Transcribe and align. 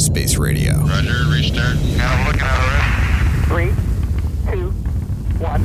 Space 0.00 0.38
Radio. 0.38 0.72
Roger, 0.78 1.12
restart. 1.30 1.76
Now 1.98 2.10
I'm 2.14 2.26
looking 2.26 2.40
at 2.42 3.44
Three, 3.48 3.68
two, 4.50 4.70
one, 5.38 5.62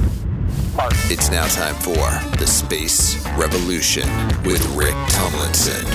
mark. 0.76 0.92
It's 1.06 1.32
now 1.32 1.48
time 1.48 1.76
for 1.76 1.96
the 2.38 2.46
Space 2.46 3.26
Revolution 3.38 4.04
with 4.44 4.66
Rick 4.76 4.94
Tumlinson. 5.08 5.86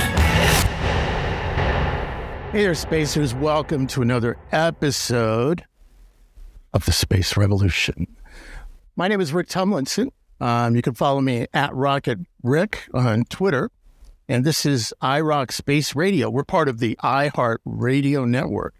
Hey 2.51 2.63
there, 2.63 2.75
Spacers. 2.75 3.35
Welcome 3.35 3.87
to 3.89 4.01
another 4.01 4.39
episode 4.53 5.67
of 6.73 6.87
the 6.87 6.93
Space 6.93 7.37
Revolution. 7.37 8.07
My 8.97 9.07
name 9.07 9.21
is 9.21 9.35
Rick 9.35 9.49
Tumlinson. 9.49 10.13
Um, 10.41 10.75
you 10.75 10.81
can 10.81 10.95
follow 10.95 11.21
me 11.21 11.47
at 11.53 11.75
Rocket 11.75 12.21
Rick 12.43 12.89
on 12.95 13.25
Twitter. 13.25 13.71
And 14.31 14.45
this 14.45 14.65
is 14.65 14.95
iRoc 15.03 15.51
Space 15.51 15.97
Radio. 15.97 16.31
We're 16.31 16.45
part 16.45 16.69
of 16.69 16.79
the 16.79 16.97
iHeart 17.03 17.57
Radio 17.65 18.25
Network. 18.25 18.77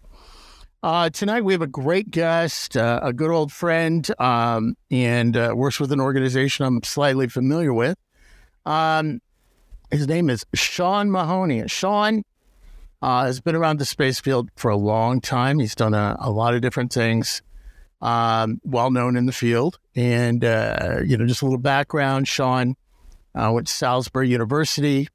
Uh, 0.81 1.09
tonight 1.09 1.43
we 1.43 1.51
have 1.51 1.61
a 1.61 1.67
great 1.67 2.09
guest, 2.09 2.77
uh, 2.77 3.01
a 3.03 3.11
good 3.11 3.29
old 3.29 3.51
friend, 3.51 4.09
um, 4.17 4.77
and 4.89 5.35
uh, 5.35 5.51
works 5.53 5.77
with 5.77 5.91
an 5.91 5.99
organization 5.99 6.65
I'm 6.65 6.81
slightly 6.83 7.27
familiar 7.27 7.73
with. 7.73 7.97
Um, 8.65 9.19
his 9.91 10.07
name 10.07 10.29
is 10.29 10.45
Sean 10.55 11.11
Mahoney. 11.11 11.67
Sean 11.67 12.23
uh, 13.01 13.25
has 13.25 13.41
been 13.41 13.53
around 13.53 13.79
the 13.79 13.85
space 13.85 14.21
field 14.21 14.49
for 14.55 14.71
a 14.71 14.77
long 14.77 15.19
time. 15.19 15.59
He's 15.59 15.75
done 15.75 15.93
a, 15.93 16.15
a 16.21 16.31
lot 16.31 16.55
of 16.55 16.61
different 16.61 16.93
things, 16.93 17.41
um, 18.01 18.61
well 18.63 18.89
known 18.89 19.17
in 19.17 19.25
the 19.25 19.33
field. 19.33 19.79
And, 19.97 20.45
uh, 20.45 20.99
you 21.05 21.17
know, 21.17 21.27
just 21.27 21.41
a 21.41 21.45
little 21.45 21.59
background 21.59 22.29
Sean 22.29 22.77
uh, 23.35 23.51
went 23.53 23.67
to 23.67 23.73
Salisbury 23.73 24.29
University, 24.29 25.09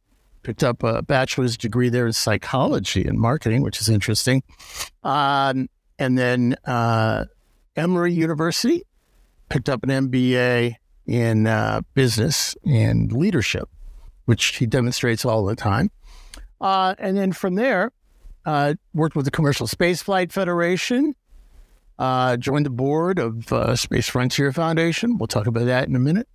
picked 0.46 0.62
up 0.62 0.84
a 0.84 1.02
bachelor's 1.02 1.56
degree 1.56 1.88
there 1.88 2.06
in 2.06 2.12
psychology 2.12 3.04
and 3.04 3.18
marketing, 3.18 3.62
which 3.62 3.80
is 3.80 3.88
interesting. 3.88 4.45
Um, 5.02 5.68
and 5.98 6.16
then 6.16 6.54
uh, 6.64 7.24
Emory 7.74 8.12
University 8.12 8.85
picked 9.48 9.68
up 9.68 9.82
an 9.82 9.88
MBA 9.88 10.76
in 11.04 11.48
uh, 11.48 11.80
business 11.95 12.54
and 12.65 13.10
leadership, 13.10 13.68
which 14.26 14.59
he 14.59 14.66
demonstrates 14.66 15.24
all 15.24 15.45
the 15.45 15.57
time. 15.57 15.90
Uh, 16.60 16.95
and 17.01 17.16
then 17.16 17.32
from 17.32 17.57
there, 17.57 17.90
uh, 18.45 18.74
worked 18.95 19.16
with 19.16 19.24
the 19.24 19.32
Commercial 19.32 19.66
Spaceflight 19.66 20.30
Federation, 20.30 21.16
uh, 21.98 22.37
joined 22.37 22.66
the 22.66 22.70
board 22.70 23.18
of 23.18 23.52
uh, 23.52 23.74
Space 23.74 24.09
Frontier 24.09 24.52
Foundation. 24.52 25.18
We'll 25.18 25.26
talk 25.26 25.48
about 25.48 25.65
that 25.65 25.88
in 25.88 25.96
a 25.96 26.01
minute. 26.01 26.29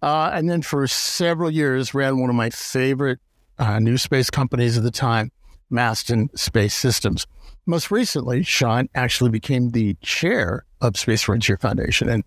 Uh, 0.00 0.30
and 0.32 0.48
then 0.48 0.62
for 0.62 0.86
several 0.86 1.50
years, 1.50 1.92
ran 1.92 2.18
one 2.18 2.30
of 2.30 2.36
my 2.36 2.48
favorite 2.48 3.20
uh, 3.58 3.78
new 3.78 3.98
space 3.98 4.30
companies 4.30 4.76
at 4.76 4.82
the 4.82 4.90
time, 4.90 5.30
Masten 5.70 6.36
Space 6.38 6.74
Systems. 6.74 7.26
Most 7.66 7.90
recently, 7.90 8.42
Sean 8.42 8.88
actually 8.94 9.30
became 9.30 9.70
the 9.70 9.94
chair 10.02 10.64
of 10.80 10.98
Space 10.98 11.22
Frontier 11.22 11.56
Foundation, 11.56 12.08
and 12.08 12.24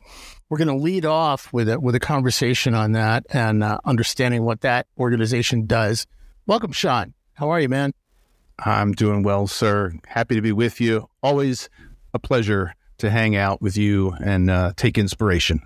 we're 0.49 0.57
going 0.57 0.67
to 0.67 0.75
lead 0.75 1.05
off 1.05 1.51
with 1.53 1.69
a, 1.69 1.79
with 1.79 1.93
a 1.93 1.99
conversation 1.99 2.73
on 2.73 2.93
that 2.93 3.25
and 3.29 3.63
uh, 3.63 3.77
understanding 3.85 4.43
what 4.43 4.61
that 4.61 4.87
organization 4.97 5.65
does. 5.67 6.07
Welcome, 6.45 6.71
Sean. 6.71 7.13
How 7.33 7.49
are 7.49 7.59
you, 7.59 7.69
man? 7.69 7.93
I'm 8.59 8.93
doing 8.93 9.21
well, 9.21 9.45
sir. 9.45 9.93
Happy 10.07 10.35
to 10.35 10.41
be 10.41 10.51
with 10.51 10.81
you. 10.81 11.07
Always 11.21 11.69
a 12.13 12.19
pleasure 12.19 12.73
to 12.97 13.11
hang 13.11 13.35
out 13.35 13.61
with 13.61 13.77
you 13.77 14.13
and 14.23 14.49
uh, 14.49 14.73
take 14.75 14.97
inspiration. 14.97 15.61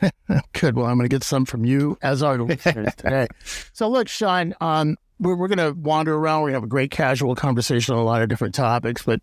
Good. 0.52 0.76
Well, 0.76 0.86
I'm 0.86 0.96
going 0.96 1.08
to 1.08 1.14
get 1.14 1.24
some 1.24 1.44
from 1.44 1.64
you 1.64 1.98
as 2.02 2.22
our 2.22 2.38
listeners 2.42 2.94
today. 2.96 3.26
So, 3.72 3.88
look, 3.88 4.08
Sean, 4.08 4.54
um, 4.60 4.96
we're, 5.18 5.36
we're 5.36 5.48
going 5.48 5.58
to 5.58 5.72
wander 5.72 6.14
around. 6.14 6.44
We 6.44 6.52
have 6.52 6.64
a 6.64 6.68
great 6.68 6.90
casual 6.90 7.34
conversation 7.34 7.94
on 7.94 8.00
a 8.00 8.04
lot 8.04 8.22
of 8.22 8.28
different 8.28 8.54
topics, 8.54 9.02
but 9.02 9.20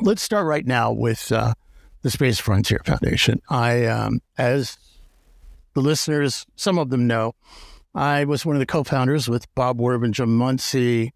let's 0.00 0.22
start 0.22 0.46
right 0.46 0.66
now 0.66 0.92
with 0.92 1.30
uh, 1.32 1.54
the 2.02 2.10
Space 2.10 2.38
Frontier 2.38 2.80
Foundation. 2.84 3.40
I, 3.48 3.86
um, 3.86 4.20
as 4.38 4.78
the 5.74 5.80
listeners, 5.80 6.46
some 6.56 6.78
of 6.78 6.90
them 6.90 7.06
know, 7.06 7.34
I 7.94 8.24
was 8.24 8.46
one 8.46 8.56
of 8.56 8.60
the 8.60 8.66
co-founders 8.66 9.28
with 9.28 9.52
Bob 9.54 9.78
Werb 9.78 10.04
and 10.04 10.14
Jim 10.14 10.38
Muncy 10.38 11.10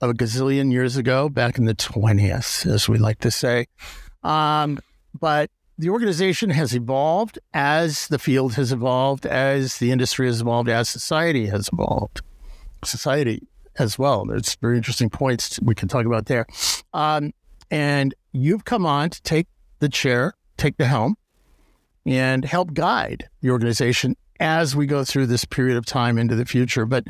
a 0.00 0.12
gazillion 0.12 0.70
years 0.70 0.96
ago, 0.96 1.28
back 1.28 1.58
in 1.58 1.64
the 1.64 1.74
20s, 1.74 2.66
as 2.66 2.88
we 2.88 2.98
like 2.98 3.18
to 3.20 3.30
say. 3.30 3.66
Um, 4.22 4.78
but 5.18 5.50
the 5.78 5.90
organization 5.90 6.50
has 6.50 6.74
evolved 6.74 7.38
as 7.54 8.08
the 8.08 8.18
field 8.18 8.54
has 8.54 8.72
evolved, 8.72 9.24
as 9.24 9.78
the 9.78 9.92
industry 9.92 10.26
has 10.26 10.40
evolved, 10.40 10.68
as 10.68 10.88
society 10.88 11.46
has 11.46 11.70
evolved. 11.72 12.20
Society 12.84 13.46
as 13.78 13.96
well. 13.96 14.24
There's 14.26 14.56
very 14.56 14.76
interesting 14.76 15.08
points 15.08 15.60
we 15.62 15.76
can 15.76 15.88
talk 15.88 16.04
about 16.04 16.26
there. 16.26 16.46
Um, 16.92 17.32
and 17.70 18.12
you've 18.32 18.64
come 18.64 18.84
on 18.84 19.10
to 19.10 19.22
take 19.22 19.46
the 19.78 19.88
chair, 19.88 20.34
take 20.56 20.78
the 20.78 20.86
helm, 20.86 21.14
and 22.04 22.44
help 22.44 22.72
guide 22.74 23.28
the 23.40 23.50
organization 23.50 24.16
as 24.40 24.74
we 24.74 24.86
go 24.86 25.04
through 25.04 25.26
this 25.26 25.44
period 25.44 25.76
of 25.76 25.86
time 25.86 26.18
into 26.18 26.34
the 26.34 26.44
future. 26.44 26.86
But 26.86 27.04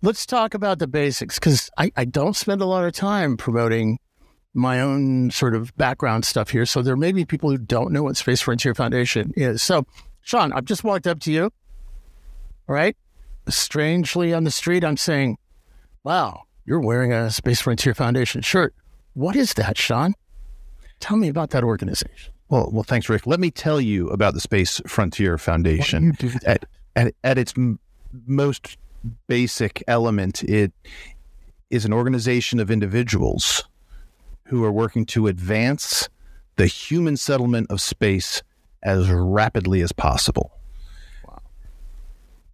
let's 0.00 0.24
talk 0.24 0.54
about 0.54 0.78
the 0.78 0.86
basics 0.86 1.38
because 1.38 1.68
I, 1.76 1.90
I 1.96 2.06
don't 2.06 2.36
spend 2.36 2.62
a 2.62 2.66
lot 2.66 2.84
of 2.84 2.92
time 2.92 3.36
promoting 3.36 3.98
my 4.54 4.80
own 4.80 5.30
sort 5.30 5.54
of 5.54 5.76
background 5.76 6.24
stuff 6.24 6.50
here. 6.50 6.66
So 6.66 6.82
there 6.82 6.96
may 6.96 7.12
be 7.12 7.24
people 7.24 7.50
who 7.50 7.58
don't 7.58 7.92
know 7.92 8.02
what 8.02 8.16
Space 8.16 8.40
Frontier 8.40 8.74
Foundation 8.74 9.32
is. 9.36 9.62
So, 9.62 9.86
Sean, 10.22 10.52
I've 10.52 10.64
just 10.64 10.84
walked 10.84 11.06
up 11.06 11.20
to 11.20 11.32
you. 11.32 11.44
All 11.44 12.74
right. 12.74 12.96
Strangely 13.48 14.34
on 14.34 14.44
the 14.44 14.50
street, 14.50 14.84
I'm 14.84 14.96
saying, 14.96 15.38
wow, 16.04 16.42
you're 16.66 16.80
wearing 16.80 17.12
a 17.12 17.30
Space 17.30 17.60
Frontier 17.60 17.94
Foundation 17.94 18.42
shirt. 18.42 18.74
What 19.14 19.36
is 19.36 19.54
that, 19.54 19.78
Sean? 19.78 20.14
Tell 21.00 21.16
me 21.16 21.28
about 21.28 21.50
that 21.50 21.64
organization. 21.64 22.32
Well, 22.50 22.70
well, 22.72 22.82
thanks, 22.82 23.08
Rick. 23.08 23.26
Let 23.26 23.40
me 23.40 23.50
tell 23.50 23.80
you 23.80 24.08
about 24.08 24.34
the 24.34 24.40
Space 24.40 24.80
Frontier 24.86 25.38
Foundation. 25.38 26.16
At, 26.44 26.64
at, 26.96 27.14
at 27.24 27.38
its 27.38 27.54
m- 27.56 27.78
most 28.26 28.76
basic 29.28 29.82
element, 29.86 30.42
it 30.42 30.72
is 31.70 31.84
an 31.84 31.92
organization 31.92 32.58
of 32.58 32.70
individuals 32.70 33.64
who 34.48 34.64
are 34.64 34.72
working 34.72 35.04
to 35.04 35.26
advance 35.26 36.08
the 36.56 36.66
human 36.66 37.16
settlement 37.16 37.70
of 37.70 37.80
space 37.80 38.42
as 38.82 39.08
rapidly 39.10 39.82
as 39.82 39.92
possible. 39.92 40.52
Wow. 41.26 41.42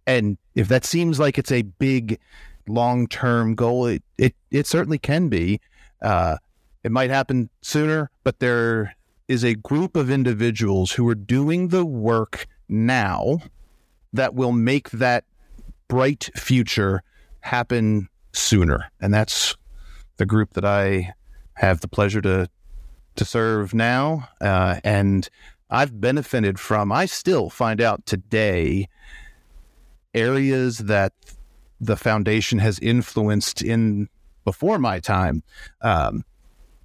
And 0.05 0.37
if 0.55 0.67
that 0.67 0.85
seems 0.85 1.19
like 1.19 1.37
it's 1.37 1.51
a 1.51 1.63
big 1.63 2.19
long 2.67 3.07
term 3.07 3.55
goal, 3.55 3.87
it, 3.87 4.03
it, 4.17 4.35
it 4.51 4.67
certainly 4.67 4.97
can 4.97 5.29
be. 5.29 5.59
Uh, 6.01 6.37
it 6.83 6.91
might 6.91 7.09
happen 7.09 7.49
sooner, 7.61 8.11
but 8.23 8.39
there 8.39 8.95
is 9.27 9.43
a 9.43 9.55
group 9.55 9.95
of 9.95 10.11
individuals 10.11 10.91
who 10.91 11.07
are 11.07 11.15
doing 11.15 11.69
the 11.69 11.85
work 11.85 12.45
now 12.67 13.39
that 14.13 14.35
will 14.35 14.51
make 14.51 14.89
that 14.91 15.23
bright 15.87 16.29
future 16.35 17.01
happen 17.41 18.07
sooner. 18.33 18.91
And 18.99 19.13
that's 19.13 19.55
the 20.17 20.25
group 20.25 20.53
that 20.53 20.65
I 20.65 21.13
have 21.55 21.81
the 21.81 21.87
pleasure 21.87 22.21
to 22.21 22.49
to 23.15 23.25
serve 23.25 23.73
now, 23.73 24.27
uh, 24.41 24.79
and 24.83 25.29
I've 25.69 25.99
benefited 25.99 26.59
from. 26.59 26.91
I 26.91 27.05
still 27.05 27.49
find 27.49 27.81
out 27.81 28.05
today 28.05 28.89
areas 30.13 30.79
that 30.79 31.13
the 31.79 31.95
foundation 31.95 32.59
has 32.59 32.79
influenced 32.79 33.61
in 33.61 34.09
before 34.43 34.79
my 34.79 34.99
time 34.99 35.43
um, 35.81 36.23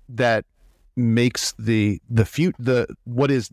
that 0.09 0.45
makes 0.97 1.53
the 1.59 2.01
the 2.09 2.25
fut- 2.25 2.57
the 2.59 2.87
what 3.05 3.31
is 3.31 3.51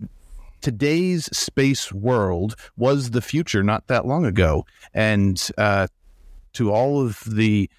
today's 0.61 1.25
space 1.37 1.93
world 1.93 2.55
was 2.75 3.11
the 3.11 3.21
future 3.21 3.63
not 3.63 3.85
that 3.87 4.05
long 4.05 4.25
ago 4.25 4.65
and 4.93 5.49
uh, 5.57 5.87
to 6.53 6.71
all 6.71 7.05
of 7.05 7.21
the 7.25 7.69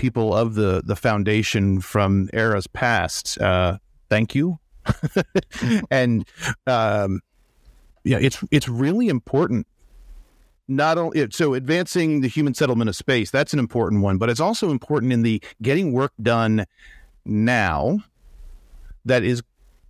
people 0.00 0.34
of 0.34 0.54
the 0.54 0.82
the 0.82 0.96
foundation 0.96 1.78
from 1.78 2.30
eras 2.32 2.66
past 2.66 3.38
uh, 3.38 3.76
thank 4.08 4.34
you. 4.34 4.58
And 5.90 6.26
um, 6.66 7.20
yeah 8.02 8.16
it's 8.18 8.42
it's 8.50 8.66
really 8.66 9.08
important. 9.08 9.66
Not 10.68 10.96
only 10.96 11.28
so 11.30 11.52
advancing 11.52 12.22
the 12.22 12.28
human 12.28 12.54
settlement 12.54 12.88
of 12.88 12.96
space 12.96 13.30
that's 13.30 13.52
an 13.52 13.58
important 13.58 14.02
one 14.02 14.16
but 14.16 14.30
it's 14.30 14.40
also 14.40 14.70
important 14.70 15.12
in 15.12 15.22
the 15.22 15.42
getting 15.60 15.92
work 15.92 16.12
done 16.22 16.64
now 17.26 17.98
that 19.04 19.22
is 19.22 19.42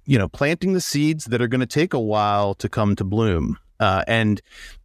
you 0.06 0.18
know 0.18 0.28
planting 0.28 0.72
the 0.72 0.80
seeds 0.80 1.26
that 1.26 1.40
are 1.40 1.46
going 1.46 1.60
to 1.60 1.66
take 1.66 1.94
a 1.94 2.00
while 2.00 2.54
to 2.54 2.68
come 2.68 2.96
to 2.96 3.04
bloom. 3.04 3.58
Uh, 3.78 4.02
and 4.08 4.42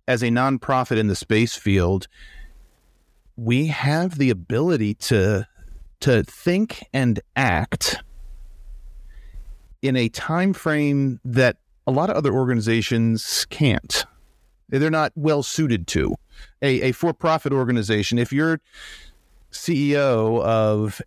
as 0.08 0.22
a 0.22 0.28
nonprofit 0.28 0.98
in 0.98 1.08
the 1.08 1.16
space 1.16 1.56
field 1.56 2.08
we 3.38 3.68
have 3.68 4.18
the 4.18 4.30
ability 4.30 4.94
to 4.94 5.48
to 6.02 6.24
think 6.24 6.86
and 6.94 7.20
act 7.36 7.98
in 9.82 9.96
a 9.96 10.10
time 10.10 10.54
frame 10.54 11.20
that 11.24 11.58
a 11.88 11.92
lot 11.92 12.10
of 12.10 12.16
other 12.16 12.34
organizations 12.34 13.46
can't. 13.50 14.06
They're 14.70 14.90
not 14.90 15.12
well 15.16 15.44
suited 15.44 15.88
to. 15.88 16.16
A, 16.62 16.82
a 16.82 16.92
for-profit 16.92 17.54
organization 17.54 18.18
if 18.20 18.34
you're 18.34 18.60
ceo 19.52 20.42
of 20.44 21.02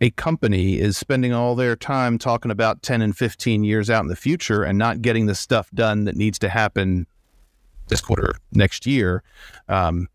a 0.00 0.10
company 0.10 0.78
is 0.78 0.96
spending 0.96 1.32
all 1.32 1.54
their 1.54 1.74
time 1.76 2.18
talking 2.18 2.50
about 2.50 2.82
10 2.82 3.02
and 3.02 3.16
15 3.16 3.64
years 3.64 3.90
out 3.90 4.02
in 4.02 4.08
the 4.08 4.16
future 4.16 4.62
and 4.62 4.78
not 4.78 5.02
getting 5.02 5.26
the 5.26 5.34
stuff 5.34 5.70
done 5.72 6.04
that 6.04 6.16
needs 6.16 6.38
to 6.38 6.48
happen 6.48 7.06
this 7.88 8.00
quarter 8.00 8.34
next 8.52 8.86
year, 8.86 9.22
um, 9.68 10.08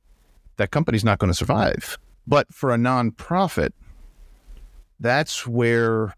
that 0.60 0.72
company's 0.72 1.04
not 1.04 1.18
going 1.18 1.32
to 1.32 1.38
survive. 1.38 1.98
But 2.28 2.54
for 2.54 2.72
a 2.72 2.78
nonprofit, 2.78 3.72
that's 5.00 5.48
where 5.48 6.14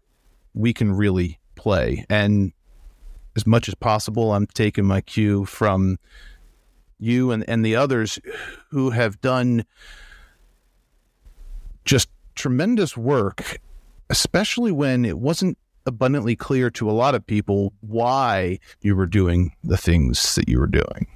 we 0.52 0.74
can 0.74 0.92
really 0.92 1.38
play. 1.54 2.04
And 2.10 2.52
as 3.36 3.46
much 3.46 3.68
as 3.68 3.74
possible, 3.74 4.32
I'm 4.32 4.46
taking 4.46 4.84
my 4.84 5.00
cue 5.00 5.46
from 5.46 5.98
you 6.98 7.30
and, 7.30 7.44
and 7.48 7.64
the 7.64 7.76
others 7.76 8.18
who 8.70 8.90
have 8.90 9.20
done 9.20 9.64
just 11.84 12.08
tremendous 12.34 12.96
work, 12.96 13.60
especially 14.10 14.72
when 14.72 15.04
it 15.04 15.18
wasn't 15.18 15.56
abundantly 15.86 16.36
clear 16.36 16.68
to 16.70 16.90
a 16.90 16.92
lot 16.92 17.14
of 17.14 17.26
people 17.26 17.72
why 17.80 18.58
you 18.82 18.94
were 18.94 19.06
doing 19.06 19.52
the 19.64 19.76
things 19.76 20.34
that 20.34 20.48
you 20.48 20.58
were 20.58 20.66
doing. 20.66 21.06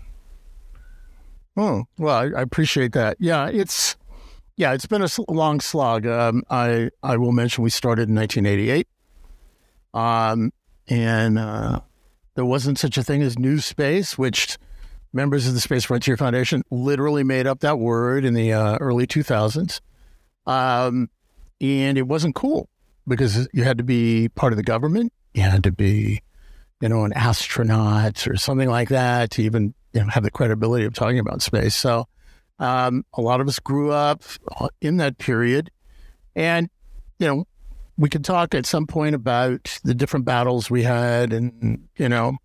Oh, 1.56 1.85
well, 1.99 2.17
I, 2.17 2.38
I 2.38 2.43
appreciate 2.43 2.93
that. 2.93 3.17
Yeah, 3.19 3.49
it's 3.49 3.97
yeah, 4.56 4.73
it's 4.73 4.87
been 4.87 5.03
a 5.03 5.08
long 5.29 5.61
slog. 5.61 6.06
Um, 6.06 6.43
I 6.50 6.91
I 7.03 7.17
will 7.17 7.32
mention 7.32 7.64
we 7.64 7.70
started 7.70 8.08
in 8.08 8.14
1988, 8.14 8.87
um, 9.94 10.53
and 10.88 11.38
uh, 11.38 11.81
there 12.35 12.44
wasn't 12.44 12.79
such 12.79 12.99
a 12.99 13.03
thing 13.03 13.23
as 13.23 13.38
new 13.38 13.58
space, 13.58 14.17
which 14.19 14.58
members 15.12 15.47
of 15.47 15.55
the 15.55 15.61
Space 15.61 15.85
Frontier 15.85 16.17
Foundation 16.17 16.62
literally 16.70 17.25
made 17.25 17.47
up 17.47 17.61
that 17.61 17.79
word 17.79 18.25
in 18.25 18.35
the 18.35 18.52
uh, 18.52 18.76
early 18.81 19.06
2000s. 19.06 19.81
Um, 20.47 21.11
and 21.61 21.99
it 21.99 22.06
wasn't 22.06 22.35
cool 22.35 22.69
because 23.09 23.49
you 23.52 23.64
had 23.64 23.79
to 23.79 23.85
be 23.85 24.29
part 24.29 24.52
of 24.52 24.56
the 24.59 24.62
government. 24.62 25.12
You 25.35 25.43
had 25.43 25.64
to 25.64 25.73
be, 25.73 26.20
you 26.81 26.88
know, 26.88 27.05
an 27.05 27.12
astronaut 27.14 28.26
or 28.29 28.37
something 28.37 28.69
like 28.69 28.91
that 28.91 29.31
to 29.32 29.43
even 29.43 29.75
you 29.96 30.04
know, 30.04 30.10
have 30.10 30.22
the 30.22 30.31
credibility 30.31 30.84
of 30.84 30.93
talking 30.93 31.19
about 31.19 31.40
space. 31.40 31.75
So 31.75 32.06
um, 32.58 33.04
a 33.14 33.22
lot 33.22 33.40
of 33.40 33.48
us 33.48 33.58
grew 33.58 33.90
up 33.90 34.22
in 34.81 34.98
that 34.98 35.16
period. 35.16 35.70
And, 36.34 36.69
you 37.19 37.26
know, 37.26 37.44
we 37.96 38.10
could 38.10 38.25
talk 38.25 38.54
at 38.54 38.66
some 38.66 38.87
point 38.87 39.14
about 39.14 39.78
the 39.82 39.94
different 39.94 40.26
battles 40.26 40.70
we 40.70 40.82
had 40.82 41.32
and, 41.32 41.88
you 41.96 42.08
know, 42.10 42.37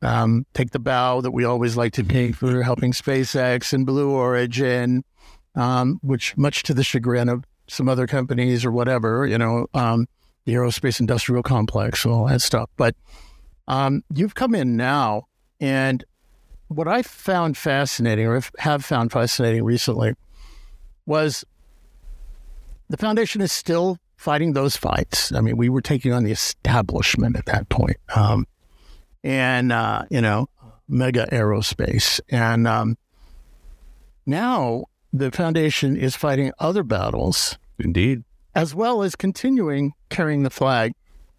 um, 0.00 0.46
take 0.54 0.70
the 0.70 0.78
bow 0.78 1.20
that 1.20 1.30
we 1.30 1.44
always 1.44 1.76
like 1.76 1.92
to 1.92 2.02
take 2.02 2.34
for 2.34 2.62
helping 2.62 2.92
SpaceX 2.92 3.72
and 3.72 3.84
Blue 3.84 4.10
Origin, 4.10 5.04
um, 5.54 6.00
which 6.02 6.36
much 6.38 6.62
to 6.64 6.74
the 6.74 6.82
chagrin 6.82 7.28
of 7.28 7.44
some 7.68 7.88
other 7.88 8.06
companies 8.06 8.64
or 8.64 8.72
whatever, 8.72 9.26
you 9.26 9.36
know, 9.36 9.66
um, 9.74 10.08
the 10.46 10.54
aerospace 10.54 11.00
industrial 11.00 11.42
complex, 11.42 12.04
all 12.06 12.26
that 12.26 12.40
stuff. 12.40 12.70
But 12.76 12.96
um, 13.68 14.02
you've 14.12 14.34
come 14.34 14.54
in 14.54 14.76
now, 14.76 15.24
and 15.60 16.02
what 16.76 16.88
I 16.88 17.02
found 17.02 17.56
fascinating, 17.56 18.26
or 18.26 18.42
have 18.58 18.84
found 18.84 19.12
fascinating 19.12 19.64
recently, 19.64 20.14
was 21.06 21.44
the 22.88 22.96
foundation 22.96 23.40
is 23.40 23.52
still 23.52 23.98
fighting 24.16 24.52
those 24.52 24.76
fights. 24.76 25.32
I 25.32 25.40
mean, 25.40 25.56
we 25.56 25.68
were 25.68 25.80
taking 25.80 26.12
on 26.12 26.24
the 26.24 26.30
establishment 26.30 27.36
at 27.36 27.46
that 27.46 27.68
point, 27.68 27.96
um, 28.14 28.46
and 29.24 29.72
uh, 29.72 30.04
you 30.10 30.20
know, 30.20 30.48
mega 30.88 31.26
aerospace, 31.32 32.20
and 32.28 32.66
um, 32.66 32.96
now 34.26 34.84
the 35.12 35.30
foundation 35.30 35.96
is 35.96 36.16
fighting 36.16 36.52
other 36.58 36.82
battles, 36.82 37.58
indeed, 37.78 38.22
as 38.54 38.74
well 38.74 39.02
as 39.02 39.16
continuing 39.16 39.92
carrying 40.08 40.42
the 40.42 40.50
flag 40.50 40.92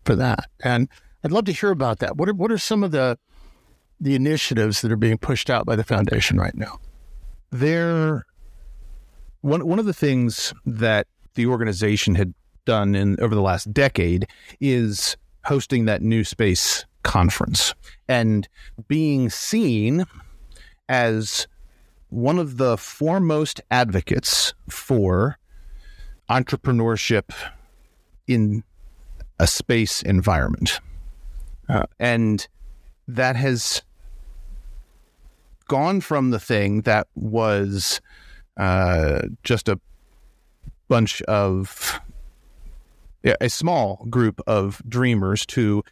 for 0.06 0.16
that. 0.16 0.50
And 0.64 0.90
I'd 1.24 1.32
love 1.32 1.46
to 1.46 1.54
hear 1.54 1.72
about 1.72 2.00
that. 2.00 2.18
What 2.18 2.30
are 2.30 2.34
what 2.34 2.52
are 2.52 2.58
some 2.58 2.84
of 2.84 2.92
the 2.92 3.18
the 4.04 4.16
initiatives 4.16 4.82
that 4.82 4.92
are 4.92 4.98
being 4.98 5.18
pushed 5.18 5.50
out 5.50 5.66
by 5.66 5.76
the 5.76 5.84
foundation 5.84 6.38
right 6.38 6.56
now? 6.56 6.80
There, 7.52 8.26
one 9.42 9.66
one 9.66 9.80
of 9.80 9.86
the 9.86 9.94
things 9.94 10.54
that 10.66 11.08
the 11.36 11.48
organization 11.48 12.16
had 12.16 12.34
done 12.66 12.96
in 12.96 13.20
over 13.20 13.34
the 13.34 13.42
last 13.42 13.74
decade 13.74 14.28
is 14.60 15.18
hosting 15.46 15.86
that 15.86 16.02
new 16.02 16.24
space 16.24 16.86
conference 17.04 17.74
and 18.08 18.48
being 18.88 19.30
seen 19.30 20.06
as 20.88 21.48
one 22.10 22.40
of 22.40 22.58
the 22.58 22.78
foremost 22.78 23.60
advocates 23.72 24.54
for 24.70 25.38
entrepreneurship 26.30 27.34
in 28.28 28.64
a 29.40 29.48
space 29.48 30.02
environment. 30.04 30.80
Uh, 31.68 31.86
and 32.00 32.48
that 33.08 33.36
has 33.36 33.82
gone 35.68 36.02
from 36.02 36.32
the 36.32 36.40
thing 36.40 36.82
that 36.82 37.08
was 37.16 38.02
uh, 38.58 39.22
just 39.44 39.68
a 39.68 39.80
bunch 40.88 41.22
of 41.24 42.00
a 43.42 43.50
small 43.50 44.06
group 44.10 44.42
of 44.48 44.82
dreamers 44.88 45.46
to 45.46 45.84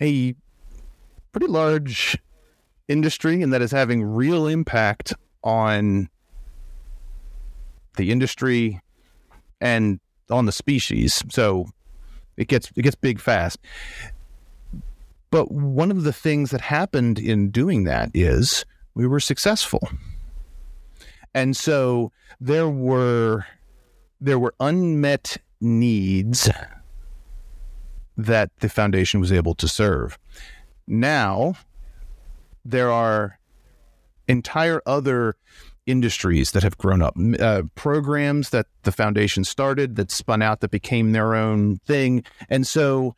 a 0.00 0.34
pretty 1.32 1.46
large 1.46 2.18
industry 2.88 3.42
and 3.42 3.52
that 3.52 3.62
is 3.62 3.70
having 3.70 4.02
real 4.02 4.46
impact 4.46 5.14
on 5.42 6.08
the 7.96 8.10
industry 8.10 8.80
and 9.60 10.00
on 10.30 10.46
the 10.46 10.52
species. 10.52 11.22
So 11.30 11.66
it 12.36 12.48
gets 12.48 12.70
it 12.76 12.82
gets 12.82 12.96
big 12.96 13.20
fast. 13.20 13.58
But 15.30 15.50
one 15.50 15.90
of 15.90 16.04
the 16.04 16.12
things 16.12 16.50
that 16.50 16.60
happened 16.60 17.18
in 17.18 17.50
doing 17.50 17.84
that 17.84 18.10
is 18.14 18.64
we 18.96 19.06
were 19.06 19.20
successful. 19.20 19.88
And 21.34 21.54
so 21.54 22.10
there 22.40 22.68
were 22.68 23.46
there 24.20 24.38
were 24.38 24.54
unmet 24.58 25.36
needs 25.60 26.48
that 28.16 28.50
the 28.60 28.70
foundation 28.70 29.20
was 29.20 29.30
able 29.30 29.54
to 29.56 29.68
serve. 29.68 30.18
Now 30.86 31.56
there 32.64 32.90
are 32.90 33.38
entire 34.26 34.80
other 34.86 35.36
industries 35.84 36.52
that 36.52 36.62
have 36.62 36.78
grown 36.78 37.02
up, 37.02 37.14
uh, 37.38 37.62
programs 37.74 38.48
that 38.50 38.66
the 38.82 38.90
foundation 38.90 39.44
started 39.44 39.96
that 39.96 40.10
spun 40.10 40.40
out 40.40 40.60
that 40.60 40.70
became 40.70 41.12
their 41.12 41.34
own 41.34 41.76
thing. 41.86 42.24
And 42.48 42.66
so 42.66 43.14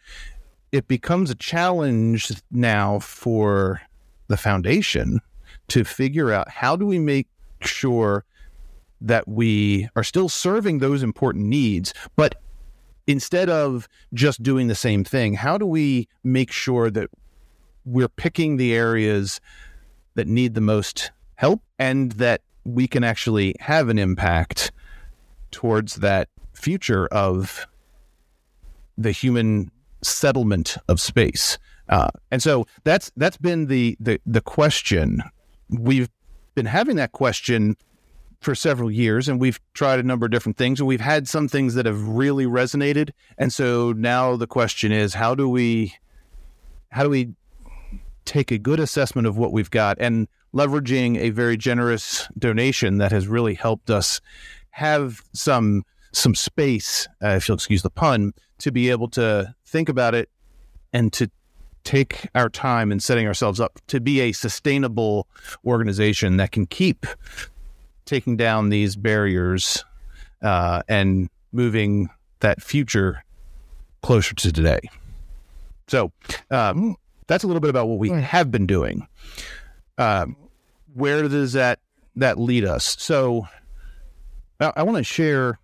it 0.72 0.88
becomes 0.88 1.30
a 1.30 1.36
challenge 1.36 2.32
now 2.50 2.98
for 2.98 3.80
the 4.26 4.36
foundation 4.36 5.20
to 5.68 5.84
figure 5.84 6.32
out 6.32 6.48
how 6.50 6.76
do 6.76 6.86
we 6.86 6.98
make 6.98 7.28
sure 7.62 8.24
that 9.00 9.28
we 9.28 9.88
are 9.94 10.04
still 10.04 10.28
serving 10.28 10.78
those 10.78 11.02
important 11.02 11.46
needs, 11.46 11.94
but 12.16 12.34
instead 13.06 13.48
of 13.48 13.88
just 14.12 14.42
doing 14.42 14.68
the 14.68 14.74
same 14.74 15.04
thing, 15.04 15.34
how 15.34 15.56
do 15.56 15.66
we 15.66 16.08
make 16.24 16.50
sure 16.50 16.90
that 16.90 17.08
we're 17.84 18.08
picking 18.08 18.56
the 18.56 18.74
areas 18.74 19.40
that 20.14 20.26
need 20.26 20.54
the 20.54 20.60
most 20.60 21.10
help 21.36 21.62
and 21.78 22.12
that 22.12 22.42
we 22.64 22.86
can 22.86 23.04
actually 23.04 23.54
have 23.60 23.88
an 23.88 23.98
impact 23.98 24.72
towards 25.50 25.96
that 25.96 26.28
future 26.52 27.06
of 27.06 27.66
the 28.98 29.12
human 29.12 29.70
settlement 30.02 30.76
of 30.88 31.00
space. 31.00 31.58
Uh, 31.88 32.08
and 32.30 32.42
so 32.42 32.66
that's 32.84 33.10
that's 33.16 33.36
been 33.38 33.66
the, 33.66 33.96
the 34.00 34.20
the 34.26 34.40
question. 34.40 35.22
We've 35.70 36.08
been 36.54 36.66
having 36.66 36.96
that 36.96 37.12
question 37.12 37.76
for 38.40 38.54
several 38.54 38.90
years, 38.90 39.28
and 39.28 39.40
we've 39.40 39.60
tried 39.74 39.98
a 39.98 40.02
number 40.02 40.26
of 40.26 40.32
different 40.32 40.56
things, 40.56 40.80
and 40.80 40.86
we've 40.86 41.00
had 41.00 41.28
some 41.28 41.48
things 41.48 41.74
that 41.74 41.86
have 41.86 42.08
really 42.08 42.46
resonated. 42.46 43.10
And 43.36 43.52
so 43.52 43.92
now 43.92 44.36
the 44.36 44.46
question 44.46 44.92
is, 44.92 45.14
how 45.14 45.34
do 45.34 45.48
we 45.48 45.94
how 46.90 47.02
do 47.02 47.10
we 47.10 47.34
take 48.24 48.50
a 48.50 48.58
good 48.58 48.80
assessment 48.80 49.26
of 49.26 49.36
what 49.36 49.52
we've 49.52 49.70
got 49.70 49.98
and 50.00 50.28
leveraging 50.54 51.18
a 51.18 51.30
very 51.30 51.56
generous 51.56 52.28
donation 52.38 52.98
that 52.98 53.12
has 53.12 53.26
really 53.26 53.54
helped 53.54 53.90
us 53.90 54.20
have 54.70 55.22
some 55.32 55.82
some 56.12 56.34
space, 56.34 57.06
uh, 57.22 57.28
if 57.28 57.48
you'll 57.48 57.56
excuse 57.56 57.82
the 57.82 57.90
pun, 57.90 58.32
to 58.58 58.72
be 58.72 58.90
able 58.90 59.08
to 59.08 59.54
think 59.66 59.88
about 59.88 60.14
it 60.14 60.30
and 60.92 61.12
to 61.12 61.30
take 61.84 62.28
our 62.34 62.48
time 62.48 62.92
in 62.92 63.00
setting 63.00 63.26
ourselves 63.26 63.60
up 63.60 63.78
to 63.88 64.00
be 64.00 64.20
a 64.20 64.32
sustainable 64.32 65.26
organization 65.64 66.36
that 66.36 66.52
can 66.52 66.66
keep 66.66 67.06
taking 68.04 68.36
down 68.36 68.68
these 68.68 68.96
barriers 68.96 69.84
uh, 70.42 70.82
and 70.88 71.28
moving 71.52 72.08
that 72.40 72.62
future 72.62 73.24
closer 74.02 74.34
to 74.34 74.52
today. 74.52 74.80
So 75.88 76.12
um, 76.50 76.96
that's 77.26 77.44
a 77.44 77.46
little 77.46 77.60
bit 77.60 77.70
about 77.70 77.88
what 77.88 77.98
we 77.98 78.10
have 78.10 78.50
been 78.50 78.66
doing. 78.66 79.06
Um, 79.96 80.36
where 80.94 81.28
does 81.28 81.52
that 81.54 81.80
that 82.16 82.38
lead 82.38 82.64
us? 82.64 82.96
So 82.98 83.46
I, 84.60 84.72
I 84.76 84.82
want 84.82 84.98
to 84.98 85.04
share 85.04 85.58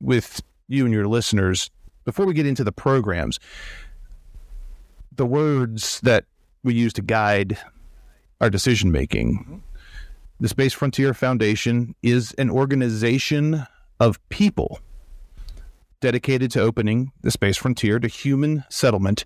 with 0.00 0.42
you 0.68 0.84
and 0.84 0.92
your 0.92 1.06
listeners 1.06 1.70
before 2.04 2.26
we 2.26 2.34
get 2.34 2.46
into 2.46 2.64
the 2.64 2.72
programs, 2.72 3.38
the 5.16 5.26
words 5.26 6.00
that 6.00 6.24
we 6.62 6.74
use 6.74 6.92
to 6.94 7.02
guide 7.02 7.58
our 8.40 8.50
decision 8.50 8.92
making. 8.92 9.38
Mm-hmm. 9.38 9.56
The 10.38 10.48
Space 10.48 10.74
Frontier 10.74 11.14
Foundation 11.14 11.94
is 12.02 12.32
an 12.34 12.50
organization 12.50 13.66
of 13.98 14.28
people 14.28 14.80
dedicated 16.00 16.50
to 16.50 16.60
opening 16.60 17.10
the 17.22 17.30
space 17.30 17.56
frontier 17.56 17.98
to 17.98 18.06
human 18.06 18.64
settlement 18.68 19.24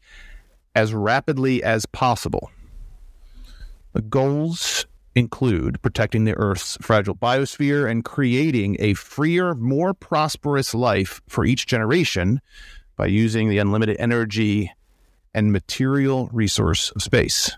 as 0.76 0.94
rapidly 0.94 1.62
as 1.64 1.84
possible. 1.86 2.50
The 3.92 4.02
goals 4.02 4.86
include 5.16 5.82
protecting 5.82 6.24
the 6.24 6.34
Earth's 6.34 6.78
fragile 6.80 7.16
biosphere 7.16 7.90
and 7.90 8.04
creating 8.04 8.76
a 8.78 8.94
freer, 8.94 9.54
more 9.56 9.92
prosperous 9.92 10.72
life 10.72 11.20
for 11.28 11.44
each 11.44 11.66
generation 11.66 12.40
by 12.96 13.06
using 13.06 13.48
the 13.48 13.58
unlimited 13.58 13.96
energy 13.98 14.70
and 15.34 15.52
material 15.52 16.28
resource 16.32 16.90
of 16.90 17.02
space. 17.02 17.56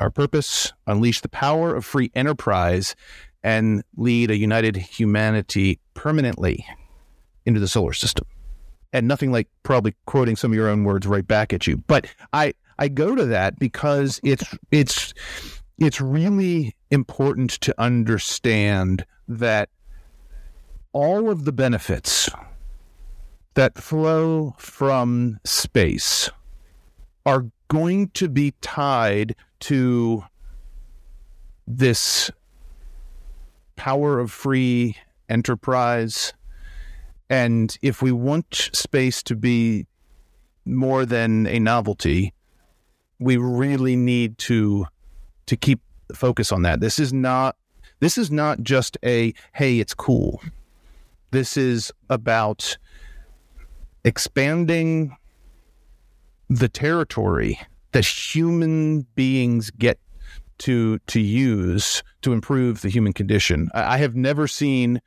Our 0.00 0.10
purpose 0.10 0.72
unleash 0.86 1.20
the 1.20 1.28
power 1.28 1.74
of 1.74 1.84
free 1.84 2.10
enterprise 2.14 2.96
and 3.42 3.82
lead 3.96 4.30
a 4.30 4.36
united 4.36 4.76
humanity 4.76 5.78
permanently 5.94 6.66
into 7.46 7.60
the 7.60 7.68
solar 7.68 7.92
system. 7.92 8.26
And 8.92 9.08
nothing 9.08 9.32
like 9.32 9.48
probably 9.62 9.94
quoting 10.06 10.36
some 10.36 10.52
of 10.52 10.56
your 10.56 10.68
own 10.68 10.84
words 10.84 11.06
right 11.06 11.26
back 11.26 11.52
at 11.52 11.66
you. 11.66 11.78
But 11.78 12.06
I 12.32 12.54
I 12.78 12.88
go 12.88 13.14
to 13.14 13.24
that 13.26 13.58
because 13.58 14.20
it's 14.22 14.44
it's 14.70 15.14
it's 15.78 16.00
really 16.00 16.74
important 16.90 17.52
to 17.62 17.74
understand 17.80 19.06
that 19.28 19.70
all 20.92 21.30
of 21.30 21.44
the 21.44 21.52
benefits 21.52 22.28
that 23.54 23.76
flow 23.78 24.54
from 24.58 25.38
space 25.44 26.30
are 27.26 27.46
going 27.68 28.08
to 28.08 28.28
be 28.28 28.52
tied 28.60 29.34
to 29.60 30.24
this 31.66 32.30
power 33.76 34.18
of 34.18 34.30
free 34.30 34.96
enterprise. 35.28 36.32
And 37.30 37.76
if 37.82 38.02
we 38.02 38.12
want 38.12 38.70
space 38.72 39.22
to 39.24 39.36
be 39.36 39.86
more 40.64 41.06
than 41.06 41.46
a 41.46 41.58
novelty, 41.58 42.32
we 43.18 43.36
really 43.36 43.96
need 43.96 44.38
to 44.38 44.86
to 45.46 45.56
keep 45.56 45.80
focus 46.14 46.52
on 46.52 46.62
that. 46.62 46.80
This 46.80 46.98
is 46.98 47.12
not 47.12 47.56
this 48.00 48.18
is 48.18 48.30
not 48.30 48.62
just 48.62 48.98
a 49.04 49.32
hey, 49.54 49.78
it's 49.78 49.94
cool. 49.94 50.42
This 51.30 51.56
is 51.56 51.92
about 52.10 52.76
expanding 54.04 55.16
the 56.48 56.68
territory 56.68 57.58
that 57.92 58.04
human 58.04 59.02
beings 59.14 59.70
get 59.70 59.98
to 60.58 60.98
to 61.00 61.20
use 61.20 62.02
to 62.22 62.32
improve 62.32 62.82
the 62.82 62.88
human 62.88 63.12
condition. 63.12 63.68
I, 63.74 63.94
I 63.94 63.96
have 63.98 64.14
never 64.14 64.46
seen 64.46 65.00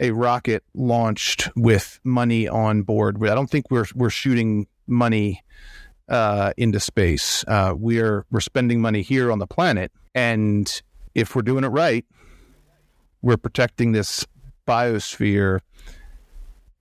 a 0.00 0.10
rocket 0.10 0.64
launched 0.74 1.48
with 1.56 2.00
money 2.04 2.48
on 2.48 2.82
board. 2.82 3.22
I 3.22 3.34
don't 3.34 3.50
think 3.50 3.70
we're 3.70 3.86
we're 3.94 4.10
shooting 4.10 4.66
money 4.86 5.42
uh, 6.08 6.52
into 6.56 6.80
space. 6.80 7.44
Uh, 7.46 7.74
we're 7.76 8.24
we're 8.30 8.40
spending 8.40 8.80
money 8.80 9.02
here 9.02 9.30
on 9.30 9.38
the 9.38 9.46
planet, 9.46 9.92
and 10.14 10.82
if 11.14 11.34
we're 11.34 11.42
doing 11.42 11.64
it 11.64 11.68
right, 11.68 12.04
we're 13.22 13.36
protecting 13.36 13.92
this 13.92 14.26
biosphere 14.66 15.60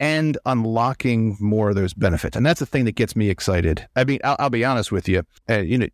and 0.03 0.37
unlocking 0.45 1.37
more 1.39 1.69
of 1.69 1.75
those 1.77 1.93
benefits. 1.93 2.35
And 2.35 2.45
that's 2.45 2.59
the 2.59 2.65
thing 2.65 2.83
that 2.83 2.95
gets 2.95 3.15
me 3.15 3.29
excited. 3.29 3.87
I 3.95 4.03
mean, 4.03 4.19
I'll, 4.25 4.35
I'll 4.37 4.49
be 4.49 4.65
honest 4.65 4.91
with 4.91 5.07
you. 5.07 5.23
Uh, 5.49 5.59
you 5.59 5.77
know, 5.77 5.87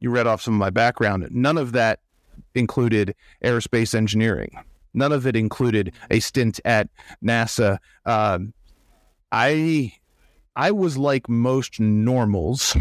you 0.00 0.10
read 0.10 0.26
off 0.26 0.42
some 0.42 0.54
of 0.54 0.58
my 0.58 0.70
background. 0.70 1.28
None 1.30 1.56
of 1.56 1.70
that 1.70 2.00
included 2.56 3.14
aerospace 3.44 3.94
engineering. 3.94 4.50
None 4.94 5.12
of 5.12 5.28
it 5.28 5.36
included 5.36 5.94
a 6.10 6.18
stint 6.18 6.58
at 6.64 6.88
NASA. 7.24 7.78
Um, 8.04 8.52
I 9.30 9.92
I 10.56 10.72
was 10.72 10.98
like 10.98 11.28
most 11.28 11.78
normals. 11.78 12.72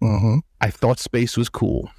Mm-hmm. 0.00 0.38
I 0.60 0.70
thought 0.70 1.00
space 1.00 1.36
was 1.36 1.48
cool. 1.48 1.90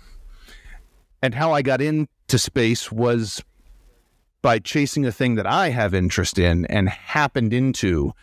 And 1.21 1.35
how 1.35 1.51
I 1.51 1.61
got 1.61 1.81
into 1.81 2.37
space 2.37 2.89
was 2.89 3.43
by 4.47 4.59
chasing 4.59 5.05
a 5.05 5.11
thing 5.11 5.35
that 5.35 5.45
I 5.45 5.71
have 5.71 5.93
interest 5.93 6.39
in 6.39 6.65
and 6.67 6.87
happened 6.87 7.51
into 7.51 8.13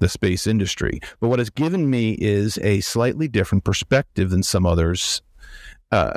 the 0.00 0.08
space 0.08 0.48
industry. 0.48 0.98
But 1.20 1.28
what 1.28 1.38
has 1.38 1.48
given 1.48 1.88
me 1.88 2.14
is 2.20 2.58
a 2.58 2.80
slightly 2.80 3.28
different 3.28 3.62
perspective 3.62 4.30
than 4.30 4.42
some 4.42 4.66
others. 4.66 5.22
Uh, 5.92 6.14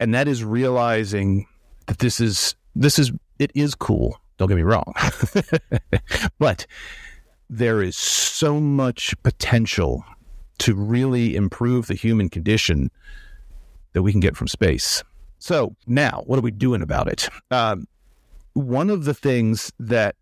and 0.00 0.12
that 0.14 0.26
is 0.26 0.42
realizing 0.42 1.46
that 1.86 2.00
this 2.00 2.18
is 2.18 2.56
this 2.74 2.98
is 2.98 3.12
it 3.38 3.52
is 3.54 3.76
cool. 3.76 4.20
Don't 4.36 4.48
get 4.48 4.56
me 4.56 4.64
wrong. 4.64 4.94
but 6.40 6.66
there 7.48 7.80
is 7.80 7.96
so 7.96 8.58
much 8.58 9.14
potential 9.22 10.04
to 10.58 10.74
really 10.74 11.36
improve 11.36 11.86
the 11.86 11.94
human 11.94 12.28
condition 12.28 12.90
that 13.92 14.02
we 14.02 14.10
can 14.10 14.20
get 14.20 14.36
from 14.36 14.48
space. 14.48 15.04
So 15.38 15.76
now, 15.86 16.24
what 16.26 16.36
are 16.36 16.42
we 16.42 16.50
doing 16.50 16.82
about 16.82 17.06
it? 17.06 17.28
Um, 17.52 17.86
one 18.54 18.90
of 18.90 19.04
the 19.04 19.14
things 19.14 19.72
that 19.78 20.16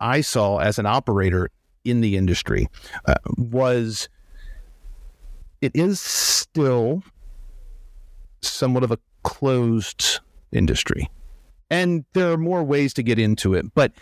I 0.00 0.20
saw 0.20 0.58
as 0.58 0.78
an 0.78 0.86
operator 0.86 1.50
in 1.84 2.00
the 2.00 2.16
industry 2.16 2.68
uh, 3.06 3.14
was 3.36 4.08
it 5.60 5.72
is 5.74 6.00
still 6.00 7.02
somewhat 8.42 8.82
of 8.82 8.90
a 8.90 8.98
closed 9.22 10.20
industry. 10.52 11.10
And 11.70 12.04
there 12.12 12.30
are 12.32 12.36
more 12.36 12.62
ways 12.62 12.94
to 12.94 13.02
get 13.02 13.18
into 13.18 13.54
it, 13.54 13.66
but 13.74 13.92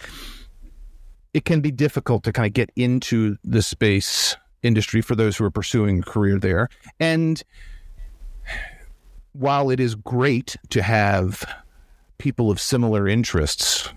it 1.32 1.44
can 1.44 1.60
be 1.60 1.70
difficult 1.70 2.24
to 2.24 2.32
kind 2.32 2.46
of 2.46 2.52
get 2.52 2.70
into 2.76 3.36
the 3.44 3.62
space 3.62 4.36
industry 4.62 5.00
for 5.00 5.14
those 5.14 5.36
who 5.36 5.44
are 5.44 5.50
pursuing 5.50 6.00
a 6.00 6.02
career 6.02 6.38
there. 6.38 6.68
And 7.00 7.42
while 9.32 9.70
it 9.70 9.80
is 9.80 9.94
great 9.94 10.56
to 10.70 10.82
have 10.82 11.44
people 12.22 12.52
of 12.52 12.60
similar 12.60 13.08
interests 13.08 13.92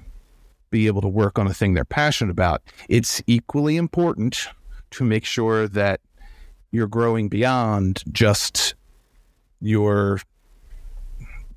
be 0.71 0.87
able 0.87 0.99
to 0.99 1.07
work 1.07 1.37
on 1.37 1.45
a 1.45 1.53
thing 1.53 1.75
they're 1.75 1.85
passionate 1.85 2.31
about, 2.31 2.59
it's 2.89 3.21
equally 3.27 3.77
important 3.77 4.47
to 4.89 5.03
make 5.03 5.23
sure 5.23 5.67
that 5.67 6.01
you're 6.71 6.87
growing 6.87 7.29
beyond 7.29 8.01
just 8.11 8.73
your 9.61 10.19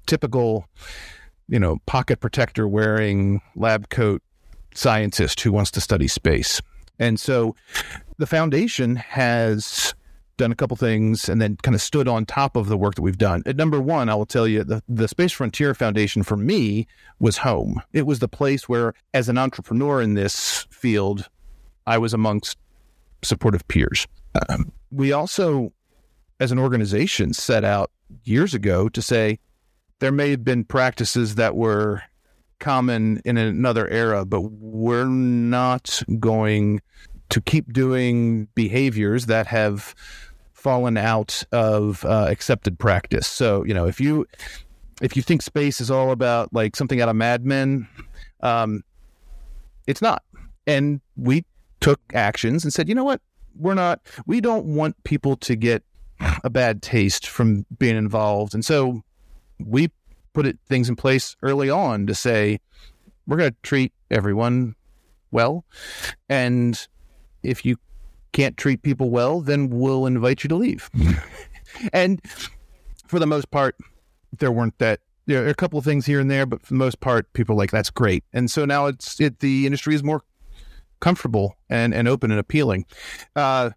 typical, 0.06 0.66
you 1.48 1.58
know, 1.58 1.78
pocket 1.86 2.20
protector 2.20 2.68
wearing 2.68 3.40
lab 3.56 3.88
coat 3.88 4.22
scientist 4.74 5.40
who 5.40 5.50
wants 5.50 5.70
to 5.70 5.80
study 5.80 6.06
space. 6.06 6.60
And 6.98 7.18
so 7.18 7.56
the 8.18 8.26
foundation 8.26 8.94
has 8.96 9.94
done 10.38 10.50
a 10.50 10.54
couple 10.54 10.76
things 10.76 11.28
and 11.28 11.42
then 11.42 11.56
kind 11.62 11.74
of 11.74 11.82
stood 11.82 12.08
on 12.08 12.24
top 12.24 12.56
of 12.56 12.68
the 12.68 12.78
work 12.78 12.94
that 12.94 13.02
we've 13.02 13.18
done. 13.18 13.42
At 13.44 13.56
number 13.56 13.80
one, 13.80 14.08
I 14.08 14.14
will 14.14 14.26
tell 14.26 14.48
you 14.48 14.64
the, 14.64 14.82
the 14.88 15.06
Space 15.06 15.32
Frontier 15.32 15.74
Foundation 15.74 16.22
for 16.22 16.36
me 16.36 16.86
was 17.18 17.36
home. 17.36 17.82
It 17.92 18.06
was 18.06 18.20
the 18.20 18.28
place 18.28 18.68
where, 18.68 18.94
as 19.12 19.28
an 19.28 19.36
entrepreneur 19.36 20.00
in 20.00 20.14
this 20.14 20.66
field, 20.70 21.28
I 21.86 21.98
was 21.98 22.14
amongst 22.14 22.56
supportive 23.22 23.66
peers. 23.68 24.06
Um, 24.48 24.72
we 24.90 25.12
also, 25.12 25.72
as 26.40 26.52
an 26.52 26.58
organization, 26.58 27.34
set 27.34 27.64
out 27.64 27.90
years 28.24 28.54
ago 28.54 28.88
to 28.88 29.02
say 29.02 29.38
there 29.98 30.12
may 30.12 30.30
have 30.30 30.44
been 30.44 30.64
practices 30.64 31.34
that 31.34 31.56
were 31.56 32.02
common 32.58 33.20
in 33.24 33.36
another 33.36 33.88
era, 33.88 34.24
but 34.24 34.40
we're 34.40 35.04
not 35.04 36.02
going 36.18 36.80
to 37.30 37.40
keep 37.40 37.72
doing 37.72 38.48
behaviors 38.54 39.26
that 39.26 39.46
have 39.46 39.94
fallen 40.58 40.96
out 40.96 41.44
of 41.52 42.04
uh, 42.04 42.26
accepted 42.28 42.78
practice. 42.78 43.26
So, 43.26 43.64
you 43.64 43.72
know, 43.72 43.86
if 43.86 44.00
you 44.00 44.26
if 45.00 45.16
you 45.16 45.22
think 45.22 45.42
space 45.42 45.80
is 45.80 45.90
all 45.90 46.10
about 46.10 46.52
like 46.52 46.74
something 46.74 47.00
out 47.00 47.08
of 47.08 47.16
Mad 47.16 47.46
Men, 47.46 47.86
um, 48.40 48.82
it's 49.86 50.02
not. 50.02 50.22
And 50.66 51.00
we 51.16 51.44
took 51.80 52.00
actions 52.12 52.64
and 52.64 52.72
said, 52.72 52.88
you 52.88 52.94
know 52.94 53.04
what, 53.04 53.20
we're 53.56 53.74
not. 53.74 54.00
We 54.26 54.40
don't 54.40 54.74
want 54.74 55.02
people 55.04 55.36
to 55.36 55.54
get 55.54 55.84
a 56.42 56.50
bad 56.50 56.82
taste 56.82 57.28
from 57.28 57.64
being 57.78 57.96
involved, 57.96 58.52
and 58.52 58.64
so 58.64 59.02
we 59.60 59.90
put 60.32 60.46
it, 60.46 60.58
things 60.66 60.88
in 60.88 60.96
place 60.96 61.36
early 61.42 61.70
on 61.70 62.06
to 62.08 62.14
say 62.14 62.58
we're 63.26 63.36
going 63.36 63.52
to 63.52 63.56
treat 63.62 63.92
everyone 64.10 64.74
well, 65.30 65.64
and 66.28 66.88
if 67.44 67.64
you 67.64 67.76
can't 68.38 68.56
treat 68.56 68.82
people 68.82 69.10
well, 69.10 69.40
then 69.40 69.68
we'll 69.68 70.06
invite 70.06 70.44
you 70.44 70.48
to 70.48 70.54
leave. 70.54 70.88
and 71.92 72.22
for 73.08 73.18
the 73.18 73.26
most 73.26 73.50
part, 73.50 73.74
there 74.38 74.52
weren't 74.52 74.78
that. 74.78 75.00
There 75.26 75.44
are 75.44 75.48
a 75.48 75.54
couple 75.54 75.76
of 75.76 75.84
things 75.84 76.06
here 76.06 76.20
and 76.20 76.30
there, 76.30 76.46
but 76.46 76.62
for 76.62 76.68
the 76.68 76.78
most 76.78 77.00
part, 77.00 77.32
people 77.32 77.56
are 77.56 77.58
like 77.58 77.72
that's 77.72 77.90
great. 77.90 78.22
And 78.32 78.48
so 78.48 78.64
now 78.64 78.86
it's 78.86 79.20
it 79.20 79.40
the 79.40 79.66
industry 79.66 79.96
is 79.96 80.04
more 80.04 80.22
comfortable 81.00 81.56
and, 81.68 81.92
and 81.92 82.06
open 82.06 82.30
and 82.30 82.38
appealing. 82.38 82.86
Uh, 83.34 83.70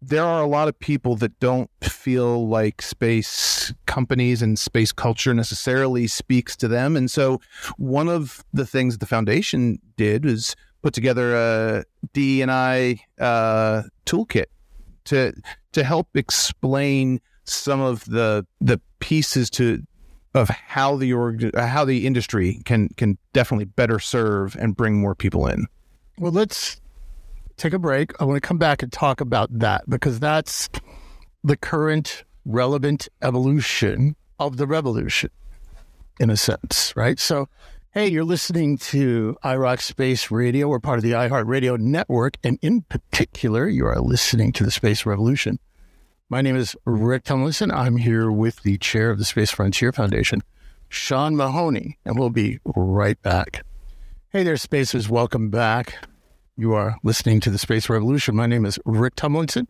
there 0.00 0.24
are 0.24 0.42
a 0.42 0.46
lot 0.46 0.68
of 0.68 0.78
people 0.78 1.14
that 1.16 1.38
don't 1.38 1.70
feel 1.82 2.48
like 2.48 2.80
space 2.80 3.74
companies 3.84 4.40
and 4.40 4.58
space 4.58 4.90
culture 4.90 5.34
necessarily 5.34 6.06
speaks 6.06 6.56
to 6.56 6.68
them. 6.68 6.96
And 6.96 7.10
so, 7.10 7.42
one 7.76 8.08
of 8.08 8.42
the 8.54 8.64
things 8.64 8.96
the 8.96 9.06
foundation 9.06 9.80
did 9.96 10.24
is 10.24 10.56
put 10.82 10.94
together 10.94 11.34
a 11.34 11.84
D 12.12 12.42
and 12.42 12.50
I 12.50 13.00
uh, 13.20 13.82
toolkit 14.06 14.46
to 15.04 15.32
to 15.72 15.84
help 15.84 16.08
explain 16.14 17.20
some 17.44 17.80
of 17.80 18.04
the 18.04 18.46
the 18.60 18.80
pieces 19.00 19.50
to 19.50 19.82
of 20.34 20.48
how 20.48 20.96
the 20.96 21.12
org, 21.12 21.54
how 21.56 21.84
the 21.84 22.06
industry 22.06 22.60
can 22.64 22.88
can 22.96 23.18
definitely 23.32 23.64
better 23.64 23.98
serve 23.98 24.56
and 24.56 24.76
bring 24.76 25.00
more 25.00 25.14
people 25.14 25.46
in. 25.46 25.66
Well, 26.18 26.32
let's 26.32 26.80
take 27.56 27.72
a 27.72 27.78
break. 27.78 28.12
I 28.20 28.24
want 28.24 28.36
to 28.36 28.46
come 28.46 28.58
back 28.58 28.82
and 28.82 28.92
talk 28.92 29.20
about 29.20 29.48
that 29.58 29.88
because 29.88 30.20
that's 30.20 30.68
the 31.44 31.56
current 31.56 32.24
relevant 32.44 33.08
evolution 33.22 34.16
of 34.38 34.56
the 34.56 34.66
revolution, 34.66 35.30
in 36.20 36.30
a 36.30 36.36
sense, 36.36 36.92
right? 36.96 37.18
So, 37.18 37.48
hey, 37.92 38.06
you're 38.06 38.22
listening 38.22 38.76
to 38.76 39.34
iRoc 39.42 39.80
Space 39.80 40.30
Radio. 40.30 40.68
We're 40.68 40.78
part 40.78 40.98
of 40.98 41.02
the 41.02 41.12
iHeartRadio 41.12 41.78
network, 41.78 42.36
and 42.44 42.58
in 42.60 42.82
particular, 42.82 43.66
you 43.66 43.86
are 43.86 43.98
listening 43.98 44.52
to 44.52 44.64
the 44.64 44.70
Space 44.70 45.06
Revolution. 45.06 45.58
My 46.28 46.42
name 46.42 46.54
is 46.54 46.76
Rick 46.84 47.24
Tumlinson. 47.24 47.72
I'm 47.72 47.96
here 47.96 48.30
with 48.30 48.62
the 48.62 48.76
chair 48.76 49.10
of 49.10 49.18
the 49.18 49.24
Space 49.24 49.50
Frontier 49.50 49.90
Foundation, 49.90 50.42
Sean 50.90 51.34
Mahoney, 51.34 51.98
and 52.04 52.18
we'll 52.18 52.28
be 52.28 52.58
right 52.66 53.20
back. 53.22 53.64
Hey 54.32 54.42
there, 54.42 54.58
Spacers. 54.58 55.08
Welcome 55.08 55.48
back. 55.48 55.94
You 56.58 56.74
are 56.74 56.98
listening 57.02 57.40
to 57.40 57.50
the 57.50 57.58
Space 57.58 57.88
Revolution. 57.88 58.36
My 58.36 58.46
name 58.46 58.66
is 58.66 58.78
Rick 58.84 59.16
Tumlinson. 59.16 59.66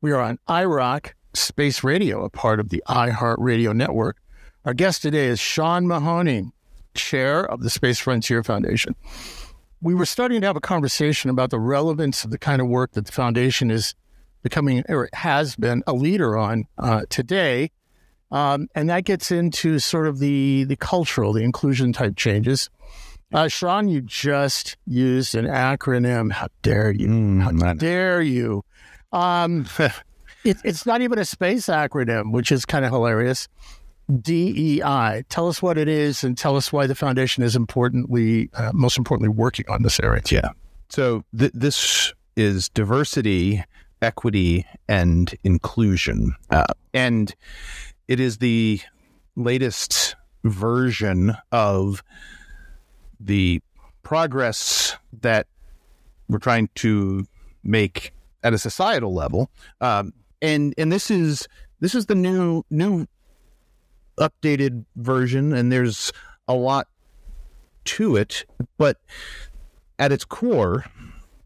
We 0.00 0.10
are 0.10 0.20
on 0.20 0.40
iRoc 0.48 1.12
Space 1.34 1.84
Radio, 1.84 2.24
a 2.24 2.30
part 2.30 2.58
of 2.58 2.70
the 2.70 2.82
iHeartRadio 2.88 3.76
network. 3.76 4.16
Our 4.64 4.74
guest 4.74 5.02
today 5.02 5.26
is 5.26 5.38
Sean 5.38 5.86
Mahoney, 5.86 6.50
chair 6.94 7.44
of 7.44 7.62
the 7.62 7.70
Space 7.70 7.98
Frontier 7.98 8.42
Foundation. 8.42 8.94
We 9.82 9.94
were 9.94 10.06
starting 10.06 10.40
to 10.42 10.46
have 10.46 10.56
a 10.56 10.60
conversation 10.60 11.30
about 11.30 11.50
the 11.50 11.58
relevance 11.58 12.24
of 12.24 12.30
the 12.30 12.38
kind 12.38 12.60
of 12.60 12.68
work 12.68 12.92
that 12.92 13.06
the 13.06 13.12
foundation 13.12 13.70
is 13.70 13.94
becoming 14.42 14.84
or 14.88 15.08
has 15.14 15.56
been 15.56 15.82
a 15.86 15.92
leader 15.92 16.36
on 16.36 16.64
uh, 16.78 17.02
today. 17.08 17.70
Um, 18.30 18.68
and 18.74 18.88
that 18.90 19.04
gets 19.04 19.30
into 19.30 19.78
sort 19.78 20.06
of 20.06 20.18
the 20.18 20.64
the 20.64 20.76
cultural, 20.76 21.32
the 21.32 21.42
inclusion 21.42 21.92
type 21.92 22.16
changes. 22.16 22.70
Uh, 23.32 23.48
Sean, 23.48 23.88
you 23.88 24.00
just 24.00 24.76
used 24.86 25.34
an 25.34 25.46
acronym. 25.46 26.32
How 26.32 26.48
dare 26.62 26.90
you? 26.90 27.08
Mm, 27.08 27.42
How 27.42 27.50
man. 27.50 27.76
dare 27.76 28.20
you? 28.20 28.64
Um, 29.12 29.66
it, 30.44 30.56
it's 30.64 30.86
not 30.86 31.00
even 31.00 31.18
a 31.18 31.24
space 31.24 31.66
acronym, 31.66 32.32
which 32.32 32.50
is 32.52 32.64
kind 32.64 32.84
of 32.84 32.90
hilarious. 32.92 33.48
DEI. 34.10 35.24
Tell 35.28 35.48
us 35.48 35.62
what 35.62 35.78
it 35.78 35.88
is, 35.88 36.24
and 36.24 36.36
tell 36.36 36.56
us 36.56 36.72
why 36.72 36.86
the 36.86 36.94
foundation 36.94 37.42
is 37.42 37.56
importantly, 37.56 38.50
uh, 38.54 38.72
most 38.74 38.98
importantly, 38.98 39.28
working 39.28 39.66
on 39.68 39.82
this 39.82 40.00
area. 40.00 40.22
Yeah. 40.30 40.50
So 40.88 41.24
th- 41.36 41.52
this 41.54 42.12
is 42.36 42.68
diversity, 42.68 43.64
equity, 44.02 44.66
and 44.88 45.34
inclusion, 45.44 46.34
uh, 46.50 46.64
and 46.92 47.34
it 48.08 48.20
is 48.20 48.38
the 48.38 48.80
latest 49.36 50.16
version 50.44 51.36
of 51.52 52.02
the 53.18 53.60
progress 54.02 54.96
that 55.20 55.46
we're 56.28 56.38
trying 56.38 56.68
to 56.74 57.26
make 57.62 58.12
at 58.42 58.52
a 58.52 58.58
societal 58.58 59.14
level, 59.14 59.50
um, 59.80 60.12
and 60.40 60.74
and 60.78 60.90
this 60.90 61.10
is 61.10 61.46
this 61.80 61.94
is 61.94 62.06
the 62.06 62.14
new 62.14 62.64
new 62.70 63.06
updated 64.18 64.84
version, 64.96 65.52
and 65.52 65.70
there's 65.70 66.12
a 66.48 66.54
lot 66.54 66.88
to 67.84 68.16
it, 68.16 68.44
but 68.78 68.98
at 69.98 70.12
its 70.12 70.24
core, 70.24 70.84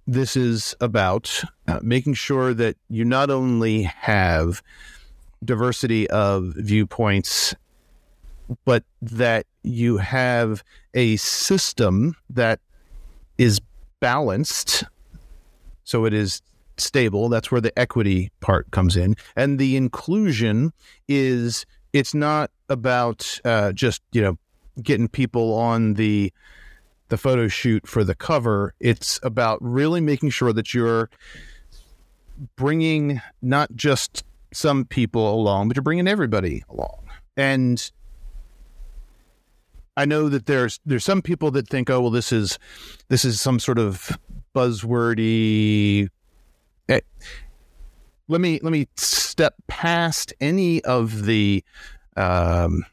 this 0.06 0.36
is 0.36 0.74
about 0.80 1.42
uh, 1.66 1.80
making 1.82 2.14
sure 2.14 2.52
that 2.54 2.76
you 2.88 3.04
not 3.04 3.30
only 3.30 3.82
have 3.82 4.62
diversity 5.44 6.08
of 6.10 6.52
viewpoints, 6.56 7.54
but 8.64 8.84
that 9.00 9.46
you 9.62 9.96
have 9.96 10.62
a 10.92 11.16
system 11.16 12.14
that 12.28 12.60
is 13.38 13.60
balanced. 14.00 14.84
So 15.84 16.04
it 16.04 16.12
is 16.12 16.42
stable. 16.76 17.28
That's 17.28 17.50
where 17.50 17.60
the 17.60 17.76
equity 17.78 18.30
part 18.40 18.70
comes 18.70 18.96
in. 18.96 19.16
And 19.36 19.58
the 19.58 19.76
inclusion 19.76 20.72
is, 21.08 21.64
it's 21.94 22.12
not 22.12 22.50
about 22.68 23.40
uh, 23.44 23.72
just, 23.72 24.02
you 24.12 24.20
know, 24.20 24.36
getting 24.82 25.08
people 25.08 25.54
on 25.54 25.94
the 25.94 26.30
the 27.08 27.16
photo 27.16 27.46
shoot 27.46 27.86
for 27.86 28.02
the 28.02 28.14
cover. 28.14 28.74
It's 28.80 29.20
about 29.22 29.58
really 29.62 30.00
making 30.00 30.30
sure 30.30 30.52
that 30.52 30.74
you're 30.74 31.08
bringing 32.56 33.20
not 33.40 33.74
just 33.76 34.24
some 34.52 34.84
people 34.84 35.32
along 35.34 35.68
but 35.68 35.76
you're 35.76 35.82
bringing 35.82 36.08
everybody 36.08 36.64
along. 36.68 37.08
And 37.36 37.90
i 39.96 40.04
know 40.04 40.28
that 40.28 40.46
there's 40.46 40.80
there's 40.84 41.04
some 41.04 41.22
people 41.22 41.52
that 41.52 41.68
think 41.68 41.88
oh 41.88 42.00
well 42.00 42.10
this 42.10 42.32
is 42.32 42.58
this 43.10 43.24
is 43.24 43.40
some 43.40 43.60
sort 43.60 43.78
of 43.78 44.18
buzzwordy 44.52 46.08
eh, 46.88 46.98
let 48.28 48.40
me 48.40 48.60
let 48.62 48.72
me 48.72 48.88
step 48.96 49.54
past 49.66 50.32
any 50.40 50.82
of 50.84 51.24
the 51.26 51.62
um, 52.16 52.84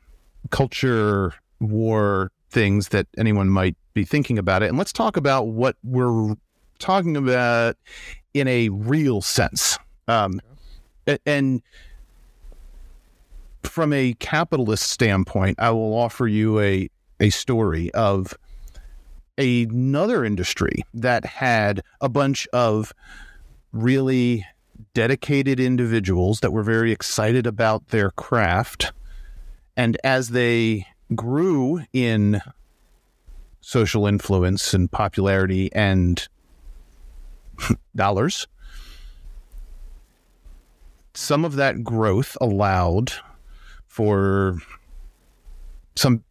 culture 0.50 1.34
war 1.60 2.32
things 2.50 2.90
that 2.90 3.08
anyone 3.18 3.50
might 3.50 3.76
be 3.94 4.04
thinking 4.04 4.38
about 4.38 4.64
it. 4.64 4.70
And 4.70 4.78
let's 4.78 4.94
talk 4.94 5.18
about 5.18 5.48
what 5.48 5.76
we're 5.84 6.36
talking 6.80 7.16
about 7.16 7.78
in 8.34 8.48
a 8.48 8.70
real 8.70 9.22
sense. 9.22 9.78
Um, 10.08 10.42
and 11.26 11.62
from 13.64 13.94
a 13.94 14.14
capitalist 14.16 14.90
standpoint, 14.90 15.60
I 15.60 15.72
will 15.72 15.94
offer 15.94 16.28
you 16.28 16.60
a, 16.60 16.90
a 17.20 17.30
story 17.30 17.92
of 17.94 18.34
another 19.38 20.26
industry 20.26 20.84
that 20.94 21.26
had 21.26 21.82
a 22.02 22.10
bunch 22.10 22.48
of 22.54 22.94
really 23.72 24.46
dedicated 24.94 25.60
individuals 25.60 26.40
that 26.42 26.52
were 26.52 26.64
very 26.64 26.92
excited 26.92 27.48
about 27.48 27.88
their 27.88 28.12
craft. 28.12 28.92
And 29.76 29.98
as 30.04 30.30
they 30.30 30.86
grew 31.16 31.82
in 31.94 32.42
social 33.62 34.08
influence 34.08 34.74
and 34.74 34.92
popularity 34.92 35.72
and 35.74 36.28
dollars. 37.96 38.48
Some 41.14 41.46
of 41.46 41.56
that 41.56 41.84
growth 41.84 42.36
allowed 42.42 43.14
for 43.88 44.58
some 45.96 46.24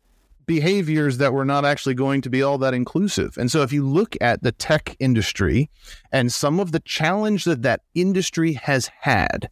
behaviors 0.50 1.18
that 1.18 1.32
were 1.32 1.44
not 1.44 1.64
actually 1.64 1.94
going 1.94 2.20
to 2.20 2.28
be 2.28 2.42
all 2.42 2.58
that 2.58 2.74
inclusive. 2.74 3.38
And 3.38 3.52
so 3.52 3.62
if 3.62 3.72
you 3.72 3.86
look 3.86 4.16
at 4.20 4.42
the 4.42 4.50
tech 4.50 4.96
industry 4.98 5.70
and 6.10 6.32
some 6.32 6.58
of 6.58 6.72
the 6.72 6.80
challenge 6.80 7.44
that 7.44 7.62
that 7.62 7.82
industry 7.94 8.54
has 8.54 8.90
had 8.98 9.48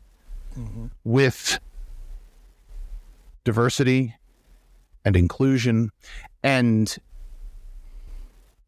mm-hmm. 0.59 0.87
with 1.05 1.61
diversity 3.45 4.17
and 5.05 5.15
inclusion 5.15 5.91
and 6.43 6.99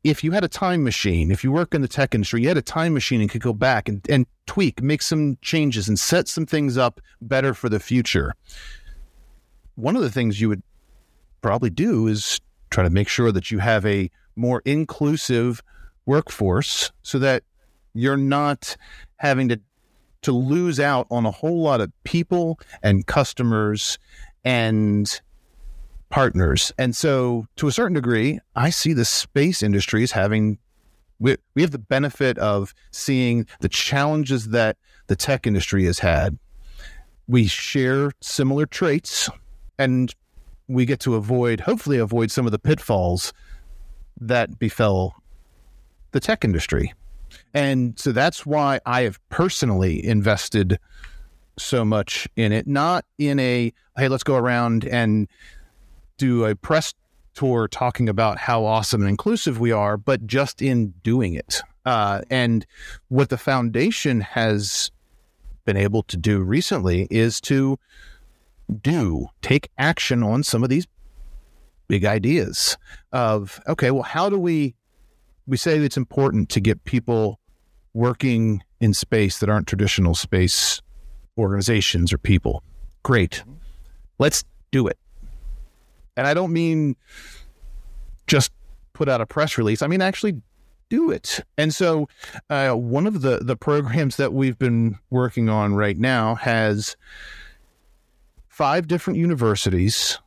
if 0.05 0.23
you 0.23 0.31
had 0.31 0.45
a 0.45 0.49
time 0.49 0.85
machine, 0.85 1.33
if 1.33 1.43
you 1.43 1.51
work 1.51 1.75
in 1.75 1.83
the 1.83 1.88
tech 1.88 2.14
industry, 2.14 2.43
you 2.43 2.49
had 2.49 2.57
a 2.57 2.62
time 2.62 2.95
machine 2.95 3.21
and 3.21 3.29
could 3.29 3.43
go 3.43 3.53
back 3.53 3.88
and, 3.88 4.09
and 4.09 4.25
tweak, 4.47 4.81
make 4.81 5.03
some 5.03 5.37
changes 5.43 5.88
and 5.88 5.99
set 5.99 6.29
some 6.29 6.47
things 6.47 6.79
up 6.79 7.01
better 7.21 7.55
for 7.55 7.69
the 7.69 7.81
future. 7.81 8.35
One 9.75 9.97
of 9.97 10.03
the 10.03 10.11
things 10.11 10.40
you 10.40 10.49
would 10.49 10.62
probably 11.40 11.70
do 11.70 12.07
is 12.07 12.40
try 12.70 12.85
to 12.85 12.90
make 12.90 13.09
sure 13.09 13.33
that 13.33 13.50
you 13.50 13.59
have 13.59 13.85
a 13.87 14.11
more 14.37 14.62
inclusive 14.64 15.62
workforce 16.07 16.92
so 17.03 17.18
that 17.18 17.42
you're 17.94 18.16
not 18.16 18.76
having 19.16 19.48
to 19.48 19.61
to 20.22 20.33
lose 20.33 20.79
out 20.79 21.07
on 21.11 21.24
a 21.24 21.31
whole 21.31 21.62
lot 21.62 21.81
of 21.81 21.90
people 22.05 22.61
and 22.83 23.07
customers 23.07 23.98
and 24.44 25.20
partners. 26.11 26.72
And 26.76 26.94
so, 26.94 27.46
to 27.57 27.68
a 27.68 27.72
certain 27.72 27.94
degree, 27.94 28.40
I 28.55 28.70
see 28.70 28.92
the 28.92 29.05
space 29.05 29.62
industry 29.62 30.03
as 30.03 30.12
having, 30.12 30.59
we, 31.18 31.37
we 31.55 31.62
have 31.62 31.70
the 31.70 31.79
benefit 31.79 32.37
of 32.38 32.74
seeing 32.90 33.46
the 33.61 33.68
challenges 33.68 34.48
that 34.48 34.76
the 35.07 35.16
tech 35.16 35.46
industry 35.46 35.85
has 35.85 36.00
had. 36.00 36.38
We 37.26 37.46
share 37.46 38.12
similar 38.20 38.66
traits 38.66 39.31
and 39.79 40.14
we 40.71 40.87
get 40.87 41.01
to 41.01 41.17
avoid, 41.17 41.61
hopefully, 41.61 41.99
avoid 41.99 42.31
some 42.31 42.47
of 42.47 42.53
the 42.53 42.59
pitfalls 42.59 43.33
that 44.21 44.59
befell 44.59 45.15
the 46.13 46.21
tech 46.21 46.45
industry. 46.45 46.95
And 47.55 47.99
so 47.99 48.13
that's 48.13 48.47
why 48.47 48.81
I 48.87 49.03
have 49.03 49.19
personally 49.29 50.05
invested 50.05 50.79
so 51.59 51.85
much 51.85 52.29
in 52.37 52.53
it, 52.53 52.67
not 52.67 53.05
in 53.19 53.39
a, 53.39 53.73
hey, 53.97 54.09
let's 54.09 54.23
go 54.23 54.37
around 54.37 54.85
and 54.87 55.29
do 56.17 56.45
a 56.45 56.55
press 56.55 56.95
tour 57.35 57.69
talking 57.69 58.09
about 58.09 58.39
how 58.39 58.65
awesome 58.65 59.01
and 59.01 59.09
inclusive 59.09 59.61
we 59.61 59.73
are, 59.73 59.97
but 59.97 60.27
just 60.27 60.63
in 60.63 60.93
doing 61.03 61.35
it. 61.35 61.63
Uh, 61.87 62.23
and 62.31 62.67
what 63.09 63.29
the 63.29 63.39
foundation 63.39 64.21
has 64.21 64.91
been 65.65 65.77
able 65.77 66.03
to 66.05 66.17
do 66.17 66.41
recently 66.41 67.07
is 67.11 67.41
to 67.41 67.79
do 68.71 69.27
take 69.43 69.69
action 69.79 70.23
on 70.23 70.43
some 70.43 70.63
of 70.63 70.71
these 70.71 70.87
big 71.89 72.05
ideas 72.05 72.77
of 73.13 73.61
okay 73.67 73.91
well 73.91 74.03
how 74.03 74.29
do 74.29 74.39
we 74.39 74.75
we 75.47 75.57
say 75.57 75.79
it's 75.79 75.97
important 75.97 76.49
to 76.51 76.61
get 76.61 76.85
people 76.85 77.41
working 77.93 78.63
in 78.81 78.95
space 78.95 79.39
that 79.39 79.49
aren't 79.49 79.67
traditional 79.67 80.15
space 80.15 80.81
organizations 81.39 82.13
or 82.13 82.19
people. 82.19 82.63
Great. 83.03 83.43
Let's 84.19 84.45
do 84.71 84.87
it. 84.87 84.99
And 86.17 86.27
i 86.27 86.35
don't 86.35 86.53
mean 86.53 86.97
just 88.27 88.53
put 88.93 89.09
out 89.09 89.21
a 89.21 89.27
press 89.27 89.59
release. 89.59 89.83
I 89.83 89.87
mean 89.87 90.03
actually 90.03 90.41
do 90.89 91.11
it. 91.11 91.41
And 91.57 91.73
so 91.75 92.09
uh, 92.51 92.73
one 92.73 93.07
of 93.07 93.23
the 93.23 93.39
the 93.39 93.57
programs 93.57 94.17
that 94.17 94.33
we've 94.33 94.59
been 94.59 94.99
working 95.09 95.49
on 95.49 95.75
right 95.75 95.97
now 95.99 96.35
has 96.37 96.97
five 98.61 98.87
different 98.87 99.18
universities 99.18 100.18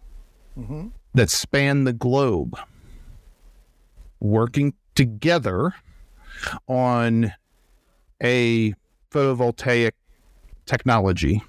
Mm-hmm. 0.58 0.90
that 1.16 1.32
span 1.32 1.84
the 1.84 1.94
globe 1.94 2.56
working 4.20 4.74
together 4.94 5.74
on 6.68 7.34
a 8.24 8.74
photovoltaic 9.10 9.94
technology. 10.68 11.42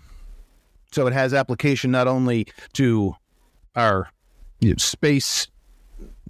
So 0.93 1.07
it 1.07 1.13
has 1.13 1.35
application 1.35 1.91
not 1.91 2.09
only 2.09 2.47
to 2.75 3.15
our 3.77 4.09
you 4.61 4.71
know, 4.71 4.77
space 4.79 5.49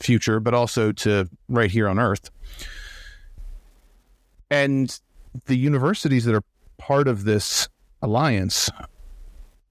future, 0.00 0.40
but 0.40 0.52
also 0.52 0.90
to 0.90 1.28
right 1.48 1.70
here 1.70 1.88
on 1.88 2.00
Earth. 2.00 2.28
And 4.50 4.98
the 5.46 5.56
universities 5.56 6.24
that 6.24 6.34
are 6.34 6.44
part 6.76 7.06
of 7.06 7.22
this 7.24 7.68
alliance 8.02 8.68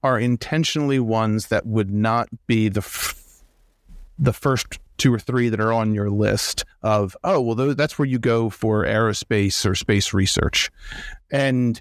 are 0.04 0.20
intentionally 0.20 1.00
ones 1.00 1.46
that 1.46 1.66
would 1.66 1.90
not 1.90 2.28
be 2.46 2.68
the 2.68 2.80
f- 2.80 3.42
the 4.18 4.34
first 4.34 4.78
two 4.98 5.12
or 5.12 5.18
three 5.18 5.48
that 5.48 5.58
are 5.58 5.72
on 5.72 5.94
your 5.94 6.10
list 6.10 6.64
of 6.82 7.16
oh 7.24 7.40
well 7.40 7.74
that's 7.74 7.98
where 7.98 8.06
you 8.06 8.18
go 8.18 8.50
for 8.50 8.84
aerospace 8.84 9.64
or 9.66 9.74
space 9.74 10.12
research. 10.12 10.70
And 11.32 11.80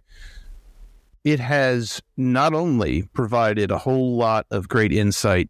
it 1.26 1.40
has 1.42 2.02
not 2.18 2.54
only 2.54 3.04
provided 3.14 3.72
a 3.72 3.78
whole 3.78 4.16
lot 4.16 4.46
of 4.50 4.70
great 4.70 4.94
insight 4.94 5.50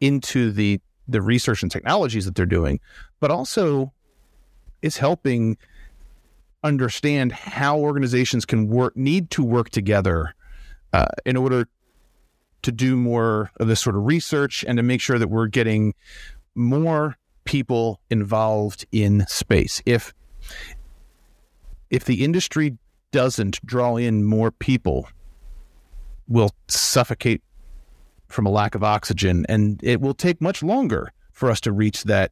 into 0.00 0.52
the 0.52 0.80
the 1.08 1.22
research 1.22 1.62
and 1.62 1.72
technologies 1.72 2.26
that 2.26 2.34
they're 2.34 2.46
doing 2.46 2.78
but 3.18 3.30
also 3.30 3.92
is 4.82 4.98
helping 4.98 5.56
understand 6.62 7.32
how 7.32 7.78
organizations 7.78 8.44
can 8.44 8.68
work 8.68 8.94
need 8.94 9.30
to 9.30 9.42
work 9.42 9.70
together 9.70 10.34
uh, 10.94 11.06
in 11.24 11.36
order 11.36 11.66
to 12.62 12.70
do 12.70 12.94
more 12.94 13.50
of 13.58 13.66
this 13.66 13.80
sort 13.80 13.96
of 13.96 14.06
research 14.06 14.64
and 14.68 14.76
to 14.76 14.82
make 14.82 15.00
sure 15.00 15.18
that 15.18 15.26
we're 15.26 15.48
getting 15.48 15.92
more 16.54 17.16
people 17.42 17.98
involved 18.10 18.86
in 18.92 19.26
space. 19.26 19.82
If 19.86 20.14
if 21.90 22.04
the 22.04 22.24
industry 22.24 22.78
doesn't 23.10 23.64
draw 23.66 23.96
in 23.96 24.24
more 24.24 24.52
people, 24.52 25.08
we'll 26.28 26.54
suffocate 26.68 27.42
from 28.28 28.46
a 28.46 28.50
lack 28.50 28.76
of 28.76 28.84
oxygen, 28.84 29.44
and 29.48 29.80
it 29.82 30.00
will 30.00 30.14
take 30.14 30.40
much 30.40 30.62
longer 30.62 31.12
for 31.32 31.50
us 31.50 31.60
to 31.62 31.72
reach 31.72 32.04
that 32.04 32.30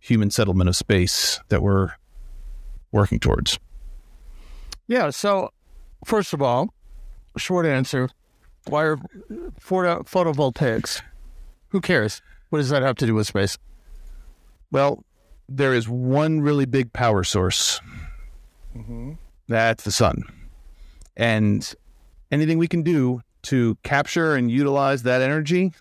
human 0.00 0.30
settlement 0.30 0.68
of 0.68 0.74
space 0.74 1.38
that 1.50 1.62
we're 1.62 1.92
working 2.90 3.20
towards. 3.20 3.60
Yeah. 4.88 5.10
So, 5.10 5.50
first 6.04 6.32
of 6.32 6.42
all, 6.42 6.74
short 7.38 7.66
answer 7.66 8.08
why 8.68 8.84
are 8.84 8.98
photo, 9.60 10.02
photovoltaics? 10.02 11.02
Who 11.68 11.80
cares? 11.80 12.22
What 12.50 12.58
does 12.58 12.68
that 12.70 12.82
have 12.82 12.96
to 12.96 13.06
do 13.06 13.14
with 13.14 13.26
space? 13.26 13.58
Well, 14.70 15.04
there 15.48 15.72
is 15.72 15.88
one 15.88 16.40
really 16.40 16.66
big 16.66 16.92
power 16.92 17.22
source. 17.22 17.80
Mm-hmm. 18.76 19.12
That's 19.48 19.84
the 19.84 19.92
sun. 19.92 20.24
And 21.16 21.74
anything 22.30 22.58
we 22.58 22.68
can 22.68 22.82
do 22.82 23.20
to 23.42 23.76
capture 23.84 24.34
and 24.34 24.50
utilize 24.50 25.04
that 25.04 25.22
energy 25.22 25.72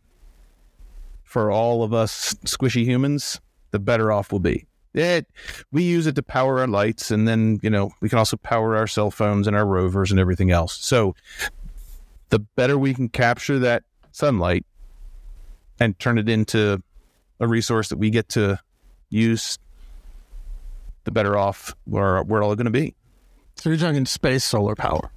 for 1.23 1.51
all 1.51 1.83
of 1.83 1.93
us 1.93 2.35
squishy 2.45 2.83
humans, 2.83 3.41
the 3.71 3.79
better 3.79 4.11
off 4.11 4.31
we'll 4.31 4.39
be. 4.39 4.65
It, 4.95 5.27
we 5.71 5.83
use 5.83 6.07
it 6.07 6.15
to 6.15 6.23
power 6.23 6.61
our 6.61 6.67
lights, 6.67 7.11
and 7.11 7.27
then, 7.27 7.59
you 7.61 7.69
know, 7.69 7.91
we 7.99 8.07
can 8.07 8.17
also 8.17 8.37
power 8.37 8.77
our 8.77 8.87
cell 8.87 9.11
phones 9.11 9.45
and 9.45 9.55
our 9.55 9.65
rovers 9.65 10.09
and 10.09 10.19
everything 10.19 10.51
else. 10.51 10.77
So 10.77 11.15
the 12.29 12.39
better 12.39 12.77
we 12.77 12.93
can 12.93 13.09
capture 13.09 13.59
that 13.59 13.83
sunlight 14.13 14.65
and 15.81 15.99
turn 15.99 16.17
it 16.17 16.29
into 16.29 16.81
a 17.41 17.47
resource 17.47 17.89
that 17.89 17.97
we 17.97 18.09
get 18.09 18.29
to 18.29 18.57
use, 19.09 19.59
the 21.03 21.11
better 21.11 21.37
off 21.37 21.75
we're, 21.85 22.23
we're 22.23 22.41
all 22.41 22.55
going 22.55 22.65
to 22.65 22.71
be. 22.71 22.95
So 23.55 23.69
you're 23.69 23.77
talking 23.77 24.05
space 24.05 24.45
solar 24.45 24.75
power. 24.75 25.11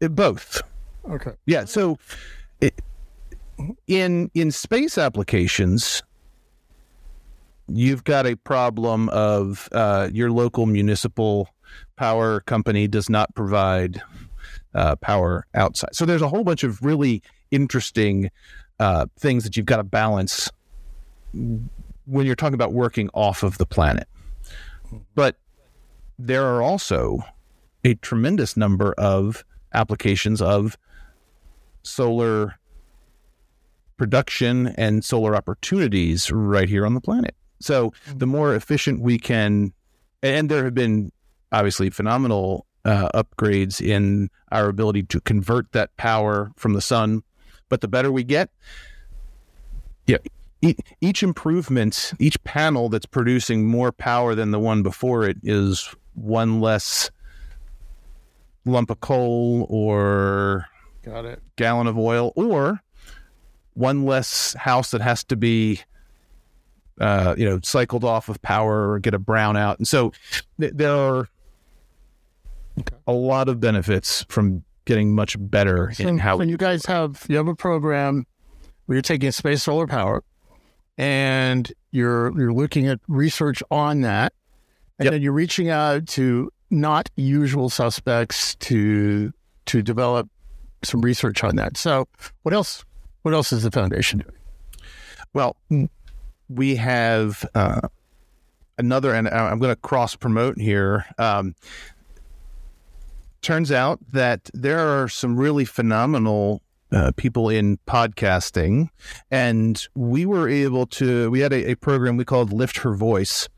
It, 0.00 0.14
both. 0.14 0.60
Okay. 1.08 1.32
Yeah. 1.46 1.64
So 1.64 1.98
it, 2.60 2.80
in 3.86 4.30
in 4.34 4.50
space 4.50 4.98
applications, 4.98 6.02
you've 7.68 8.04
got 8.04 8.26
a 8.26 8.36
problem 8.36 9.08
of 9.10 9.68
uh, 9.72 10.08
your 10.12 10.30
local 10.30 10.66
municipal 10.66 11.48
power 11.96 12.40
company 12.40 12.88
does 12.88 13.10
not 13.10 13.34
provide 13.34 14.02
uh, 14.74 14.96
power 14.96 15.46
outside. 15.54 15.94
So 15.94 16.04
there's 16.04 16.22
a 16.22 16.28
whole 16.28 16.44
bunch 16.44 16.64
of 16.64 16.82
really 16.82 17.22
interesting 17.50 18.30
uh, 18.78 19.06
things 19.18 19.44
that 19.44 19.56
you've 19.56 19.66
got 19.66 19.78
to 19.78 19.84
balance 19.84 20.50
when 21.32 22.26
you're 22.26 22.36
talking 22.36 22.54
about 22.54 22.72
working 22.72 23.10
off 23.12 23.42
of 23.42 23.58
the 23.58 23.66
planet. 23.66 24.08
But 25.14 25.36
there 26.18 26.46
are 26.46 26.62
also 26.62 27.20
a 27.84 27.94
tremendous 27.96 28.56
number 28.56 28.94
of 28.96 29.44
applications 29.74 30.40
of 30.40 30.78
solar 31.82 32.58
production 33.96 34.68
and 34.68 35.04
solar 35.04 35.34
opportunities 35.34 36.30
right 36.30 36.68
here 36.68 36.86
on 36.86 36.94
the 36.94 37.00
planet. 37.00 37.34
So 37.60 37.92
the 38.06 38.26
more 38.26 38.54
efficient 38.54 39.00
we 39.00 39.18
can, 39.18 39.72
and 40.22 40.48
there 40.50 40.64
have 40.64 40.74
been 40.74 41.10
obviously 41.52 41.90
phenomenal 41.90 42.66
uh, 42.84 43.08
upgrades 43.14 43.80
in 43.80 44.30
our 44.52 44.68
ability 44.68 45.02
to 45.04 45.20
convert 45.20 45.72
that 45.72 45.96
power 45.96 46.52
from 46.56 46.72
the 46.74 46.80
sun, 46.80 47.22
but 47.68 47.80
the 47.80 47.88
better 47.88 48.10
we 48.12 48.24
get, 48.24 48.50
yeah, 50.06 50.18
each 51.00 51.22
improvement, 51.22 52.12
each 52.18 52.42
panel 52.44 52.88
that's 52.88 53.06
producing 53.06 53.66
more 53.66 53.92
power 53.92 54.34
than 54.34 54.50
the 54.50 54.58
one 54.58 54.82
before 54.82 55.24
it 55.24 55.36
is 55.42 55.94
one 56.14 56.60
less 56.60 57.10
lump 58.64 58.90
of 58.90 59.00
coal 59.00 59.66
or 59.68 60.66
Got 61.02 61.24
it. 61.26 61.42
gallon 61.56 61.86
of 61.86 61.96
oil 61.98 62.32
or 62.36 62.80
one 63.74 64.04
less 64.04 64.54
house 64.54 64.90
that 64.90 65.00
has 65.00 65.22
to 65.24 65.36
be 65.36 65.80
uh, 67.00 67.34
you 67.38 67.44
know 67.48 67.60
cycled 67.62 68.04
off 68.04 68.28
of 68.28 68.40
power 68.42 68.90
or 68.90 68.98
get 68.98 69.14
a 69.14 69.18
brownout 69.20 69.76
and 69.78 69.86
so 69.88 70.12
th- 70.60 70.72
there 70.74 70.92
are 70.94 71.28
a 73.06 73.12
lot 73.12 73.48
of 73.48 73.60
benefits 73.60 74.24
from 74.28 74.62
getting 74.84 75.14
much 75.14 75.36
better 75.38 75.92
So, 75.94 76.06
in 76.08 76.18
how 76.18 76.38
so 76.38 76.44
you 76.44 76.56
guys 76.56 76.86
have 76.86 77.24
you 77.28 77.36
have 77.36 77.48
a 77.48 77.54
program 77.54 78.26
where 78.86 78.96
you're 78.96 79.02
taking 79.02 79.30
space 79.32 79.62
solar 79.64 79.86
power 79.86 80.22
and 80.96 81.70
you're 81.90 82.36
you're 82.38 82.52
looking 82.52 82.86
at 82.86 83.00
research 83.08 83.62
on 83.70 84.02
that 84.02 84.32
and 84.98 85.06
Yep. 85.06 85.12
then 85.12 85.22
you're 85.22 85.32
reaching 85.32 85.68
out 85.68 86.06
to 86.08 86.50
not 86.70 87.08
usual 87.16 87.68
suspects 87.70 88.54
to 88.56 89.32
to 89.66 89.82
develop 89.82 90.28
some 90.84 91.00
research 91.00 91.42
on 91.44 91.56
that. 91.56 91.76
So 91.76 92.08
what 92.42 92.52
else 92.54 92.84
what 93.22 93.34
else 93.34 93.52
is 93.52 93.62
the 93.64 93.70
foundation 93.70 94.20
doing? 94.20 94.34
Well, 95.34 95.56
we 96.48 96.76
have 96.76 97.44
uh, 97.54 97.88
another, 98.78 99.14
and 99.14 99.28
I'm 99.28 99.58
going 99.58 99.72
to 99.74 99.80
cross 99.80 100.16
promote 100.16 100.58
here. 100.58 101.04
Um, 101.18 101.54
turns 103.42 103.70
out 103.70 104.00
that 104.12 104.50
there 104.54 104.78
are 104.78 105.08
some 105.08 105.36
really 105.36 105.64
phenomenal 105.64 106.62
uh, 106.90 107.12
people 107.16 107.50
in 107.50 107.78
podcasting, 107.86 108.88
and 109.30 109.86
we 109.94 110.24
were 110.24 110.48
able 110.48 110.86
to. 110.86 111.30
We 111.30 111.40
had 111.40 111.52
a, 111.52 111.72
a 111.72 111.74
program 111.74 112.16
we 112.16 112.24
called 112.24 112.52
Lift 112.52 112.78
Her 112.78 112.94
Voice, 112.94 113.48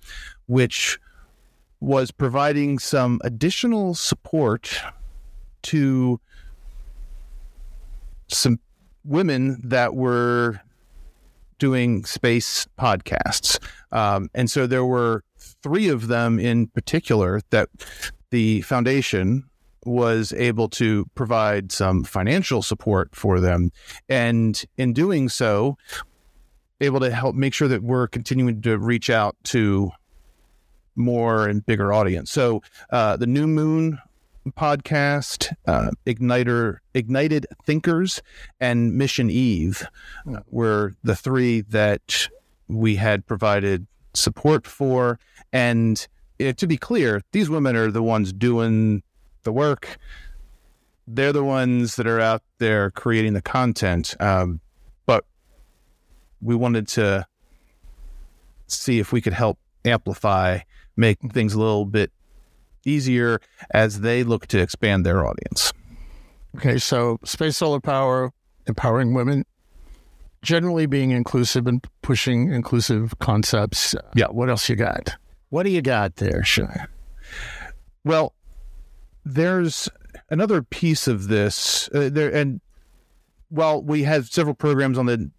which 0.46 0.98
was 1.80 2.10
providing 2.10 2.78
some 2.78 3.20
additional 3.24 3.94
support 3.94 4.80
to 5.62 6.20
some 8.28 8.58
women 9.04 9.60
that 9.64 9.94
were 9.94 10.60
doing 11.60 12.04
space 12.04 12.66
podcasts. 12.76 13.60
Um, 13.92 14.28
and 14.34 14.50
so 14.50 14.66
there 14.66 14.84
were 14.84 15.22
three 15.62 15.88
of 15.88 16.08
them 16.08 16.40
in 16.40 16.66
particular 16.66 17.40
that 17.50 17.68
the 18.30 18.62
foundation 18.62 19.44
was 19.84 20.32
able 20.32 20.68
to 20.68 21.06
provide 21.14 21.70
some 21.70 22.02
financial 22.04 22.62
support 22.62 23.14
for 23.14 23.38
them. 23.40 23.70
And 24.08 24.62
in 24.76 24.92
doing 24.92 25.28
so, 25.28 25.76
able 26.80 27.00
to 27.00 27.10
help 27.10 27.34
make 27.34 27.54
sure 27.54 27.68
that 27.68 27.82
we're 27.82 28.08
continuing 28.08 28.60
to 28.62 28.78
reach 28.78 29.10
out 29.10 29.36
to 29.44 29.90
more 30.96 31.46
and 31.46 31.64
bigger 31.64 31.92
audience. 31.92 32.30
So 32.30 32.62
uh, 32.90 33.16
the 33.16 33.26
New 33.26 33.46
Moon 33.46 33.98
podcast, 34.48 35.52
uh, 35.66 35.90
Igniter, 36.06 36.78
Ignited 36.94 37.46
Thinkers, 37.64 38.22
and 38.58 38.96
Mission 38.96 39.30
Eve 39.30 39.86
were 40.50 40.94
the 41.02 41.16
three 41.16 41.60
that 41.62 42.28
we 42.68 42.96
had 42.96 43.26
provided 43.26 43.86
support 44.14 44.66
for. 44.66 45.18
And 45.52 46.06
uh, 46.40 46.52
to 46.52 46.66
be 46.66 46.76
clear, 46.76 47.22
these 47.32 47.50
women 47.50 47.76
are 47.76 47.90
the 47.90 48.02
ones 48.02 48.32
doing 48.32 49.02
the 49.42 49.52
work. 49.52 49.98
They're 51.06 51.32
the 51.32 51.44
ones 51.44 51.96
that 51.96 52.06
are 52.06 52.20
out 52.20 52.42
there 52.58 52.90
creating 52.90 53.32
the 53.32 53.42
content. 53.42 54.14
Um, 54.20 54.60
but 55.06 55.24
we 56.40 56.54
wanted 56.54 56.88
to 56.88 57.26
see 58.68 59.00
if 59.00 59.12
we 59.12 59.20
could 59.20 59.32
help 59.32 59.58
amplify, 59.84 60.60
make 60.96 61.18
things 61.32 61.54
a 61.54 61.58
little 61.58 61.84
bit 61.84 62.12
easier 62.84 63.40
as 63.70 64.00
they 64.00 64.22
look 64.22 64.46
to 64.48 64.60
expand 64.60 65.04
their 65.04 65.26
audience. 65.26 65.72
Okay, 66.56 66.78
so 66.78 67.18
space 67.24 67.56
solar 67.58 67.80
power, 67.80 68.32
empowering 68.66 69.14
women, 69.14 69.44
generally 70.42 70.86
being 70.86 71.10
inclusive 71.10 71.66
and 71.66 71.86
pushing 72.02 72.52
inclusive 72.52 73.18
concepts. 73.18 73.94
Yeah. 74.14 74.26
What 74.26 74.48
else 74.48 74.68
you 74.68 74.76
got? 74.76 75.16
What 75.50 75.64
do 75.64 75.70
you 75.70 75.82
got 75.82 76.16
there? 76.16 76.42
Sure. 76.44 76.88
Well, 78.04 78.34
there's 79.24 79.88
another 80.30 80.62
piece 80.62 81.06
of 81.06 81.28
this 81.28 81.88
uh, 81.94 82.08
there, 82.10 82.32
and 82.34 82.60
while 83.48 83.82
we 83.82 84.04
have 84.04 84.28
several 84.28 84.54
programs 84.54 84.96
on 84.96 85.06
the 85.06 85.30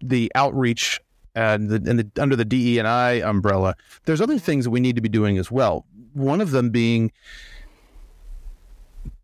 the 0.00 0.30
outreach 0.34 1.00
and 1.34 1.70
the, 1.70 1.76
and 1.90 1.98
the 1.98 2.22
under 2.22 2.36
the 2.36 2.44
DE 2.44 2.78
and 2.78 2.86
I 2.86 3.12
umbrella, 3.12 3.74
there's 4.04 4.20
other 4.20 4.38
things 4.38 4.64
that 4.64 4.70
we 4.70 4.80
need 4.80 4.96
to 4.96 5.02
be 5.02 5.08
doing 5.08 5.38
as 5.38 5.50
well. 5.50 5.86
One 6.14 6.40
of 6.40 6.50
them 6.50 6.70
being 6.70 7.12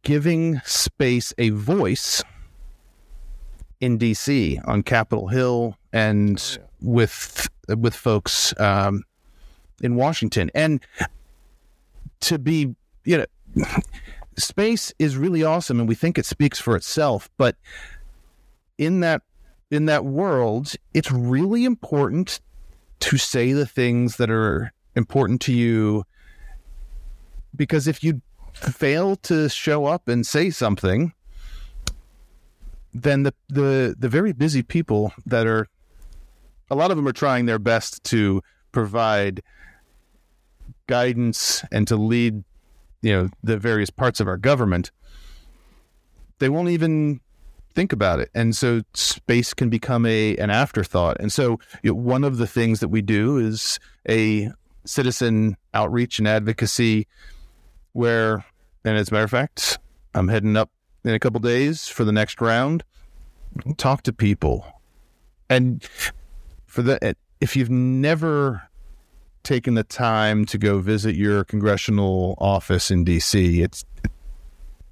giving 0.02 0.60
space 0.64 1.32
a 1.38 1.50
voice 1.50 2.22
in 3.80 3.98
DC 3.98 4.60
on 4.68 4.82
Capitol 4.82 5.28
Hill 5.28 5.76
and 5.92 6.58
with 6.80 7.48
with 7.68 7.94
folks 7.94 8.58
um, 8.60 9.04
in 9.82 9.96
Washington, 9.96 10.50
and 10.54 10.80
to 12.20 12.38
be 12.38 12.74
you 13.04 13.18
know 13.18 13.64
space 14.36 14.92
is 14.98 15.16
really 15.16 15.42
awesome, 15.42 15.80
and 15.80 15.88
we 15.88 15.94
think 15.94 16.18
it 16.18 16.26
speaks 16.26 16.58
for 16.58 16.76
itself, 16.76 17.30
but 17.36 17.56
in 18.78 19.00
that 19.00 19.22
in 19.70 19.86
that 19.86 20.04
world, 20.04 20.72
it's 20.94 21.10
really 21.12 21.64
important 21.64 22.40
to 23.00 23.16
say 23.16 23.52
the 23.52 23.66
things 23.66 24.16
that 24.16 24.30
are 24.30 24.72
important 24.96 25.40
to 25.40 25.52
you 25.52 26.04
because 27.54 27.86
if 27.86 28.02
you 28.02 28.20
fail 28.52 29.16
to 29.16 29.48
show 29.48 29.86
up 29.86 30.08
and 30.08 30.26
say 30.26 30.50
something 30.50 31.12
then 32.92 33.22
the 33.22 33.32
the 33.48 33.94
the 33.98 34.08
very 34.08 34.32
busy 34.32 34.62
people 34.62 35.12
that 35.24 35.46
are 35.46 35.68
a 36.70 36.74
lot 36.74 36.90
of 36.90 36.96
them 36.96 37.06
are 37.06 37.12
trying 37.12 37.46
their 37.46 37.58
best 37.58 38.02
to 38.02 38.42
provide 38.72 39.42
guidance 40.88 41.64
and 41.70 41.86
to 41.86 41.96
lead 41.96 42.42
you 43.02 43.12
know 43.12 43.28
the 43.42 43.56
various 43.56 43.90
parts 43.90 44.18
of 44.18 44.26
our 44.26 44.36
government 44.36 44.90
they 46.40 46.48
won't 46.48 46.70
even 46.70 47.20
think 47.74 47.92
about 47.92 48.20
it. 48.20 48.30
And 48.34 48.56
so 48.56 48.82
space 48.94 49.54
can 49.54 49.70
become 49.70 50.04
a 50.04 50.36
an 50.36 50.50
afterthought. 50.50 51.18
And 51.20 51.32
so 51.32 51.60
you 51.82 51.90
know, 51.90 51.94
one 51.94 52.24
of 52.24 52.38
the 52.38 52.46
things 52.46 52.80
that 52.80 52.88
we 52.88 53.02
do 53.02 53.38
is 53.38 53.78
a 54.08 54.50
citizen 54.84 55.56
outreach 55.74 56.18
and 56.18 56.26
advocacy 56.26 57.06
where 57.92 58.44
and 58.84 58.96
as 58.96 59.10
a 59.10 59.12
matter 59.12 59.24
of 59.24 59.30
fact 59.30 59.78
i'm 60.14 60.28
heading 60.28 60.56
up 60.56 60.70
in 61.04 61.14
a 61.14 61.18
couple 61.18 61.40
days 61.40 61.88
for 61.88 62.04
the 62.04 62.12
next 62.12 62.40
round. 62.40 62.84
Talk 63.76 64.02
to 64.02 64.12
people. 64.12 64.66
And 65.48 65.86
for 66.66 66.82
the 66.82 67.16
if 67.40 67.56
you've 67.56 67.70
never 67.70 68.62
taken 69.42 69.74
the 69.74 69.82
time 69.82 70.44
to 70.44 70.58
go 70.58 70.78
visit 70.78 71.16
your 71.16 71.42
congressional 71.44 72.34
office 72.38 72.90
in 72.90 73.06
dc 73.06 73.64
it's 73.64 73.86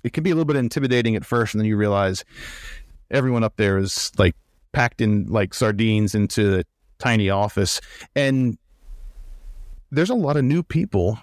it 0.02 0.14
can 0.14 0.24
be 0.24 0.30
a 0.30 0.34
little 0.34 0.46
bit 0.46 0.56
intimidating 0.56 1.14
at 1.14 1.24
first 1.24 1.52
and 1.54 1.61
then 1.61 1.66
you 1.66 1.76
realize 1.76 2.24
everyone 3.11 3.44
up 3.44 3.54
there 3.56 3.76
is 3.76 4.11
like 4.18 4.34
packed 4.72 5.00
in 5.00 5.26
like 5.26 5.52
sardines 5.52 6.14
into 6.14 6.61
a 6.61 6.64
tiny 6.98 7.30
office. 7.30 7.80
And 8.16 8.58
there's 9.90 10.11
a 10.11 10.14
lot 10.14 10.37
of 10.37 10.44
new 10.44 10.62
people 10.62 11.18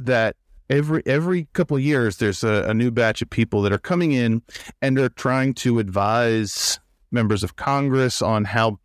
that 0.00 0.36
every 0.70 1.02
every 1.06 1.48
couple 1.52 1.76
of 1.76 1.82
years 1.82 2.18
there's 2.18 2.44
a, 2.44 2.64
a 2.68 2.74
new 2.74 2.90
batch 2.90 3.22
of 3.22 3.30
people 3.30 3.62
that 3.62 3.72
are 3.72 3.78
coming 3.78 4.12
in 4.12 4.42
and 4.82 4.96
they're 4.96 5.08
trying 5.08 5.54
to 5.54 5.78
advise 5.78 6.78
members 7.10 7.42
of 7.42 7.56
congress 7.56 8.20
on 8.20 8.44
how 8.44 8.78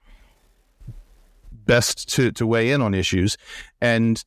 best 1.66 2.10
to 2.10 2.32
to 2.32 2.46
weigh 2.46 2.72
in 2.72 2.82
on 2.82 2.94
issues. 2.94 3.38
And 3.82 4.24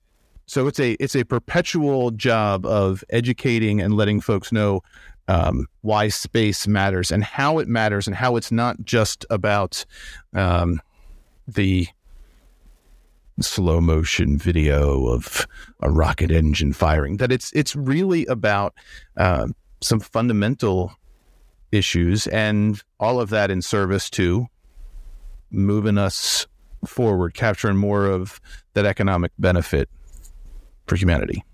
so 0.46 0.66
it's 0.66 0.80
a 0.80 0.92
it's 0.92 1.16
a 1.16 1.24
perpetual 1.24 2.10
job 2.12 2.66
of 2.66 3.04
educating 3.10 3.80
and 3.80 3.96
letting 3.96 4.20
folks 4.20 4.52
know 4.52 4.82
um, 5.28 5.66
why 5.80 6.08
space 6.08 6.68
matters 6.68 7.10
and 7.10 7.24
how 7.24 7.58
it 7.58 7.68
matters 7.68 8.06
and 8.06 8.14
how 8.14 8.36
it's 8.36 8.52
not 8.52 8.84
just 8.84 9.26
about 9.28 9.84
um, 10.34 10.80
the 11.48 11.88
slow 13.40 13.81
motion 13.81 14.38
video 14.38 15.07
of 15.07 15.46
a 15.81 15.90
rocket 15.90 16.31
engine 16.31 16.72
firing. 16.72 17.18
That 17.18 17.33
it's 17.33 17.53
it's 17.53 17.77
really 17.77 18.27
about 18.27 18.75
uh, 19.16 19.49
some 19.81 20.01
fundamental 20.01 20.92
issues 21.72 22.27
and 22.29 22.83
all 22.99 23.20
of 23.20 23.31
that 23.31 23.51
in 23.51 23.61
service 23.62 24.09
to 24.11 24.46
moving 25.51 25.99
us 25.99 26.46
forward, 26.87 27.35
capturing 27.35 27.77
more 27.77 28.07
of 28.07 28.40
that 28.75 28.87
economic 28.87 29.33
benefit 29.38 29.88
for 30.87 30.96
humanity. 30.96 31.44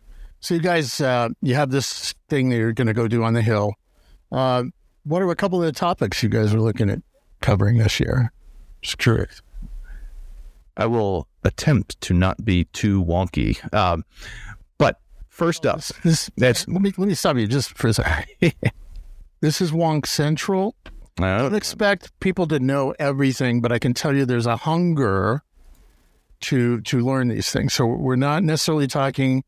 So 0.40 0.54
you 0.54 0.60
guys, 0.60 1.00
uh, 1.00 1.30
you 1.40 1.54
have 1.54 1.70
this 1.70 2.14
thing 2.28 2.48
that 2.50 2.56
you're 2.56 2.72
going 2.72 2.88
to 2.88 2.92
go 2.92 3.08
do 3.08 3.22
on 3.22 3.34
the 3.34 3.42
hill. 3.42 3.74
Uh, 4.30 4.64
what 5.04 5.22
are 5.22 5.30
a 5.30 5.36
couple 5.36 5.60
of 5.60 5.66
the 5.66 5.78
topics 5.78 6.22
you 6.22 6.28
guys 6.28 6.52
are 6.52 6.60
looking 6.60 6.90
at 6.90 7.00
covering 7.40 7.78
this 7.78 8.00
year? 8.00 8.32
Just 8.82 8.98
curious. 8.98 9.40
I 10.76 10.86
will 10.86 11.28
attempt 11.44 12.00
to 12.02 12.14
not 12.14 12.44
be 12.44 12.64
too 12.66 13.04
wonky. 13.04 13.62
Um, 13.74 14.04
but 14.78 15.00
first 15.28 15.66
up, 15.66 15.80
This, 16.02 16.30
that's 16.36 16.66
let 16.68 16.82
me 16.82 16.92
let 16.96 17.08
me 17.08 17.14
stop 17.14 17.36
you 17.36 17.46
just 17.46 17.76
for 17.76 17.88
a 17.88 17.94
second. 17.94 18.54
this 19.40 19.60
is 19.60 19.72
Wonk 19.72 20.06
Central. 20.06 20.74
I 21.18 21.38
don't 21.38 21.54
expect 21.54 22.18
people 22.20 22.46
to 22.46 22.58
know 22.58 22.94
everything, 22.98 23.60
but 23.60 23.70
I 23.70 23.78
can 23.78 23.92
tell 23.92 24.14
you 24.14 24.24
there's 24.24 24.46
a 24.46 24.56
hunger 24.56 25.42
to 26.42 26.80
to 26.82 27.00
learn 27.00 27.28
these 27.28 27.50
things. 27.50 27.74
So 27.74 27.86
we're 27.86 28.16
not 28.16 28.42
necessarily 28.42 28.86
talking 28.86 29.44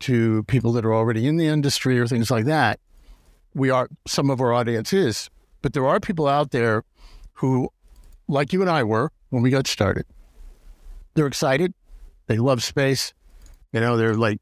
to 0.00 0.42
people 0.44 0.72
that 0.72 0.84
are 0.84 0.94
already 0.94 1.26
in 1.26 1.36
the 1.36 1.46
industry 1.46 1.98
or 1.98 2.06
things 2.06 2.30
like 2.30 2.44
that. 2.46 2.80
We 3.54 3.70
are 3.70 3.88
some 4.06 4.30
of 4.30 4.40
our 4.40 4.52
audience 4.52 4.92
is, 4.92 5.30
but 5.62 5.72
there 5.72 5.86
are 5.86 6.00
people 6.00 6.26
out 6.26 6.50
there 6.50 6.84
who, 7.34 7.70
like 8.28 8.52
you 8.52 8.60
and 8.60 8.70
I 8.70 8.84
were 8.84 9.10
when 9.30 9.42
we 9.42 9.50
got 9.50 9.66
started. 9.66 10.04
They're 11.16 11.26
excited. 11.26 11.74
They 12.28 12.36
love 12.38 12.62
space. 12.62 13.12
You 13.72 13.80
know, 13.80 13.96
they're 13.96 14.14
like, 14.14 14.38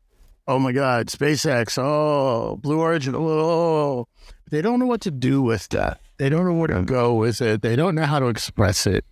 oh 0.46 0.58
my 0.58 0.72
God, 0.72 1.06
SpaceX, 1.06 1.78
oh, 1.82 2.56
Blue 2.56 2.80
Origin, 2.80 3.14
oh. 3.16 4.06
They 4.50 4.60
don't 4.60 4.78
know 4.78 4.86
what 4.86 5.00
to 5.02 5.10
do 5.10 5.40
with 5.40 5.68
that. 5.70 6.00
They 6.18 6.28
don't 6.28 6.44
know 6.44 6.52
where 6.54 6.68
to 6.68 6.82
go 6.82 7.14
with 7.14 7.40
it. 7.40 7.62
They 7.62 7.74
don't 7.76 7.94
know 7.94 8.04
how 8.04 8.18
to 8.20 8.26
express 8.26 8.86
it. 8.86 9.04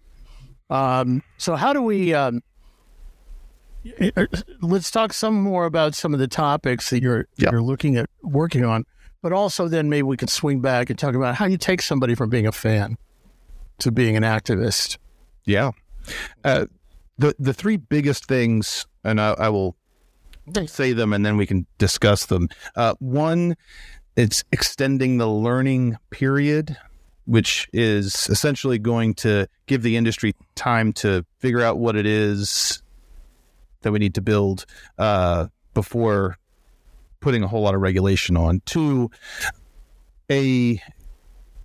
Um, 0.70 1.22
so, 1.38 1.56
how 1.56 1.72
do 1.72 1.82
we? 1.82 2.14
Um, 2.14 2.42
let's 4.60 4.90
talk 4.90 5.12
some 5.12 5.40
more 5.42 5.64
about 5.64 5.94
some 5.94 6.14
of 6.14 6.20
the 6.20 6.28
topics 6.28 6.90
that 6.90 7.02
you're 7.02 7.26
Yeah. 7.36 7.50
you're 7.50 7.62
looking 7.62 7.96
at 7.96 8.06
working 8.22 8.64
on, 8.64 8.84
but 9.22 9.32
also 9.32 9.68
then 9.68 9.88
maybe 9.88 10.02
we 10.04 10.16
could 10.16 10.30
swing 10.30 10.60
back 10.60 10.90
and 10.90 10.98
talk 10.98 11.14
about 11.14 11.34
how 11.36 11.46
you 11.46 11.56
take 11.56 11.82
somebody 11.82 12.14
from 12.14 12.30
being 12.30 12.46
a 12.46 12.52
fan 12.52 12.96
to 13.78 13.90
being 13.90 14.16
an 14.16 14.22
activist. 14.22 14.98
Yeah. 15.44 15.72
Uh, 16.44 16.66
the 17.18 17.34
the 17.38 17.52
three 17.54 17.76
biggest 17.76 18.26
things, 18.26 18.86
and 19.04 19.20
I, 19.20 19.32
I 19.32 19.48
will 19.48 19.76
say 20.66 20.92
them 20.92 21.12
and 21.12 21.24
then 21.24 21.36
we 21.36 21.46
can 21.46 21.66
discuss 21.78 22.26
them. 22.26 22.48
Uh, 22.74 22.94
one, 22.98 23.56
it's 24.16 24.44
extending 24.52 25.18
the 25.18 25.28
learning 25.28 25.96
period, 26.10 26.76
which 27.26 27.68
is 27.72 28.28
essentially 28.28 28.78
going 28.78 29.14
to 29.14 29.46
give 29.66 29.82
the 29.82 29.96
industry 29.96 30.34
time 30.54 30.92
to 30.94 31.24
figure 31.38 31.62
out 31.62 31.78
what 31.78 31.96
it 31.96 32.06
is 32.06 32.82
that 33.82 33.92
we 33.92 33.98
need 33.98 34.14
to 34.14 34.20
build 34.20 34.66
uh, 34.98 35.46
before 35.74 36.38
putting 37.20 37.42
a 37.42 37.48
whole 37.48 37.62
lot 37.62 37.74
of 37.74 37.80
regulation 37.80 38.36
on. 38.36 38.60
Two, 38.64 39.10
a 40.30 40.80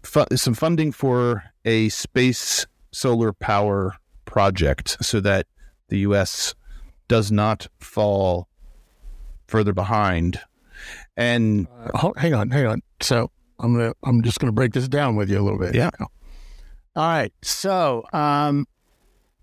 fu- 0.03 0.25
some 0.35 0.53
funding 0.53 0.91
for 0.91 1.43
a 1.65 1.89
space 1.89 2.65
solar 2.91 3.33
power 3.33 3.95
project 4.27 4.97
so 5.01 5.19
that 5.21 5.47
the 5.89 5.99
U.S. 5.99 6.53
does 7.07 7.31
not 7.31 7.65
fall 7.79 8.47
further 9.47 9.73
behind. 9.73 10.39
And 11.15 11.65
Uh, 11.67 11.97
hold- 11.97 12.17
hang 12.17 12.33
on, 12.35 12.51
hang 12.51 12.67
on. 12.67 12.81
So 13.01 13.31
I'm 13.59 13.73
gonna 13.75 13.93
I'm 14.03 14.21
just 14.21 14.39
gonna 14.39 14.51
break 14.51 14.73
this 14.73 14.87
down 14.87 15.15
with 15.15 15.29
you 15.31 15.39
a 15.39 15.43
little 15.43 15.57
bit. 15.57 15.73
Yeah. 15.73 15.89
All 15.99 16.07
right. 17.07 17.33
So 17.41 18.03
um, 18.13 18.67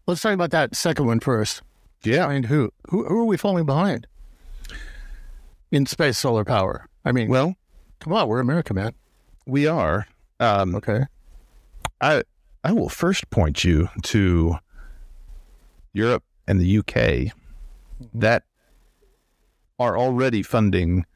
let's 0.06 0.20
talk 0.20 0.34
about 0.34 0.50
that 0.52 0.76
second 0.76 1.06
one 1.06 1.18
first. 1.20 1.62
yeah, 2.04 2.26
Behind 2.26 2.46
who? 2.46 2.70
Who 2.90 3.04
who 3.06 3.20
are 3.20 3.24
we 3.24 3.36
falling 3.36 3.66
behind 3.66 4.06
in 5.72 5.86
space 5.86 6.18
solar 6.18 6.44
power? 6.44 6.86
I 7.04 7.12
mean, 7.12 7.28
well, 7.28 7.54
come 8.00 8.12
on, 8.12 8.28
we're 8.28 8.40
America, 8.40 8.74
man. 8.74 8.92
we 9.46 9.66
are. 9.66 10.06
Um, 10.40 10.74
Okay. 10.76 11.04
I 12.00 12.22
I 12.62 12.72
will 12.72 12.88
first 12.88 13.30
point 13.30 13.64
you 13.64 13.88
to 14.04 14.56
Europe 15.94 16.24
and 16.46 16.60
the 16.60 16.78
UK 16.78 17.32
that 18.12 18.42
are 19.78 19.96
already 19.96 20.42
funding 20.42 21.06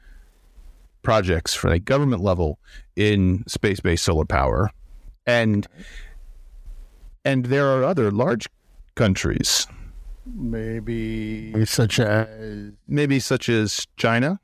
projects 1.02 1.54
for 1.54 1.68
a 1.68 1.78
government 1.78 2.22
level 2.22 2.58
in 2.96 3.44
space-based 3.46 4.04
solar 4.04 4.24
power, 4.24 4.70
and 5.26 5.66
and 7.24 7.46
there 7.46 7.66
are 7.66 7.84
other 7.84 8.10
large 8.10 8.48
countries, 8.94 9.66
Maybe 10.34 11.64
such 11.64 11.98
as 12.00 12.72
maybe 12.86 13.20
such 13.20 13.48
as 13.48 13.86
China, 13.96 14.40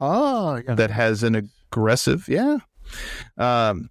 oh 0.00 0.60
yeah. 0.66 0.74
that 0.74 0.90
has 0.90 1.22
an 1.22 1.34
aggressive, 1.34 2.28
yeah. 2.28 2.58
Um, 3.36 3.90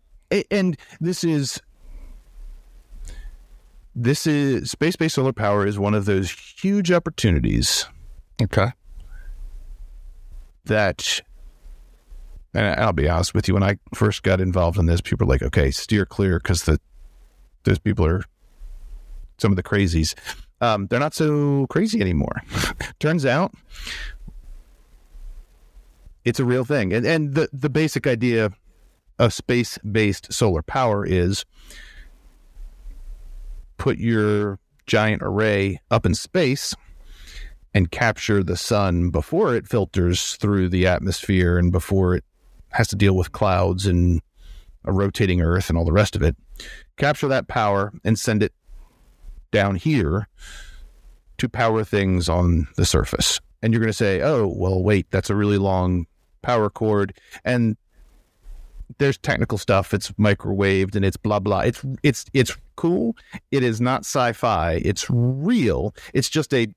and 0.52 0.78
this 1.00 1.24
is 1.24 1.62
this 4.00 4.28
is 4.28 4.70
space-based 4.70 5.16
solar 5.16 5.34
power 5.34 5.66
is 5.66 5.80
one 5.80 5.96
of 5.96 6.06
those 6.06 6.30
huge 6.30 6.92
opportunities 6.92 7.88
okay. 8.40 8.72
that 10.66 11.20
and 12.54 12.80
I'll 12.80 12.94
be 12.94 13.10
honest 13.10 13.34
with 13.34 13.48
you 13.48 13.56
when 13.56 13.64
I 13.64 13.80
first 13.96 14.22
got 14.22 14.40
involved 14.40 14.78
in 14.78 14.86
this 14.86 15.02
people 15.02 15.26
were 15.26 15.34
like 15.34 15.42
okay 15.42 15.72
steer 15.72 16.06
clear 16.06 16.40
because 16.40 16.64
the 16.64 16.80
those 17.64 17.80
people 17.80 18.06
are 18.06 18.24
some 19.40 19.52
of 19.52 19.56
the 19.56 19.64
crazies 19.64 20.14
um, 20.62 20.86
they're 20.88 21.00
not 21.00 21.16
so 21.16 21.66
crazy 21.68 22.00
anymore 22.00 22.44
turns 23.00 23.26
out 23.26 23.52
it's 26.24 26.40
a 26.40 26.46
real 26.46 26.64
thing 26.64 26.94
and 26.94 27.04
and 27.04 27.34
the 27.34 27.50
the 27.52 27.70
basic 27.70 28.06
idea 28.06 28.52
of 29.18 29.34
space-based 29.34 30.32
solar 30.32 30.62
power 30.62 31.04
is 31.04 31.46
put 33.78 33.98
your 33.98 34.60
giant 34.86 35.22
array 35.24 35.80
up 35.92 36.06
in 36.06 36.16
space 36.16 36.76
and 37.74 37.92
capture 37.92 38.44
the 38.44 38.58
sun 38.58 39.10
before 39.10 39.56
it 39.56 39.68
filters 39.68 40.36
through 40.36 40.70
the 40.70 40.88
atmosphere 40.88 41.58
and 41.58 41.72
before 41.72 42.16
it 42.16 42.24
has 42.70 42.88
to 42.88 42.96
deal 42.96 43.16
with 43.16 43.32
clouds 43.32 43.86
and 43.86 44.22
a 44.86 44.92
rotating 44.92 45.42
earth 45.42 45.70
and 45.70 45.78
all 45.78 45.86
the 45.86 45.92
rest 45.92 46.16
of 46.16 46.24
it. 46.24 46.36
Capture 46.98 47.28
that 47.28 47.48
power 47.48 47.94
and 48.04 48.18
send 48.18 48.42
it 48.42 48.54
down 49.52 49.76
here 49.76 50.28
to 51.38 51.50
power 51.50 51.84
things 51.84 52.28
on 52.28 52.68
the 52.78 52.86
surface. 52.86 53.40
And 53.62 53.74
you're 53.74 53.82
going 53.82 53.92
to 53.92 53.94
say, 53.94 54.22
oh, 54.22 54.48
well, 54.48 54.82
wait, 54.82 55.08
that's 55.12 55.30
a 55.30 55.36
really 55.36 55.58
long 55.58 56.06
power 56.42 56.70
cord. 56.70 57.18
And 57.44 57.78
there's 58.98 59.18
technical 59.18 59.58
stuff. 59.58 59.94
It's 59.94 60.12
microwaved 60.12 60.96
and 60.96 61.04
it's 61.04 61.18
blah 61.18 61.40
blah. 61.40 61.60
It's 61.60 61.84
it's 62.04 62.26
it's 62.34 62.58
cool. 62.78 63.16
It 63.52 63.62
is 63.64 63.82
not 63.82 64.02
sci-fi. 64.02 64.82
It's 64.86 65.06
real. 65.10 65.94
It's 66.14 66.30
just 66.30 66.54
a 66.54 66.68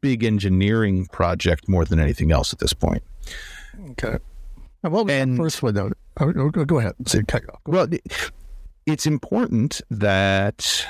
big 0.00 0.24
engineering 0.24 1.06
project 1.12 1.68
more 1.68 1.84
than 1.84 2.00
anything 2.00 2.32
else 2.32 2.52
at 2.54 2.58
this 2.60 2.72
point. 2.72 3.02
Okay. 3.90 4.16
And 4.82 4.92
what 4.92 5.04
was 5.06 5.12
And- 5.14 5.34
the 5.34 5.42
first 5.42 5.62
one 5.62 5.74
though? 5.74 5.90
Oh, 6.20 6.32
go, 6.50 6.64
go 6.64 6.78
ahead. 6.78 6.94
Say, 7.06 7.22
cut 7.24 7.42
you 7.42 7.48
off. 7.48 7.60
Well, 7.66 7.92
it- 7.92 8.30
it's 8.86 9.06
important 9.06 9.82
that 9.90 10.86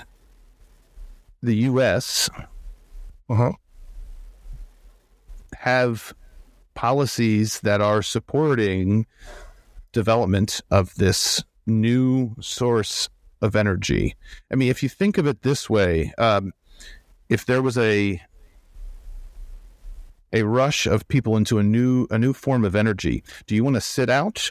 the 1.42 1.54
U.S. 1.56 2.30
Uh-huh. 3.28 3.52
have 5.56 6.14
policies 6.74 7.60
that 7.60 7.80
are 7.80 8.02
supporting 8.02 9.06
development 9.92 10.60
of 10.70 10.94
this 10.94 11.42
new 11.66 12.34
source 12.40 13.08
of 13.42 13.56
energy. 13.56 14.16
I 14.52 14.56
mean, 14.56 14.70
if 14.70 14.82
you 14.82 14.88
think 14.88 15.18
of 15.18 15.26
it 15.26 15.42
this 15.42 15.68
way, 15.68 16.12
um, 16.18 16.52
if 17.28 17.46
there 17.46 17.62
was 17.62 17.76
a 17.78 18.20
a 20.32 20.42
rush 20.42 20.86
of 20.86 21.08
people 21.08 21.36
into 21.36 21.58
a 21.58 21.62
new 21.62 22.06
a 22.10 22.18
new 22.18 22.32
form 22.32 22.64
of 22.64 22.74
energy, 22.74 23.22
do 23.46 23.54
you 23.54 23.64
want 23.64 23.74
to 23.76 23.80
sit 23.80 24.10
out 24.10 24.50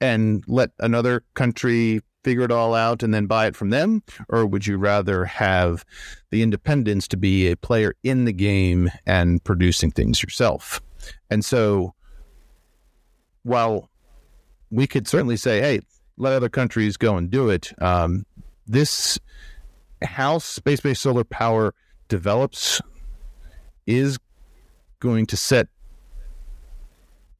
and 0.00 0.44
let 0.46 0.70
another 0.78 1.22
country 1.34 2.00
figure 2.26 2.42
it 2.42 2.50
all 2.50 2.74
out 2.74 3.02
and 3.04 3.14
then 3.14 3.26
buy 3.26 3.46
it 3.46 3.54
from 3.54 3.70
them, 3.70 4.02
or 4.28 4.44
would 4.44 4.66
you 4.66 4.76
rather 4.76 5.24
have 5.24 5.84
the 6.30 6.42
independence 6.42 7.06
to 7.06 7.16
be 7.16 7.48
a 7.48 7.56
player 7.56 7.94
in 8.02 8.24
the 8.24 8.32
game 8.32 8.90
and 9.06 9.42
producing 9.44 9.92
things 9.92 10.22
yourself? 10.22 10.80
And 11.30 11.44
so, 11.44 11.94
while 13.44 13.88
we 14.70 14.88
could 14.88 15.06
certainly 15.06 15.36
say, 15.36 15.60
"Hey, 15.60 15.80
let 16.16 16.32
other 16.32 16.48
countries 16.48 16.96
go 16.96 17.16
and 17.16 17.30
do 17.30 17.48
it," 17.50 17.72
um, 17.82 18.24
this 18.66 19.18
how 20.02 20.38
space-based 20.38 21.02
solar 21.02 21.24
power 21.24 21.74
develops 22.08 22.80
is 23.86 24.18
going 25.00 25.26
to 25.26 25.36
set 25.36 25.68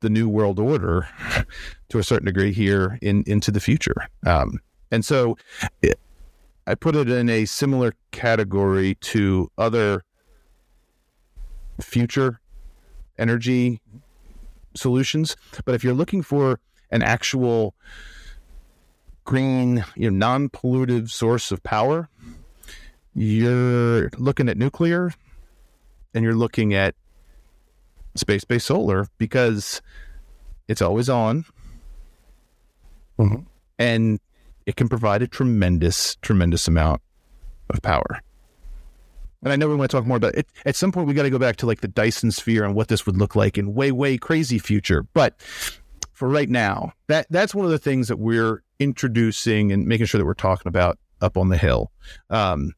the 0.01 0.11
new 0.11 0.29
world 0.29 0.59
order 0.59 1.09
to 1.89 1.99
a 1.99 2.03
certain 2.03 2.27
degree 2.27 2.53
here 2.53 2.99
in 3.03 3.25
into 3.27 3.51
the 3.51 3.61
future. 3.61 4.09
Um, 4.25 4.61
and 4.91 5.05
so 5.05 5.37
it, 5.83 5.99
I 6.67 6.75
put 6.75 6.97
it 6.97 7.09
in 7.09 7.29
a 7.29 7.45
similar 7.45 7.93
category 8.11 8.97
to 8.97 9.51
other 9.57 10.03
future 11.81 12.41
energy 13.19 13.81
solutions. 14.75 15.37
But 15.65 15.75
if 15.75 15.85
you're 15.85 15.95
looking 15.95 16.23
for 16.23 16.61
an 16.91 17.03
actual 17.03 17.75
green, 19.27 19.85
you 19.95 20.11
know, 20.11 20.17
non-pollutive 20.17 21.11
source 21.11 21.53
of 21.53 21.62
power, 21.62 22.09
you're 23.15 24.09
looking 24.17 24.49
at 24.49 24.57
nuclear 24.57 25.12
and 26.15 26.25
you're 26.25 26.35
looking 26.35 26.73
at 26.73 26.95
space-based 28.15 28.67
solar 28.67 29.07
because 29.19 29.83
it's 30.69 30.81
always 30.81 31.11
on. 31.11 31.45
Mhm. 33.19 33.47
and 33.79 34.21
it 34.67 34.77
can 34.77 34.89
provide 34.91 35.23
a 35.23 35.27
tremendous 35.27 36.17
tremendous 36.17 36.69
amount 36.69 37.01
of 37.71 37.81
power. 37.81 38.21
And 39.42 39.53
i 39.53 39.57
know 39.57 39.69
we 39.69 39.75
want 39.75 39.90
to 39.90 39.96
talk 39.96 40.07
more 40.07 40.19
about 40.19 40.35
it 40.35 40.46
at 40.67 40.77
some 40.77 40.92
point 40.92 41.07
we 41.09 41.15
got 41.15 41.23
to 41.23 41.31
go 41.31 41.38
back 41.38 41.57
to 41.57 41.67
like 41.67 41.81
the 41.81 41.88
dyson 41.88 42.31
sphere 42.31 42.63
and 42.65 42.75
what 42.75 42.88
this 42.88 43.07
would 43.07 43.17
look 43.17 43.35
like 43.35 43.57
in 43.57 43.75
way 43.75 43.90
way 43.90 44.19
crazy 44.19 44.59
future. 44.59 45.03
But 45.15 45.40
for 46.13 46.29
right 46.29 46.48
now 46.50 46.92
that 47.09 47.27
that's 47.31 47.55
one 47.55 47.65
of 47.65 47.71
the 47.71 47.79
things 47.79 48.09
that 48.09 48.19
we're 48.19 48.63
introducing 48.79 49.72
and 49.72 49.87
making 49.87 50.06
sure 50.06 50.18
that 50.18 50.24
we're 50.24 50.35
talking 50.35 50.68
about 50.68 50.98
up 51.20 51.37
on 51.37 51.48
the 51.48 51.56
hill 51.56 51.90
um 52.31 52.72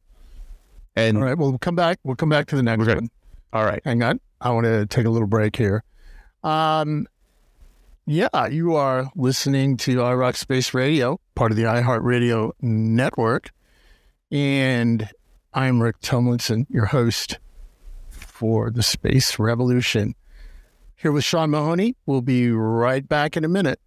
and 0.95 1.17
All 1.17 1.23
right. 1.23 1.37
Well, 1.37 1.49
we'll 1.49 1.59
come 1.59 1.75
back. 1.75 1.99
We'll 2.03 2.15
come 2.15 2.29
back 2.29 2.47
to 2.47 2.55
the 2.55 2.63
next 2.63 2.85
We're 2.85 2.95
one. 2.95 3.09
all 3.53 3.63
right 3.65 3.81
Hang 3.85 4.01
on. 4.03 4.19
I 4.41 4.51
want 4.51 4.65
to 4.65 4.85
take 4.85 5.05
a 5.05 5.09
little 5.09 5.27
break 5.27 5.55
here. 5.55 5.83
Um, 6.43 7.07
yeah, 8.05 8.47
you 8.47 8.75
are 8.75 9.09
listening 9.15 9.77
to 9.77 9.97
iRoc 9.97 10.35
Space 10.35 10.73
Radio, 10.73 11.19
part 11.35 11.51
of 11.51 11.57
the 11.57 11.63
iHeartRadio 11.63 12.53
network. 12.61 13.51
And 14.31 15.09
I'm 15.53 15.81
Rick 15.81 15.99
Tumlinson, 15.99 16.65
your 16.69 16.85
host 16.85 17.37
for 18.09 18.71
the 18.71 18.81
Space 18.83 19.37
Revolution. 19.37 20.15
Here 20.95 21.11
with 21.11 21.23
Sean 21.23 21.49
Mahoney. 21.51 21.95
We'll 22.05 22.21
be 22.21 22.49
right 22.51 23.07
back 23.07 23.35
in 23.37 23.43
a 23.43 23.49
minute. 23.49 23.79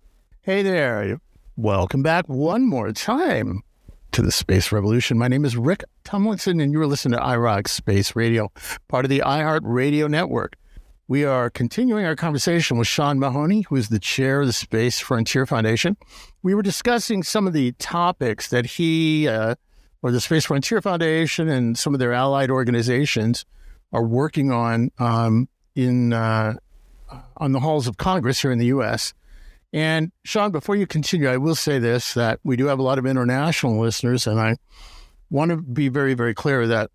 Hey 0.43 0.63
there. 0.63 1.19
Welcome 1.59 2.03
back 2.03 2.31
one 2.31 2.65
more 2.65 2.93
time 2.93 3.61
to 4.13 4.23
the 4.23 4.33
Space 4.33 4.73
Revolution. 4.73 5.19
My 5.19 5.29
name 5.29 5.45
is 5.45 5.55
Rick 5.55 5.85
Tumlinson, 6.03 6.63
and 6.63 6.73
you're 6.73 6.87
listening 6.87 7.19
to 7.19 7.23
iRoc 7.23 7.69
Space 7.69 8.17
Radio, 8.17 8.51
part 8.89 9.05
of 9.05 9.11
the 9.11 9.19
iHeart 9.19 9.61
Radio 9.63 10.07
Network. 10.07 10.57
We 11.09 11.27
are 11.27 11.51
continuing 11.51 12.07
our 12.07 12.17
conversation 12.17 12.79
with 12.79 12.89
Sean 12.89 13.19
Mahoney, 13.19 13.67
who 13.69 13.77
is 13.77 13.91
the 13.91 13.99
chair 13.99 14.41
of 14.41 14.47
the 14.47 14.55
Space 14.55 14.99
Frontier 14.99 15.45
Foundation. 15.45 15.99
We 16.43 16.55
were 16.55 16.63
discussing 16.63 17.23
some 17.23 17.47
of 17.47 17.53
the 17.53 17.73
topics 17.73 18.49
that 18.49 18.65
he 18.65 19.29
uh, 19.29 19.57
or 20.01 20.11
the 20.11 20.23
Space 20.23 20.47
Frontier 20.47 20.81
Foundation 20.81 21.51
and 21.51 21.77
some 21.79 21.93
of 21.93 22.01
their 22.01 22.15
allied 22.15 22.51
organizations 22.51 23.45
are 23.93 24.05
working 24.05 24.51
on 24.51 24.91
um, 24.99 25.51
in 25.75 26.15
uh, 26.15 26.55
on 27.37 27.53
the 27.53 27.61
halls 27.61 27.87
of 27.87 27.99
Congress 27.99 28.41
here 28.41 28.53
in 28.53 28.59
the 28.59 28.67
U.S. 28.67 29.13
And 29.73 30.13
Sean, 30.25 30.53
before 30.53 30.77
you 30.77 30.87
continue, 30.87 31.29
I 31.29 31.39
will 31.39 31.55
say 31.55 31.79
this: 31.79 32.15
that 32.15 32.41
we 32.45 32.57
do 32.57 32.67
have 32.67 32.79
a 32.79 32.83
lot 32.83 32.99
of 32.99 33.07
international 33.07 33.81
listeners, 33.81 34.27
and 34.27 34.39
I 34.39 34.57
want 35.31 35.51
to 35.51 35.57
be 35.57 35.89
very, 35.89 36.15
very 36.15 36.35
clear 36.35 36.67
that 36.67 36.91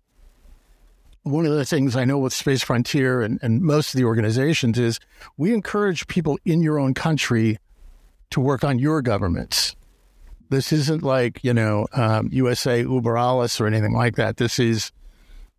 one 1.22 1.44
of 1.44 1.52
the 1.52 1.64
things 1.64 1.96
I 1.96 2.04
know 2.04 2.18
with 2.18 2.32
Space 2.32 2.62
Frontier 2.62 3.20
and, 3.20 3.38
and 3.42 3.60
most 3.60 3.94
of 3.94 3.98
the 3.98 4.04
organizations 4.04 4.78
is 4.78 4.98
we 5.36 5.52
encourage 5.52 6.06
people 6.06 6.38
in 6.44 6.62
your 6.62 6.78
own 6.78 6.94
country 6.94 7.58
to 8.30 8.40
work 8.40 8.64
on 8.64 8.78
your 8.78 9.02
governments. 9.02 9.76
This 10.50 10.72
isn't 10.72 11.02
like, 11.02 11.42
you 11.44 11.52
know, 11.52 11.86
um, 11.92 12.28
USA 12.32 12.80
Uber 12.80 13.18
Alles 13.18 13.60
or 13.60 13.66
anything 13.66 13.92
like 13.92 14.16
that. 14.16 14.38
This 14.38 14.58
is, 14.58 14.92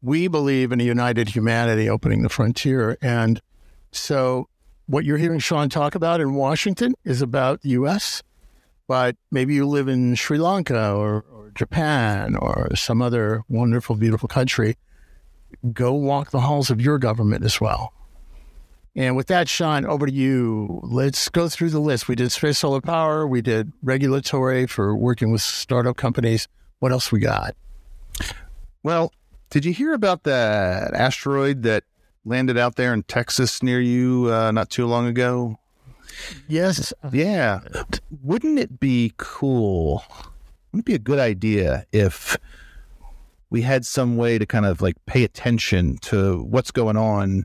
we 0.01 0.27
believe 0.27 0.71
in 0.71 0.81
a 0.81 0.83
united 0.83 1.29
humanity 1.29 1.89
opening 1.89 2.23
the 2.23 2.29
frontier. 2.29 2.97
And 3.01 3.41
so 3.91 4.48
what 4.89 5.05
you're 5.05 5.17
hearing 5.17 5.37
Sean 5.37 5.69
talk 5.69 5.93
about 5.93 6.19
in 6.19 6.33
Washington 6.33 6.95
is 7.05 7.21
about 7.21 7.61
the 7.61 7.69
US, 7.69 8.23
but 8.87 9.15
maybe 9.29 9.53
you 9.53 9.67
live 9.67 9.87
in 9.87 10.15
Sri 10.15 10.39
Lanka 10.39 10.93
or, 10.93 11.23
or 11.31 11.51
Japan 11.53 12.35
or 12.35 12.75
some 12.75 12.99
other 12.99 13.43
wonderful, 13.47 13.95
beautiful 13.95 14.27
country 14.27 14.77
go 15.73 15.93
walk 15.93 16.31
the 16.31 16.39
halls 16.39 16.71
of 16.71 16.81
your 16.81 16.97
government 16.97 17.45
as 17.45 17.61
well. 17.61 17.93
And 18.95 19.15
with 19.15 19.27
that, 19.27 19.47
Sean, 19.47 19.85
over 19.85 20.07
to 20.07 20.11
you. 20.11 20.79
Let's 20.83 21.29
go 21.29 21.49
through 21.49 21.69
the 21.69 21.79
list. 21.79 22.07
We 22.07 22.15
did 22.15 22.31
space 22.31 22.57
solar 22.57 22.81
power, 22.81 23.27
we 23.27 23.41
did 23.41 23.71
regulatory 23.83 24.65
for 24.65 24.95
working 24.95 25.31
with 25.31 25.41
startup 25.41 25.97
companies. 25.97 26.47
What 26.79 26.91
else 26.91 27.11
we 27.11 27.19
got? 27.19 27.55
Well, 28.81 29.13
did 29.51 29.65
you 29.65 29.73
hear 29.73 29.93
about 29.93 30.23
that 30.23 30.95
asteroid 30.95 31.61
that 31.63 31.83
landed 32.29 32.57
out 32.57 32.75
there 32.75 32.93
in 32.93 33.03
Texas 33.03 33.61
near 33.61 33.81
you 33.81 34.31
uh, 34.31 34.51
not 34.51 34.69
too 34.69 34.85
long 34.85 35.07
ago? 35.07 35.59
Yes. 36.47 36.93
Yeah. 37.11 37.59
Wouldn't 38.23 38.59
it 38.59 38.79
be 38.79 39.13
cool? 39.17 40.03
Wouldn't 40.71 40.83
it 40.83 40.91
be 40.91 40.95
a 40.95 40.99
good 40.99 41.19
idea 41.19 41.85
if 41.91 42.37
we 43.49 43.61
had 43.63 43.85
some 43.85 44.15
way 44.15 44.37
to 44.37 44.45
kind 44.45 44.65
of 44.65 44.81
like 44.81 44.95
pay 45.05 45.23
attention 45.23 45.97
to 45.97 46.43
what's 46.43 46.71
going 46.71 46.97
on 46.97 47.43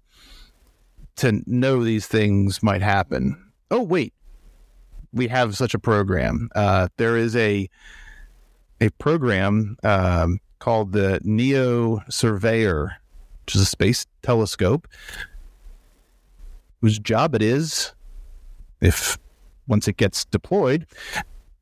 to 1.16 1.43
know 1.47 1.82
these 1.82 2.07
things 2.07 2.62
might 2.62 2.82
happen. 2.82 3.41
Oh, 3.70 3.82
wait, 3.82 4.12
we 5.12 5.28
have 5.28 5.57
such 5.57 5.74
a 5.74 5.78
program. 5.78 6.51
Uh, 6.55 6.89
there 6.97 7.16
is 7.16 7.35
a 7.37 7.68
a 8.80 8.91
program 8.91 9.76
um, 9.85 10.41
called 10.59 10.93
the 10.93 11.20
NEO 11.22 12.01
Surveyor, 12.11 12.97
which 13.45 13.55
is 13.55 13.61
a 13.61 13.66
space 13.66 14.07
telescope, 14.22 14.88
whose 16.80 16.99
job 16.99 17.34
it 17.34 17.42
is, 17.42 17.92
if 18.80 19.18
once 19.66 19.86
it 19.86 19.97
gets 19.97 20.24
deployed, 20.24 20.86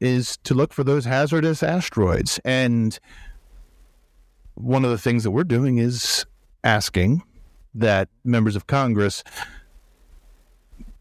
is 0.00 0.36
to 0.44 0.54
look 0.54 0.72
for 0.72 0.84
those 0.84 1.04
hazardous 1.04 1.62
asteroids. 1.62 2.40
And 2.44 2.98
one 4.54 4.84
of 4.84 4.90
the 4.90 4.98
things 4.98 5.24
that 5.24 5.32
we're 5.32 5.44
doing 5.44 5.78
is 5.78 6.24
asking 6.62 7.22
that 7.74 8.08
members 8.24 8.54
of 8.54 8.66
Congress 8.66 9.24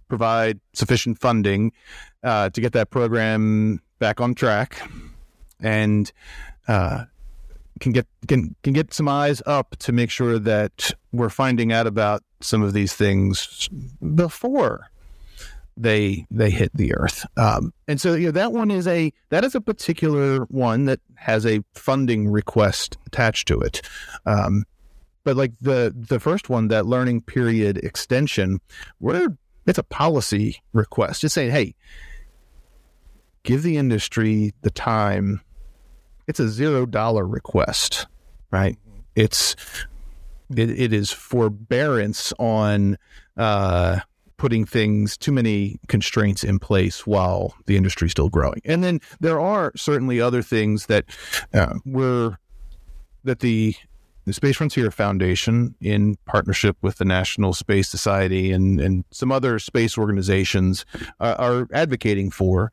provide 0.08 0.60
sufficient 0.74 1.20
funding 1.20 1.72
uh, 2.24 2.50
to 2.50 2.62
get 2.62 2.74
that 2.74 2.90
program 2.90 3.82
back 4.00 4.20
on 4.20 4.34
track. 4.34 4.82
And 5.60 6.12
uh, 6.68 7.06
can 7.82 7.92
get 7.92 8.08
can 8.28 8.56
can 8.64 8.72
get 8.72 8.94
some 8.94 9.10
eyes 9.10 9.42
up 9.46 9.76
to 9.78 9.92
make 9.92 10.10
sure 10.10 10.40
that 10.40 10.92
we're 11.12 11.30
finding 11.30 11.74
out 11.74 11.88
about 11.88 12.24
some 12.40 12.62
of 12.62 12.72
these 12.74 12.94
things 12.94 13.70
before 14.16 14.90
they 15.76 16.26
they 16.32 16.50
hit 16.50 16.72
the 16.74 16.96
earth. 16.96 17.26
Um, 17.36 17.74
and 17.88 18.00
so 18.00 18.14
you 18.14 18.28
know 18.28 18.32
that 18.32 18.54
one 18.54 18.72
is 18.72 18.88
a 18.88 19.12
that 19.30 19.44
is 19.44 19.56
a 19.56 19.62
particular 19.62 20.46
one 20.46 20.86
that 20.86 21.00
has 21.16 21.46
a 21.46 21.62
funding 21.74 22.30
request 22.30 22.98
attached 23.08 23.48
to 23.50 23.60
it. 23.60 23.82
Um, 24.26 24.64
but 25.24 25.36
like 25.36 25.54
the 25.60 25.94
the 25.96 26.20
first 26.20 26.50
one, 26.50 26.70
that 26.70 26.86
learning 26.86 27.22
period 27.22 27.78
extension, 27.78 28.60
where 29.00 29.28
it's 29.68 29.78
a 29.78 29.84
policy 29.84 30.62
request. 30.74 31.22
Just 31.22 31.36
saying, 31.36 31.52
hey, 31.52 31.76
give 33.44 33.64
the 33.64 33.78
industry 33.78 34.54
the 34.62 34.72
time. 34.72 35.42
It's 36.32 36.40
a 36.40 36.48
zero 36.48 36.86
dollar 36.86 37.28
request, 37.28 38.08
right? 38.52 38.78
It's 39.18 39.54
it, 40.50 40.70
it 40.70 40.94
is 40.94 41.12
forbearance 41.12 42.32
on 42.40 42.98
uh, 43.36 44.00
putting 44.38 44.64
things 44.66 45.18
too 45.18 45.34
many 45.34 45.78
constraints 45.90 46.46
in 46.46 46.58
place 46.58 47.06
while 47.06 47.54
the 47.66 47.76
industry 47.76 48.06
is 48.06 48.12
still 48.12 48.30
growing. 48.30 48.62
And 48.64 48.82
then 48.82 49.02
there 49.20 49.42
are 49.42 49.74
certainly 49.76 50.22
other 50.22 50.42
things 50.42 50.86
that 50.86 51.04
uh, 51.54 51.74
were 51.86 52.38
that 53.26 53.42
the 53.42 53.76
the 54.24 54.32
Space 54.32 54.56
Frontier 54.56 54.90
Foundation, 54.90 55.76
in 55.82 56.16
partnership 56.24 56.78
with 56.82 56.98
the 56.98 57.04
National 57.04 57.54
Space 57.54 57.90
Society 57.90 58.54
and, 58.54 58.80
and 58.80 59.04
some 59.12 59.34
other 59.34 59.60
space 59.60 59.98
organizations, 59.98 60.86
uh, 61.20 61.36
are 61.38 61.68
advocating 61.74 62.32
for. 62.32 62.72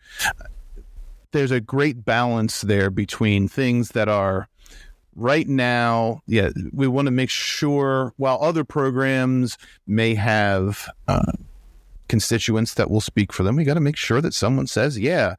There's 1.33 1.51
a 1.51 1.61
great 1.61 2.05
balance 2.05 2.63
there 2.63 2.91
between 2.91 3.49
things 3.49 3.91
that 3.91 4.09
are 4.09 4.49
right 5.19 5.49
now, 5.49 6.23
yeah, 6.27 6.51
we 6.73 6.87
want 6.87 7.07
to 7.07 7.13
make 7.13 7.29
sure 7.29 8.15
while 8.17 8.39
other 8.41 8.65
programs 8.65 9.59
may 9.87 10.15
have 10.15 10.89
uh, 11.09 11.33
constituents 12.09 12.75
that 12.75 12.91
will 12.91 13.01
speak 13.01 13.33
for 13.33 13.43
them. 13.43 13.57
We 13.57 13.65
got 13.65 13.75
to 13.75 13.81
make 13.81 13.97
sure 13.97 14.21
that 14.21 14.33
someone 14.33 14.67
says, 14.67 14.99
yeah, 14.99 15.35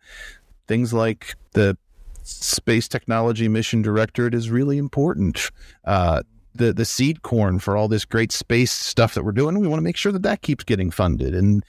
things 0.67 0.93
like 0.93 1.33
the 1.53 1.77
space 2.23 2.87
technology 2.87 3.47
mission 3.47 3.81
directorate 3.81 4.35
is 4.35 4.49
really 4.49 4.77
important. 4.77 5.49
Uh, 5.85 6.23
the 6.55 6.73
the 6.73 6.85
seed 6.85 7.21
corn 7.21 7.59
for 7.59 7.77
all 7.77 7.87
this 7.87 8.05
great 8.05 8.31
space 8.31 8.71
stuff 8.71 9.13
that 9.13 9.23
we're 9.23 9.31
doing, 9.31 9.57
we 9.59 9.67
want 9.67 9.79
to 9.79 9.83
make 9.83 9.97
sure 9.97 10.11
that 10.11 10.23
that 10.23 10.41
keeps 10.41 10.63
getting 10.63 10.91
funded. 10.91 11.33
And 11.33 11.63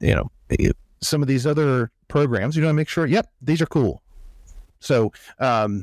you 0.00 0.14
know, 0.14 0.30
some 1.00 1.22
of 1.22 1.28
these 1.28 1.46
other 1.46 1.90
programs, 2.14 2.54
you 2.54 2.62
want 2.62 2.70
to 2.70 2.76
make 2.76 2.88
sure, 2.88 3.06
yep, 3.06 3.26
these 3.42 3.60
are 3.60 3.66
cool. 3.66 4.00
So 4.78 5.12
um, 5.40 5.82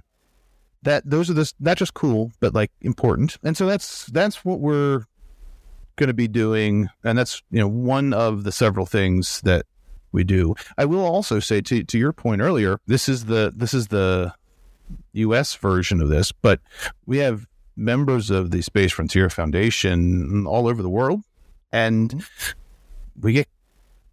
that 0.84 1.04
those 1.06 1.30
are 1.30 1.34
this 1.34 1.54
not 1.60 1.76
just 1.76 1.94
cool, 1.94 2.32
but 2.40 2.54
like 2.54 2.72
important. 2.80 3.38
And 3.44 3.58
so 3.58 3.66
that's 3.66 4.06
that's 4.06 4.46
what 4.46 4.62
we're 4.62 5.04
going 5.98 6.08
to 6.08 6.14
be 6.14 6.30
doing, 6.30 6.88
and 7.04 7.18
that's 7.18 7.44
you 7.52 7.60
know 7.60 7.68
one 7.68 8.14
of 8.14 8.46
the 8.46 8.52
several 8.54 8.86
things 8.86 9.42
that 9.42 9.66
we 10.14 10.24
do. 10.24 10.56
I 10.78 10.86
will 10.86 11.04
also 11.04 11.42
say 11.42 11.60
to 11.60 11.84
to 11.84 11.98
your 12.00 12.14
point 12.14 12.40
earlier, 12.40 12.80
this 12.88 13.10
is 13.10 13.26
the 13.26 13.52
this 13.54 13.74
is 13.74 13.88
the 13.88 14.34
U.S. 15.12 15.56
version 15.56 16.00
of 16.02 16.08
this, 16.08 16.32
but 16.32 16.62
we 17.06 17.18
have 17.18 17.46
members 17.76 18.30
of 18.30 18.52
the 18.52 18.62
Space 18.62 18.94
Frontier 18.94 19.30
Foundation 19.30 20.48
all 20.48 20.66
over 20.70 20.82
the 20.82 20.90
world, 20.90 21.24
and 21.74 22.10
mm-hmm. 22.10 23.22
we 23.22 23.34
get 23.34 23.50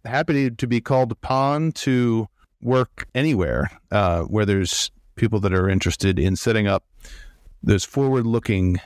happy 0.09 0.51
to 0.51 0.67
be 0.67 0.81
called 0.81 1.11
upon 1.11 1.71
to 1.73 2.27
work 2.61 3.07
anywhere 3.15 3.71
uh, 3.91 4.23
where 4.23 4.45
there's 4.45 4.91
people 5.15 5.39
that 5.39 5.53
are 5.53 5.69
interested 5.69 6.19
in 6.19 6.35
setting 6.35 6.67
up 6.67 6.83
those 7.63 7.85
forward-looking 7.85 8.79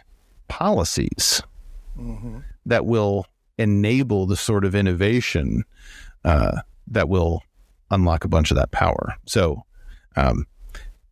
policies. 0.48 1.42
Mm-hmm 1.98 2.40
that 2.66 2.86
will 2.86 3.26
enable 3.58 4.26
the 4.26 4.36
sort 4.36 4.66
of 4.66 4.76
innovation 4.76 5.64
uh, 6.26 6.62
that 6.88 7.10
will 7.10 7.44
unlock 7.92 8.24
a 8.24 8.28
bunch 8.28 8.52
of 8.52 8.58
that 8.58 8.72
power. 8.72 9.16
So, 9.26 9.64
um, 10.16 10.48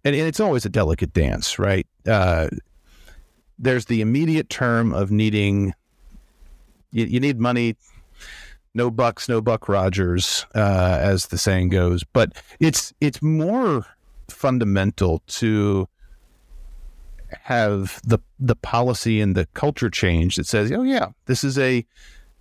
and, 0.03 0.15
and, 0.15 0.27
it's 0.27 0.39
always 0.39 0.65
a 0.65 0.69
delicate 0.69 1.13
dance, 1.13 1.59
right? 1.59 1.85
Uh, 2.07 2.47
there's 3.59 3.85
the 3.85 4.01
immediate 4.01 4.49
term 4.49 4.93
of 4.93 5.11
needing, 5.11 5.73
you, 6.91 7.05
you, 7.05 7.19
need 7.19 7.39
money, 7.39 7.75
no 8.73 8.89
bucks, 8.89 9.27
no 9.27 9.41
buck 9.41 9.67
Rogers, 9.67 10.45
uh, 10.55 10.97
as 11.01 11.27
the 11.27 11.37
saying 11.37 11.69
goes. 11.69 12.03
But 12.03 12.33
it's 12.59 12.93
it's 13.01 13.21
more 13.21 13.85
fundamental 14.29 15.21
to 15.27 15.87
have 17.41 18.01
the 18.03 18.19
the 18.39 18.55
policy 18.55 19.21
and 19.21 19.35
the 19.35 19.45
culture 19.53 19.89
change 19.89 20.35
that 20.35 20.47
says, 20.47 20.71
oh 20.71 20.83
yeah, 20.83 21.07
this 21.25 21.43
is 21.43 21.57
a 21.57 21.85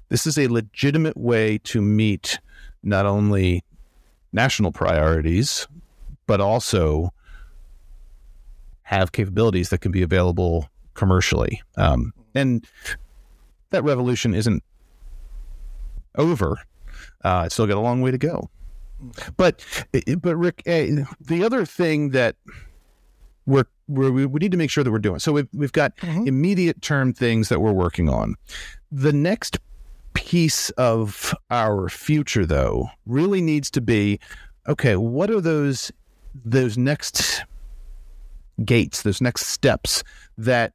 this 0.09 0.27
is 0.27 0.39
a 0.39 0.49
legitimate 0.49 1.17
way 1.17 1.59
to 1.59 1.81
meet 1.81 2.39
not 2.83 3.07
only 3.07 3.65
national 4.33 4.73
priorities 4.73 5.67
but 6.27 6.41
also 6.41 7.13
have 8.83 9.11
capabilities 9.11 9.71
that 9.71 9.79
can 9.79 9.91
be 9.91 10.03
available 10.03 10.69
commercially. 10.95 11.61
Um, 11.77 12.13
and 12.37 12.65
that 13.71 13.83
revolution 13.83 14.35
isn't 14.35 14.63
over. 16.21 16.59
Uh, 17.23 17.49
still 17.49 17.67
got 17.67 17.77
a 17.77 17.81
long 17.81 18.01
way 18.01 18.11
to 18.11 18.19
go. 18.19 18.49
But 19.37 19.65
but 20.19 20.37
Rick, 20.37 20.63
the 20.65 21.43
other 21.43 21.65
thing 21.65 22.11
that 22.11 22.37
we're, 23.47 23.65
we're 23.89 24.11
we 24.29 24.39
need 24.39 24.53
to 24.53 24.59
make 24.59 24.71
sure 24.71 24.85
that 24.85 24.91
we're 24.91 24.99
doing 24.99 25.19
so 25.19 25.33
we've 25.33 25.49
we've 25.55 25.73
got 25.73 25.93
immediate 26.03 26.83
term 26.83 27.13
things 27.13 27.49
that 27.49 27.61
we're 27.61 27.73
working 27.73 28.09
on. 28.09 28.37
The 28.93 29.13
next 29.13 29.59
piece 30.15 30.71
of 30.71 31.35
our 31.51 31.89
future, 31.89 32.45
though, 32.45 32.91
really 33.07 33.41
needs 33.41 33.71
to 33.71 33.81
be 33.81 34.21
okay. 34.69 34.97
What 34.97 35.31
are 35.31 35.41
those 35.41 35.91
those 36.45 36.77
next 36.77 37.45
gates, 38.65 39.03
those 39.03 39.21
next 39.21 39.47
steps 39.47 40.05
that 40.37 40.73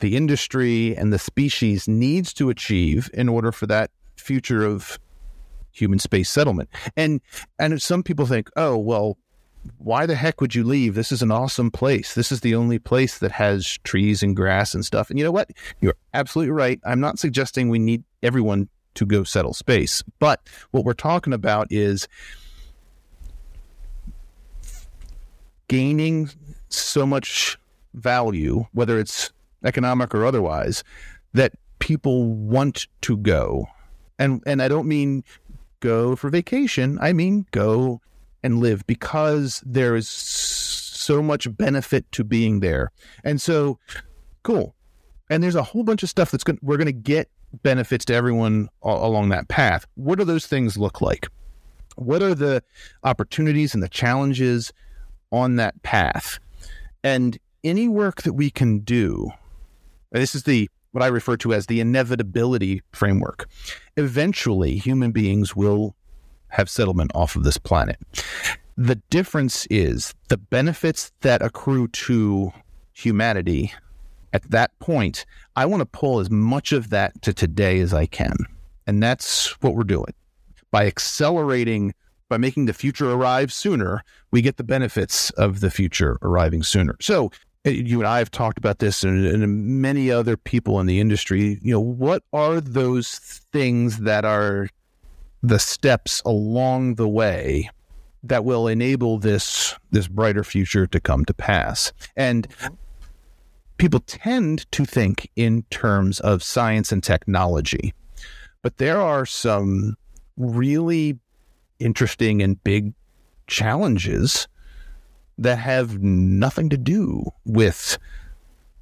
the 0.00 0.16
industry 0.16 0.96
and 0.96 1.12
the 1.12 1.18
species 1.18 1.88
needs 1.88 2.32
to 2.34 2.50
achieve 2.50 3.10
in 3.12 3.28
order 3.28 3.52
for 3.52 3.66
that 3.66 3.90
future 4.28 4.62
of 4.62 4.98
human 5.72 5.98
space 5.98 6.28
settlement. 6.28 6.68
And 6.96 7.22
and 7.58 7.80
some 7.80 8.02
people 8.02 8.26
think, 8.26 8.50
oh 8.56 8.76
well, 8.76 9.16
why 9.78 10.04
the 10.04 10.14
heck 10.14 10.40
would 10.42 10.54
you 10.54 10.64
leave? 10.64 10.94
This 10.94 11.10
is 11.10 11.22
an 11.22 11.30
awesome 11.30 11.70
place. 11.70 12.14
This 12.14 12.30
is 12.30 12.40
the 12.40 12.54
only 12.54 12.78
place 12.78 13.18
that 13.20 13.32
has 13.32 13.78
trees 13.84 14.22
and 14.22 14.36
grass 14.36 14.74
and 14.74 14.84
stuff. 14.84 15.08
And 15.08 15.18
you 15.18 15.24
know 15.24 15.32
what? 15.32 15.50
You're 15.80 15.96
absolutely 16.12 16.52
right. 16.52 16.78
I'm 16.84 17.00
not 17.00 17.18
suggesting 17.18 17.70
we 17.70 17.78
need 17.78 18.04
everyone 18.22 18.68
to 18.94 19.06
go 19.06 19.24
settle 19.24 19.54
space, 19.54 20.02
but 20.18 20.40
what 20.72 20.84
we're 20.84 20.92
talking 20.92 21.32
about 21.32 21.68
is 21.70 22.06
gaining 25.68 26.30
so 26.68 27.06
much 27.06 27.56
value, 27.94 28.66
whether 28.72 28.98
it's 28.98 29.30
economic 29.64 30.14
or 30.14 30.26
otherwise, 30.26 30.84
that 31.32 31.52
people 31.78 32.24
want 32.24 32.88
to 33.02 33.16
go. 33.16 33.66
And 34.18 34.42
and 34.46 34.60
I 34.62 34.68
don't 34.68 34.88
mean 34.88 35.24
go 35.80 36.16
for 36.16 36.30
vacation. 36.30 36.98
I 37.00 37.12
mean 37.12 37.46
go 37.50 38.00
and 38.42 38.60
live 38.60 38.86
because 38.86 39.62
there 39.66 39.96
is 39.96 40.08
so 40.08 41.22
much 41.22 41.56
benefit 41.56 42.10
to 42.12 42.24
being 42.24 42.60
there. 42.60 42.92
And 43.24 43.40
so 43.40 43.78
cool. 44.42 44.74
And 45.30 45.42
there's 45.42 45.54
a 45.54 45.62
whole 45.62 45.84
bunch 45.84 46.02
of 46.02 46.08
stuff 46.08 46.30
that's 46.30 46.44
going 46.44 46.58
we're 46.62 46.76
going 46.76 46.86
to 46.86 46.92
get 46.92 47.28
benefits 47.62 48.04
to 48.06 48.14
everyone 48.14 48.68
along 48.82 49.30
that 49.30 49.48
path. 49.48 49.86
What 49.94 50.18
do 50.18 50.24
those 50.24 50.46
things 50.46 50.76
look 50.76 51.00
like? 51.00 51.28
What 51.96 52.22
are 52.22 52.34
the 52.34 52.62
opportunities 53.04 53.74
and 53.74 53.82
the 53.82 53.88
challenges 53.88 54.72
on 55.32 55.56
that 55.56 55.82
path? 55.82 56.38
And 57.02 57.38
any 57.64 57.88
work 57.88 58.22
that 58.22 58.34
we 58.34 58.50
can 58.50 58.80
do, 58.80 59.30
this 60.12 60.34
is 60.34 60.44
the 60.44 60.70
what 60.92 61.02
I 61.02 61.08
refer 61.08 61.36
to 61.38 61.52
as 61.52 61.66
the 61.66 61.80
inevitability 61.80 62.82
framework. 62.92 63.48
Eventually, 63.96 64.76
human 64.76 65.12
beings 65.12 65.54
will 65.54 65.94
have 66.48 66.70
settlement 66.70 67.10
off 67.14 67.36
of 67.36 67.44
this 67.44 67.58
planet. 67.58 67.98
The 68.76 68.96
difference 69.10 69.66
is 69.70 70.14
the 70.28 70.36
benefits 70.38 71.12
that 71.20 71.42
accrue 71.42 71.88
to 71.88 72.52
humanity 72.92 73.72
at 74.32 74.50
that 74.50 74.78
point, 74.78 75.24
I 75.56 75.66
want 75.66 75.80
to 75.80 75.86
pull 75.86 76.20
as 76.20 76.30
much 76.30 76.72
of 76.72 76.90
that 76.90 77.20
to 77.22 77.32
today 77.32 77.80
as 77.80 77.94
I 77.94 78.06
can. 78.06 78.36
And 78.86 79.02
that's 79.02 79.60
what 79.62 79.74
we're 79.74 79.84
doing. 79.84 80.14
By 80.70 80.86
accelerating, 80.86 81.94
by 82.28 82.36
making 82.36 82.66
the 82.66 82.72
future 82.72 83.10
arrive 83.10 83.52
sooner, 83.52 84.02
we 84.30 84.42
get 84.42 84.56
the 84.56 84.64
benefits 84.64 85.30
of 85.30 85.60
the 85.60 85.70
future 85.70 86.18
arriving 86.22 86.62
sooner. 86.62 86.96
So, 87.00 87.30
you 87.70 88.00
and 88.00 88.08
I 88.08 88.18
have 88.18 88.30
talked 88.30 88.58
about 88.58 88.78
this 88.78 89.02
and, 89.04 89.26
and 89.26 89.80
many 89.80 90.10
other 90.10 90.36
people 90.36 90.80
in 90.80 90.86
the 90.86 91.00
industry. 91.00 91.58
You 91.62 91.72
know, 91.72 91.80
what 91.80 92.22
are 92.32 92.60
those 92.60 93.18
things 93.52 93.98
that 94.00 94.24
are 94.24 94.68
the 95.42 95.58
steps 95.58 96.20
along 96.24 96.96
the 96.96 97.08
way 97.08 97.70
that 98.22 98.44
will 98.44 98.66
enable 98.66 99.18
this 99.18 99.74
this 99.90 100.08
brighter 100.08 100.44
future 100.44 100.86
to 100.86 101.00
come 101.00 101.24
to 101.24 101.34
pass. 101.34 101.92
And 102.16 102.46
people 103.78 104.00
tend 104.00 104.70
to 104.72 104.84
think 104.84 105.30
in 105.36 105.62
terms 105.70 106.20
of 106.20 106.42
science 106.42 106.90
and 106.90 107.02
technology. 107.02 107.94
But 108.62 108.78
there 108.78 109.00
are 109.00 109.24
some 109.24 109.96
really 110.36 111.18
interesting 111.78 112.42
and 112.42 112.62
big 112.64 112.92
challenges 113.46 114.48
that 115.38 115.58
have 115.58 116.02
nothing 116.02 116.68
to 116.68 116.76
do 116.76 117.24
with 117.44 117.98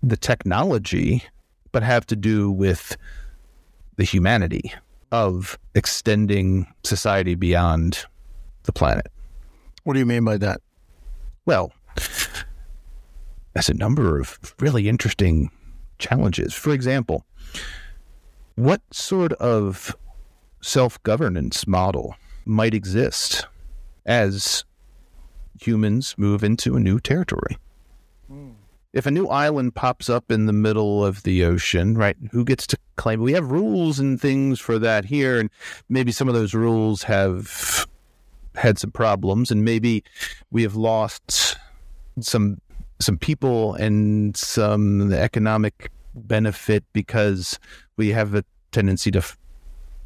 the 0.03 0.17
technology, 0.17 1.23
but 1.73 1.83
have 1.83 2.07
to 2.07 2.17
do 2.17 2.51
with 2.51 2.97
the 3.97 4.05
humanity 4.05 4.73
of 5.13 5.59
extending 5.75 6.67
society 6.83 7.35
beyond 7.35 8.05
the 8.65 8.73
planet. 8.73 9.07
What 9.85 9.93
do 9.95 10.01
you 10.01 10.07
mean 10.07 10.25
by 10.25 10.39
that? 10.39 10.61
Well, 11.45 11.73
there's 13.53 13.69
a 13.69 13.75
number 13.75 14.19
of 14.19 14.55
really 14.59 14.89
interesting 14.89 15.51
challenges. 15.99 16.55
For 16.55 16.73
example, 16.73 17.25
what 18.57 18.83
sort 18.93 19.33
of 19.35 19.95
self 20.61 21.01
governance 21.03 21.67
model 21.67 22.17
might 22.45 22.75
exist 22.75 23.47
as 24.07 24.65
humans 25.61 26.15
move 26.17 26.43
into 26.45 26.77
a 26.77 26.81
new 26.81 27.01
territory? 27.01 27.59
if 28.97 29.05
a 29.05 29.11
new 29.11 29.27
island 29.29 29.75
pops 29.75 30.09
up 30.09 30.33
in 30.33 30.47
the 30.47 30.55
middle 30.55 31.05
of 31.05 31.23
the 31.23 31.45
ocean, 31.45 31.99
right, 31.99 32.17
who 32.31 32.47
gets 32.47 32.67
to 32.67 32.79
claim? 32.97 33.21
We 33.21 33.35
have 33.35 33.51
rules 33.51 33.99
and 33.99 34.19
things 34.19 34.59
for 34.59 34.79
that 34.79 35.05
here, 35.05 35.39
and 35.39 35.51
maybe 35.91 36.13
some 36.13 36.29
of 36.29 36.35
those 36.35 36.55
rules 36.55 37.03
have 37.03 37.87
had 38.55 38.79
some 38.79 38.91
problems, 38.91 39.51
and 39.51 39.67
maybe 39.67 40.03
we 40.51 40.63
have 40.63 40.77
lost 40.77 41.59
some 42.21 42.59
some 42.99 43.19
people 43.19 43.75
and 43.75 44.35
some 44.35 45.13
economic 45.13 45.91
benefit 46.15 46.83
because 46.95 47.59
we 47.99 48.09
have 48.09 48.35
a 48.35 48.43
tendency 48.73 49.11
to 49.11 49.19
f- 49.19 49.37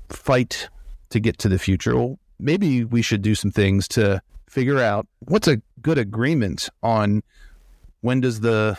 fight 0.09 0.69
to 1.11 1.21
get 1.21 1.39
to 1.39 1.49
the 1.49 1.61
future. 1.61 1.97
Well, 1.97 2.19
maybe 2.41 2.85
we 2.85 3.03
should 3.03 3.23
do 3.23 3.37
some 3.37 3.53
things 3.53 3.87
to 3.89 4.21
figure 4.51 4.81
out 4.81 5.07
what's 5.21 5.47
a 5.47 5.63
good 5.81 5.97
agreement 5.97 6.69
on 6.83 7.23
when 8.01 8.21
does 8.21 8.41
the 8.41 8.77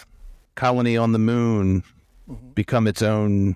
colony 0.56 0.98
on 0.98 1.14
the 1.14 1.20
moon 1.20 1.82
mm-hmm. 2.30 2.50
become 2.50 2.88
its 2.88 3.02
own 3.02 3.56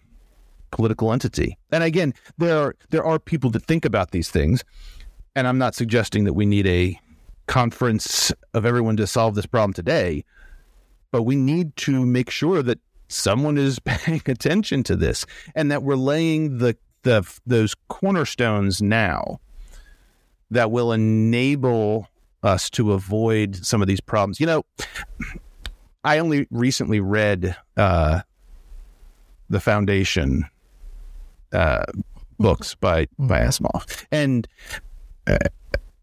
political 0.72 1.12
entity? 1.12 1.58
And 1.72 1.84
again, 1.84 2.14
there 2.38 2.58
are 2.58 2.76
there 2.90 3.04
are 3.04 3.20
people 3.20 3.50
that 3.52 3.64
think 3.64 3.84
about 3.84 4.12
these 4.12 4.32
things, 4.32 4.64
and 5.36 5.46
I'm 5.46 5.58
not 5.58 5.76
suggesting 5.76 6.24
that 6.24 6.34
we 6.34 6.46
need 6.46 6.66
a 6.68 6.98
conference 7.48 8.32
of 8.54 8.66
everyone 8.66 8.96
to 8.98 9.06
solve 9.06 9.36
this 9.36 9.46
problem 9.46 9.74
today, 9.74 10.24
but 11.12 11.24
we 11.24 11.36
need 11.36 11.76
to 11.76 12.06
make 12.06 12.30
sure 12.30 12.64
that 12.64 12.80
someone 13.10 13.58
is 13.58 13.78
paying 13.86 14.22
attention 14.26 14.84
to 14.84 14.96
this 14.96 15.26
and 15.54 15.70
that 15.70 15.84
we're 15.84 15.96
laying 15.96 16.60
the 16.60 16.78
the 17.04 17.24
those 17.46 17.76
cornerstones 17.90 18.82
now 18.82 19.40
that 20.52 20.72
will 20.72 20.92
enable 20.92 22.08
us 22.44 22.70
to 22.72 22.94
avoid 22.94 23.56
some 23.56 23.82
of 23.82 23.88
these 23.88 24.02
problems. 24.02 24.40
You 24.40 24.46
know, 24.46 24.66
I 26.04 26.20
only 26.20 26.48
recently 26.52 27.00
read 27.00 27.56
uh, 27.78 28.22
the 29.50 29.60
Foundation 29.60 30.46
uh, 31.52 31.86
books 32.40 32.76
by 32.76 33.08
by 33.18 33.40
mm-hmm. 33.40 33.66
Asimov, 33.66 34.06
and 34.12 34.48
uh, 35.28 35.38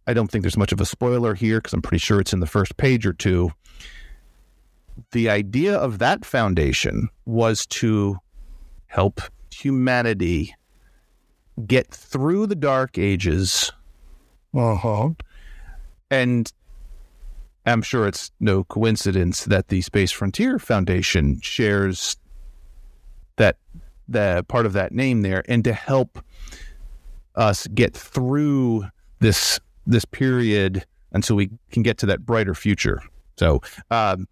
I 0.07 0.15
don't 0.15 0.31
think 0.31 0.43
there's 0.43 0.57
much 0.57 0.73
of 0.73 0.81
a 0.81 0.87
spoiler 0.87 1.35
here 1.35 1.59
because 1.59 1.73
I'm 1.73 1.83
pretty 1.83 2.01
sure 2.01 2.21
it's 2.21 2.33
in 2.33 2.41
the 2.41 2.47
first 2.47 2.77
page 2.77 3.07
or 3.07 3.13
two. 3.13 3.53
The 5.13 5.31
idea 5.31 5.77
of 5.77 5.99
that 6.01 6.25
foundation 6.25 7.09
was 7.25 7.65
to 7.67 8.19
help 8.87 9.21
humanity 9.51 10.55
get 11.67 11.87
through 11.89 12.47
the 12.47 12.55
dark 12.55 12.99
ages 12.99 13.73
uh-huh. 14.55 15.11
and 16.11 16.53
I'm 17.65 17.83
sure 17.83 18.07
it's 18.07 18.31
no 18.41 18.65
coincidence 18.65 19.45
that 19.45 19.69
the 19.69 19.83
Space 19.83 20.11
Frontier 20.11 20.59
Foundation 20.59 21.41
shares 21.41 22.17
that 23.37 23.57
the 24.09 24.45
part 24.49 24.67
of 24.67 24.73
that 24.73 24.93
name 24.93 25.23
there, 25.23 25.45
and 25.49 25.63
to 25.65 25.73
help 25.73 26.19
us 27.37 27.67
get 27.69 27.95
through 27.95 28.85
this 29.21 29.61
this 29.87 30.05
period 30.05 30.85
until 31.13 31.37
we 31.37 31.51
can 31.71 31.83
get 31.83 31.99
to 31.99 32.07
that 32.07 32.25
brighter 32.27 32.55
future. 32.55 33.01
So, 33.37 33.61
um, 33.91 34.29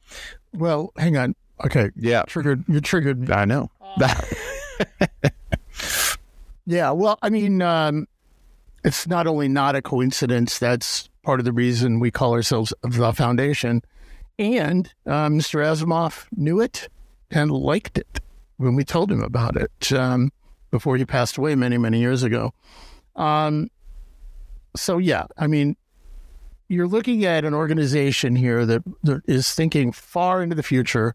well, 0.53 0.93
hang 0.97 1.17
on. 1.17 1.35
Okay, 1.65 1.91
yeah, 1.97 2.23
triggered. 2.23 2.65
You 2.69 2.81
triggered. 2.81 3.31
I 3.31 3.45
know. 3.45 3.71
yeah. 6.67 6.91
Well, 6.91 7.19
I 7.23 7.31
mean, 7.31 7.63
um, 7.63 8.07
it's 8.85 9.07
not 9.07 9.27
only 9.27 9.49
not 9.49 9.77
a 9.77 9.83
coincidence. 9.83 10.59
That's 10.59 11.09
part 11.23 11.41
of 11.41 11.45
the 11.45 11.53
reason 11.53 12.01
we 12.01 12.11
call 12.11 12.33
ourselves 12.33 12.73
the 12.83 13.13
Foundation. 13.13 13.83
And 14.39 14.93
uh, 15.07 15.29
Mr. 15.29 15.61
Asimov 15.63 16.27
knew 16.37 16.61
it 16.61 16.89
and 17.31 17.51
liked 17.51 17.99
it 17.99 18.21
when 18.57 18.75
we 18.75 18.85
told 18.85 19.13
him 19.13 19.23
about 19.23 19.57
it. 19.57 19.93
Um, 19.93 20.33
before 20.71 20.97
he 20.97 21.05
passed 21.05 21.37
away 21.37 21.55
many, 21.55 21.79
many 21.79 21.99
years 21.99 22.23
ago. 22.23 22.53
Um, 23.17 23.71
so, 24.77 24.99
yeah, 24.99 25.27
I 25.37 25.47
mean, 25.47 25.77
you're 26.69 26.87
looking 26.87 27.25
at 27.25 27.45
an 27.45 27.55
organization 27.55 28.37
here 28.37 28.65
that, 28.65 28.83
that 29.03 29.23
is 29.27 29.53
thinking 29.53 29.93
far 29.93 30.43
into 30.43 30.55
the 30.55 30.63
future, 30.63 31.15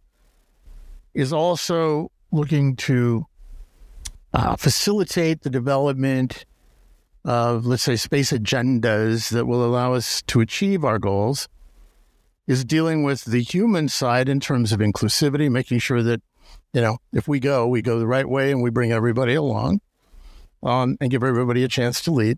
is 1.14 1.32
also 1.32 2.12
looking 2.32 2.76
to 2.76 3.26
uh, 4.34 4.58
facilitate 4.58 5.44
the 5.44 5.50
development 5.50 6.46
of, 7.26 7.66
let's 7.66 7.84
say, 7.84 7.96
space 7.98 8.32
agendas 8.32 9.32
that 9.32 9.46
will 9.48 9.66
allow 9.66 9.94
us 9.94 10.22
to 10.28 10.40
achieve 10.40 10.86
our 10.86 11.00
goals, 11.00 11.50
is 12.48 12.64
dealing 12.64 13.04
with 13.04 13.26
the 13.26 13.42
human 13.42 13.90
side 13.90 14.30
in 14.30 14.40
terms 14.40 14.72
of 14.72 14.80
inclusivity, 14.80 15.50
making 15.52 15.80
sure 15.80 16.04
that, 16.04 16.22
you 16.74 16.82
know, 16.82 16.98
if 17.12 17.28
we 17.28 17.40
go, 17.40 17.68
we 17.68 17.82
go 17.82 17.98
the 17.98 18.06
right 18.08 18.30
way 18.30 18.52
and 18.52 18.62
we 18.62 18.70
bring 18.70 18.92
everybody 18.92 19.34
along 19.34 19.82
um, 20.62 20.96
and 21.02 21.10
give 21.10 21.24
everybody 21.24 21.64
a 21.64 21.68
chance 21.68 22.00
to 22.04 22.12
lead. 22.12 22.38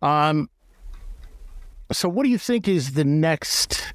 Um, 0.00 0.48
so, 1.92 2.08
what 2.08 2.22
do 2.24 2.30
you 2.30 2.38
think 2.38 2.66
is 2.66 2.92
the 2.92 3.04
next 3.04 3.92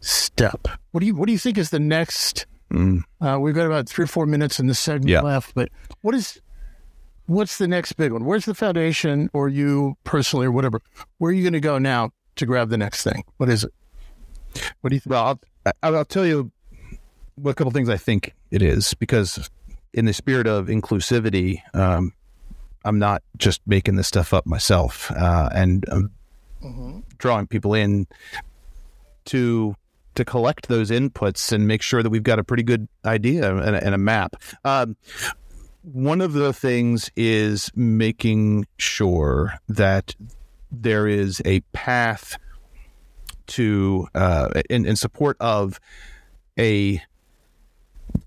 step? 0.00 0.66
What 0.90 1.00
do 1.00 1.06
you 1.06 1.14
What 1.14 1.26
do 1.26 1.32
you 1.32 1.38
think 1.38 1.56
is 1.56 1.70
the 1.70 1.78
next? 1.80 2.46
Mm. 2.72 3.02
Uh, 3.20 3.38
we've 3.40 3.54
got 3.54 3.66
about 3.66 3.88
three 3.88 4.04
or 4.04 4.08
four 4.08 4.26
minutes 4.26 4.58
in 4.58 4.66
the 4.66 4.74
segment 4.74 5.10
Yeah. 5.10 5.20
left, 5.20 5.54
but 5.54 5.68
what 6.00 6.14
is 6.14 6.40
what's 7.26 7.58
the 7.58 7.68
next 7.68 7.92
big 7.94 8.12
one? 8.12 8.24
Where's 8.24 8.44
the 8.44 8.54
foundation, 8.54 9.30
or 9.32 9.48
you 9.48 9.96
personally, 10.04 10.46
or 10.46 10.52
whatever? 10.52 10.80
Where 11.18 11.30
are 11.30 11.34
you 11.34 11.42
going 11.42 11.52
to 11.52 11.60
go 11.60 11.78
now 11.78 12.10
to 12.36 12.46
grab 12.46 12.68
the 12.70 12.78
next 12.78 13.02
thing? 13.02 13.24
What 13.36 13.48
is 13.48 13.64
it? 13.64 13.72
What 14.80 14.90
do 14.90 14.96
you 14.96 15.00
think? 15.00 15.12
Well, 15.12 15.40
I'll, 15.82 15.96
I'll 15.96 16.04
tell 16.04 16.26
you 16.26 16.50
what 17.36 17.50
a 17.50 17.54
couple 17.54 17.70
things 17.70 17.88
I 17.88 17.96
think 17.96 18.34
it 18.50 18.62
is 18.62 18.94
because, 18.94 19.50
in 19.94 20.04
the 20.04 20.12
spirit 20.12 20.46
of 20.46 20.66
inclusivity, 20.66 21.62
um, 21.74 22.12
I'm 22.84 22.98
not 22.98 23.22
just 23.36 23.60
making 23.66 23.96
this 23.96 24.08
stuff 24.08 24.34
up 24.34 24.46
myself, 24.46 25.10
uh, 25.12 25.48
and 25.54 25.84
um, 25.90 27.04
drawing 27.18 27.46
people 27.46 27.74
in 27.74 28.06
to 29.26 29.76
to 30.14 30.24
collect 30.24 30.68
those 30.68 30.90
inputs 30.90 31.52
and 31.52 31.66
make 31.66 31.80
sure 31.80 32.02
that 32.02 32.10
we've 32.10 32.22
got 32.22 32.38
a 32.38 32.44
pretty 32.44 32.62
good 32.62 32.86
idea 33.06 33.56
and 33.56 33.76
a, 33.76 33.82
and 33.84 33.94
a 33.94 33.98
map. 33.98 34.36
Um, 34.64 34.96
one 35.82 36.20
of 36.20 36.32
the 36.32 36.52
things 36.52 37.10
is 37.16 37.70
making 37.74 38.66
sure 38.78 39.54
that 39.68 40.14
there 40.70 41.06
is 41.06 41.42
a 41.44 41.60
path 41.72 42.36
to 43.48 44.06
uh, 44.14 44.48
in, 44.70 44.86
in 44.86 44.96
support 44.96 45.36
of 45.40 45.80
a 46.58 47.02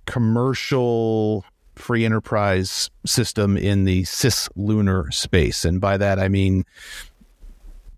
commercial 0.06 1.46
free 1.76 2.06
enterprise 2.06 2.90
system 3.06 3.58
in 3.58 3.86
the 3.86 4.04
cislunar 4.04 5.14
space, 5.14 5.66
and 5.66 5.82
by 5.82 5.98
that 5.98 6.20
I 6.20 6.28
mean 6.28 6.66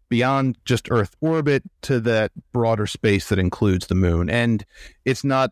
beyond 0.10 0.58
just 0.66 0.88
Earth 0.90 1.16
orbit 1.22 1.64
to 1.82 2.00
that 2.00 2.32
broader 2.54 2.88
space 2.88 3.30
that 3.30 3.40
includes 3.40 3.88
the 3.88 3.96
moon. 3.96 4.30
And 4.30 4.66
it's 5.06 5.24
not 5.24 5.52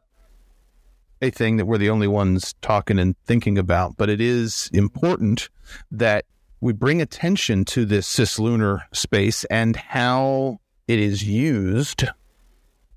a 1.21 1.29
thing 1.29 1.57
that 1.57 1.65
we're 1.65 1.77
the 1.77 1.89
only 1.89 2.07
ones 2.07 2.53
talking 2.61 2.99
and 2.99 3.15
thinking 3.25 3.57
about, 3.57 3.97
but 3.97 4.09
it 4.09 4.21
is 4.21 4.69
important 4.73 5.49
that 5.91 6.25
we 6.61 6.73
bring 6.73 7.01
attention 7.01 7.65
to 7.65 7.85
this 7.85 8.07
cislunar 8.07 8.81
space 8.91 9.43
and 9.45 9.75
how 9.75 10.59
it 10.87 10.99
is 10.99 11.23
used 11.23 12.05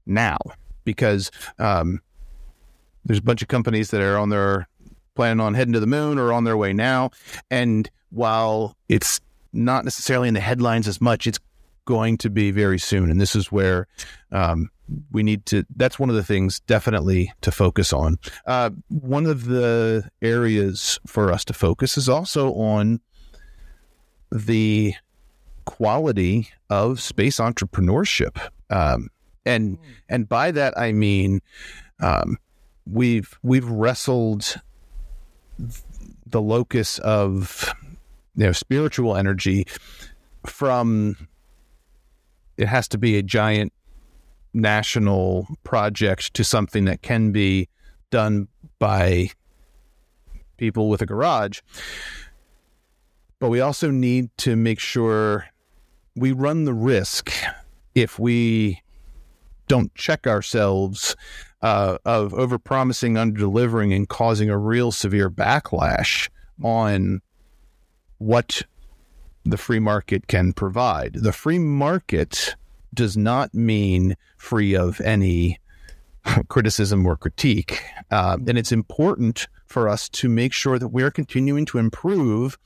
now, 0.07 0.39
because 0.85 1.31
um, 1.59 2.01
there's 3.05 3.19
a 3.19 3.23
bunch 3.23 3.43
of 3.43 3.49
companies 3.49 3.91
that 3.91 4.01
are 4.01 4.19
on 4.19 4.31
their 4.31 4.69
planning 5.15 5.41
on 5.41 5.55
heading 5.55 5.73
to 5.73 5.81
the 5.81 5.87
moon 5.87 6.19
or 6.19 6.33
on 6.33 6.45
their 6.45 6.57
way 6.57 6.73
now, 6.73 7.11
and 7.51 7.91
while 8.11 8.77
it's 8.89 9.21
not 9.53 9.85
necessarily 9.85 10.29
in 10.29 10.35
the 10.35 10.41
headlines 10.41 10.87
as 10.87 11.01
much, 11.01 11.27
it's 11.27 11.41
going 11.85 12.17
to 12.19 12.31
be 12.31 12.51
very 12.51 12.79
soon, 12.79 13.11
and 13.11 13.21
this 13.21 13.35
is 13.35 13.51
where 13.51 13.87
um, 14.31 14.71
we 15.11 15.23
need 15.23 15.47
to. 15.47 15.65
That's 15.77 15.99
one 15.99 16.11
of 16.11 16.17
the 16.17 16.25
things 16.25 16.61
definitely 16.61 17.33
to 17.43 17.51
focus 17.51 17.93
on. 17.93 18.19
Uh, 18.47 18.71
one 18.89 19.27
of 19.27 19.47
the 19.47 20.09
areas 20.23 20.99
for 21.07 21.33
us 21.33 21.45
to 21.47 21.53
focus 21.53 21.99
is 21.99 22.09
also 22.09 22.53
on 22.55 23.01
the 24.31 24.95
quality 25.65 26.49
of 26.71 27.01
space 27.01 27.39
entrepreneurship. 27.39 28.39
Um, 28.71 29.09
and 29.45 29.79
and 30.09 30.29
by 30.29 30.51
that 30.51 30.77
I 30.79 30.93
mean 30.93 31.41
um, 32.01 32.39
we've 32.87 33.39
we've 33.43 33.69
wrestled 33.69 34.61
the 36.27 36.41
locus 36.41 36.99
of 37.01 37.75
you 38.37 38.45
know 38.45 38.53
spiritual 38.53 39.17
energy 39.17 39.67
from 40.47 41.29
it 42.57 42.69
has 42.69 42.89
to 42.89 42.99
be 42.99 43.17
a 43.17 43.23
giant 43.23 43.73
national 44.55 45.47
project 45.65 46.35
to 46.35 46.45
something 46.45 46.85
that 46.87 47.03
can 47.03 47.33
be 47.33 47.69
done 48.11 48.49
by 48.79 49.31
people 50.57 50.89
with 50.89 51.03
a 51.03 51.07
garage 51.07 51.61
but 53.39 53.51
we 53.51 53.61
also 53.61 53.91
need 53.91 54.31
to 54.39 54.57
make 54.57 54.81
sure 54.81 55.47
we 56.17 56.33
run 56.33 56.65
the 56.65 56.75
risk 56.75 57.33
if 57.95 58.19
we 58.19 58.83
don't 59.69 59.95
check 59.95 60.27
ourselves 60.27 61.15
uh, 61.63 61.99
of 62.05 62.33
overpromising, 62.33 63.13
underdelivering, 63.13 63.95
and 63.95 64.09
causing 64.09 64.51
a 64.51 64.59
real 64.59 64.91
severe 64.91 65.31
backlash 65.31 66.29
on 66.63 67.21
what 68.19 68.63
the 69.45 69.57
free 69.57 69.79
market 69.79 70.27
can 70.27 70.53
provide. 70.53 71.15
The 71.15 71.33
free 71.33 71.59
market 71.59 72.57
does 72.95 73.17
not 73.17 73.55
mean 73.55 74.17
free 74.37 74.75
of 74.75 75.01
any 75.01 75.59
criticism 76.49 77.07
or 77.07 77.17
critique. 77.17 77.83
Uh, 78.11 78.39
and 78.47 78.59
it's 78.59 78.73
important 78.73 79.49
for 79.67 79.89
us 79.89 80.09
to 80.09 80.29
make 80.29 80.53
sure 80.53 80.79
that 80.79 80.89
we're 80.89 81.11
continuing 81.11 81.65
to 81.67 81.79
improve 81.79 82.59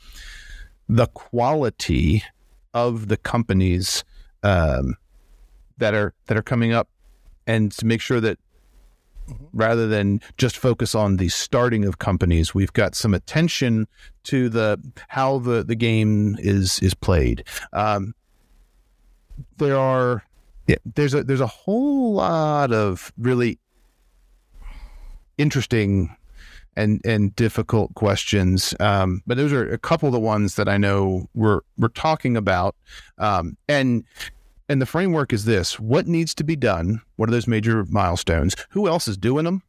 the 0.88 1.06
quality 1.08 2.22
of 2.74 3.08
the 3.08 3.16
companies 3.16 4.04
um, 4.42 4.96
that 5.78 5.94
are 5.94 6.14
that 6.26 6.36
are 6.36 6.42
coming 6.42 6.72
up, 6.72 6.88
and 7.46 7.72
to 7.72 7.86
make 7.86 8.00
sure 8.00 8.20
that 8.20 8.38
rather 9.52 9.86
than 9.86 10.20
just 10.36 10.56
focus 10.56 10.94
on 10.94 11.16
the 11.16 11.28
starting 11.28 11.84
of 11.84 11.98
companies, 11.98 12.54
we've 12.54 12.72
got 12.72 12.94
some 12.94 13.14
attention 13.14 13.86
to 14.24 14.48
the 14.48 14.80
how 15.08 15.38
the 15.38 15.62
the 15.64 15.74
game 15.74 16.36
is 16.38 16.78
is 16.80 16.94
played. 16.94 17.44
Um, 17.72 18.14
there 19.58 19.76
are 19.76 20.24
yeah, 20.66 20.76
there's 20.84 21.14
a 21.14 21.24
there's 21.24 21.40
a 21.40 21.46
whole 21.46 22.14
lot 22.14 22.72
of 22.72 23.12
really 23.18 23.58
interesting 25.38 26.16
and 26.76 27.00
and 27.04 27.34
difficult 27.36 27.94
questions. 27.94 28.74
Um, 28.80 29.22
but 29.26 29.36
those 29.36 29.52
are 29.52 29.68
a 29.70 29.78
couple 29.78 30.06
of 30.06 30.12
the 30.12 30.20
ones 30.20 30.56
that 30.56 30.68
I 30.68 30.78
know 30.78 31.28
we're 31.34 31.60
we're 31.78 31.88
talking 31.88 32.36
about. 32.36 32.76
Um, 33.18 33.56
and 33.68 34.04
and 34.68 34.80
the 34.80 34.86
framework 34.86 35.32
is 35.32 35.44
this: 35.44 35.78
what 35.78 36.06
needs 36.06 36.34
to 36.36 36.44
be 36.44 36.56
done? 36.56 37.02
What 37.16 37.28
are 37.28 37.32
those 37.32 37.46
major 37.46 37.84
milestones? 37.84 38.54
Who 38.70 38.88
else 38.88 39.08
is 39.08 39.16
doing 39.16 39.44
them? 39.44 39.62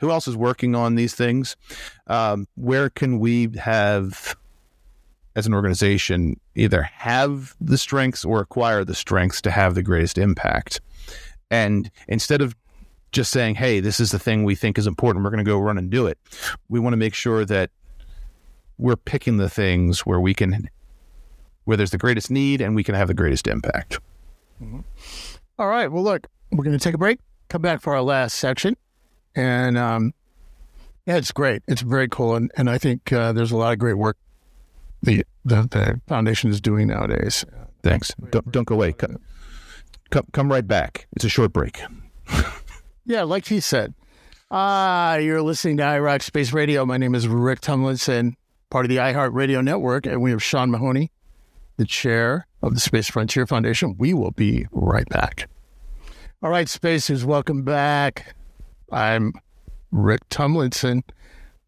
Who 0.00 0.10
else 0.10 0.26
is 0.26 0.36
working 0.36 0.74
on 0.74 0.94
these 0.94 1.14
things? 1.14 1.56
Um, 2.06 2.46
where 2.54 2.88
can 2.88 3.18
we 3.18 3.50
have, 3.58 4.34
as 5.40 5.46
an 5.46 5.54
organization, 5.54 6.38
either 6.54 6.82
have 6.82 7.56
the 7.60 7.78
strengths 7.78 8.24
or 8.24 8.40
acquire 8.40 8.84
the 8.84 8.94
strengths 8.94 9.40
to 9.40 9.50
have 9.50 9.74
the 9.74 9.82
greatest 9.82 10.18
impact? 10.18 10.80
And 11.50 11.90
instead 12.08 12.42
of 12.42 12.54
just 13.10 13.30
saying, 13.32 13.54
hey, 13.54 13.80
this 13.80 13.98
is 14.00 14.10
the 14.10 14.18
thing 14.18 14.44
we 14.44 14.54
think 14.54 14.78
is 14.78 14.86
important, 14.86 15.24
we're 15.24 15.30
going 15.30 15.44
to 15.44 15.50
go 15.50 15.58
run 15.58 15.78
and 15.78 15.90
do 15.90 16.06
it. 16.06 16.18
We 16.68 16.78
want 16.78 16.92
to 16.92 16.98
make 16.98 17.14
sure 17.14 17.44
that 17.46 17.70
we're 18.78 18.96
picking 18.96 19.38
the 19.38 19.48
things 19.48 20.00
where 20.00 20.20
we 20.20 20.34
can, 20.34 20.68
where 21.64 21.76
there's 21.76 21.90
the 21.90 21.98
greatest 21.98 22.30
need 22.30 22.60
and 22.60 22.76
we 22.76 22.84
can 22.84 22.94
have 22.94 23.08
the 23.08 23.14
greatest 23.14 23.46
impact. 23.46 23.98
All 25.58 25.68
right. 25.68 25.90
Well, 25.90 26.04
look, 26.04 26.26
we're 26.52 26.64
going 26.64 26.78
to 26.78 26.82
take 26.82 26.94
a 26.94 26.98
break, 26.98 27.18
come 27.48 27.62
back 27.62 27.80
for 27.80 27.94
our 27.94 28.02
last 28.02 28.34
section. 28.34 28.76
And 29.34 29.78
um, 29.78 30.12
yeah, 31.06 31.16
it's 31.16 31.32
great. 31.32 31.62
It's 31.66 31.80
very 31.80 32.08
cool. 32.08 32.36
And, 32.36 32.50
and 32.56 32.68
I 32.68 32.76
think 32.78 33.12
uh, 33.12 33.32
there's 33.32 33.52
a 33.52 33.56
lot 33.56 33.72
of 33.72 33.78
great 33.78 33.94
work 33.94 34.18
the, 35.02 35.24
the, 35.44 35.62
the 35.62 36.00
foundation 36.06 36.50
is 36.50 36.60
doing 36.60 36.88
nowadays. 36.88 37.44
Thanks. 37.82 38.12
Don't, 38.30 38.50
don't 38.52 38.64
go 38.64 38.74
away. 38.74 38.92
Come, 38.92 39.18
come, 40.10 40.26
come 40.32 40.50
right 40.50 40.66
back. 40.66 41.06
It's 41.12 41.24
a 41.24 41.28
short 41.28 41.52
break. 41.52 41.80
Yeah, 43.06 43.22
like 43.22 43.46
he 43.46 43.58
said. 43.58 43.94
Ah, 44.52 45.16
you're 45.16 45.42
listening 45.42 45.78
to 45.78 45.82
iRoc 45.82 46.22
Space 46.22 46.52
Radio. 46.52 46.86
My 46.86 46.96
name 46.96 47.14
is 47.16 47.26
Rick 47.26 47.60
Tumlinson, 47.60 48.34
part 48.70 48.84
of 48.84 48.88
the 48.88 48.98
iHeart 48.98 49.32
Radio 49.32 49.60
Network, 49.60 50.06
and 50.06 50.22
we 50.22 50.30
have 50.30 50.40
Sean 50.40 50.70
Mahoney, 50.70 51.10
the 51.76 51.86
chair 51.86 52.46
of 52.62 52.74
the 52.74 52.80
Space 52.80 53.08
Frontier 53.08 53.48
Foundation. 53.48 53.96
We 53.98 54.14
will 54.14 54.30
be 54.30 54.66
right 54.70 55.08
back. 55.08 55.48
All 56.40 56.50
right, 56.50 56.68
Spacers, 56.68 57.24
welcome 57.24 57.64
back. 57.64 58.34
I'm 58.92 59.32
Rick 59.90 60.28
Tumlinson. 60.28 61.02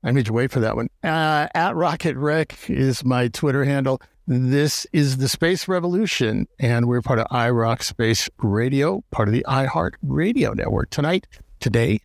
I 0.05 0.11
made 0.11 0.27
you 0.27 0.35
wait 0.35 0.51
for 0.51 0.61
that 0.61 0.75
one. 0.75 0.89
Uh, 1.05 1.47
at 1.55 1.77
Rocket 1.77 2.17
Rick 2.17 2.57
is 2.69 3.05
my 3.05 3.29
Twitter 3.29 3.65
handle. 3.65 4.01
This 4.27 4.87
is 4.93 5.19
the 5.19 5.29
Space 5.29 5.69
Revolution, 5.69 6.47
and 6.59 6.89
we're 6.89 7.03
part 7.03 7.19
of 7.21 7.27
iRoc 7.29 7.83
Space 7.83 8.29
Radio, 8.39 9.05
part 9.11 9.29
of 9.29 9.33
the 9.35 9.45
iHeart 9.49 9.93
Radio 10.03 10.55
Network. 10.55 10.91
Tonight, 10.91 11.29
today, 11.61 12.01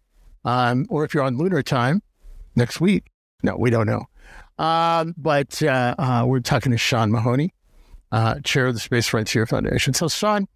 um, 0.46 0.86
or 0.90 1.06
if 1.06 1.14
you're 1.14 1.24
on 1.24 1.38
lunar 1.38 1.64
time, 1.64 2.02
next 2.56 2.80
week. 2.80 3.06
No, 3.44 3.56
we 3.58 3.70
don't 3.70 3.88
know. 3.88 4.06
Um, 4.60 5.14
but 5.18 5.62
uh, 5.64 5.96
uh, 5.98 6.24
we're 6.28 6.40
talking 6.40 6.72
to 6.72 6.78
Sean 6.78 7.12
Mahoney, 7.12 7.54
uh, 8.12 8.40
chair 8.44 8.68
of 8.68 8.74
the 8.74 8.80
Space 8.80 9.08
Frontier 9.08 9.46
Foundation. 9.46 9.94
So, 9.94 10.08
Sean, 10.08 10.48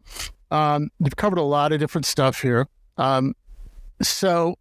um, 0.49 0.89
you've 0.99 1.15
covered 1.15 1.39
a 1.39 1.43
lot 1.43 1.71
of 1.71 1.79
different 1.79 2.05
stuff 2.05 2.41
here. 2.41 2.67
Um, 2.97 3.33
so, 4.01 4.57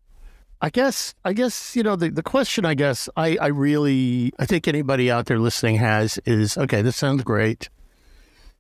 I 0.63 0.69
guess, 0.69 1.15
I 1.25 1.33
guess 1.33 1.75
you 1.75 1.83
know 1.83 1.97
the, 1.97 2.11
the 2.11 2.23
question. 2.23 2.67
I 2.67 2.75
guess 2.75 3.09
I, 3.17 3.37
I 3.41 3.47
really, 3.47 4.33
I 4.39 4.47
think 4.47 4.69
anybody 4.69 5.11
out 5.11 5.27
there 5.27 5.39
listening 5.39 5.77
has 5.77 6.19
is 6.27 6.59
okay. 6.59 6.83
This 6.83 6.97
sounds 6.97 7.23
great. 7.23 7.71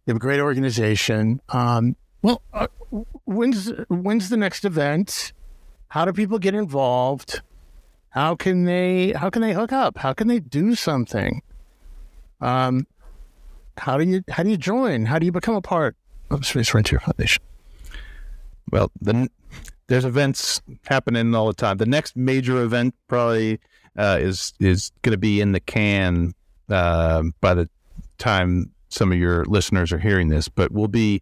You 0.06 0.12
have 0.12 0.16
a 0.16 0.20
great 0.20 0.40
organization. 0.40 1.42
Um, 1.50 1.96
well, 2.22 2.42
uh, 2.54 2.68
when's 3.24 3.70
when's 3.88 4.30
the 4.30 4.36
next 4.38 4.64
event? 4.64 5.32
How 5.88 6.04
do 6.04 6.12
people 6.12 6.38
get 6.38 6.54
involved? 6.54 7.42
How 8.10 8.34
can 8.34 8.64
they 8.64 9.12
how 9.12 9.28
can 9.28 9.42
they 9.42 9.52
hook 9.52 9.72
up? 9.72 9.98
How 9.98 10.12
can 10.14 10.26
they 10.26 10.40
do 10.40 10.74
something? 10.74 11.42
Um, 12.40 12.86
how 13.76 13.98
do 13.98 14.04
you 14.04 14.22
how 14.30 14.42
do 14.42 14.50
you 14.50 14.56
join? 14.56 15.04
How 15.04 15.18
do 15.18 15.26
you 15.26 15.32
become 15.32 15.54
a 15.54 15.62
part 15.62 15.96
of 16.30 16.46
Space 16.46 16.68
Frontier 16.68 17.00
Foundation? 17.00 17.42
Well, 18.70 18.90
the, 19.00 19.28
there's 19.90 20.04
events 20.04 20.62
happening 20.86 21.34
all 21.34 21.48
the 21.48 21.52
time. 21.52 21.76
The 21.78 21.84
next 21.84 22.16
major 22.16 22.62
event 22.62 22.94
probably 23.08 23.58
uh, 23.98 24.18
is 24.20 24.54
is 24.60 24.92
going 25.02 25.10
to 25.12 25.18
be 25.18 25.40
in 25.40 25.50
the 25.50 25.58
can 25.58 26.32
uh, 26.68 27.24
by 27.40 27.54
the 27.54 27.68
time 28.18 28.70
some 28.88 29.10
of 29.10 29.18
your 29.18 29.44
listeners 29.46 29.92
are 29.92 29.98
hearing 29.98 30.28
this, 30.28 30.48
but 30.48 30.70
we'll 30.70 30.86
be 30.86 31.20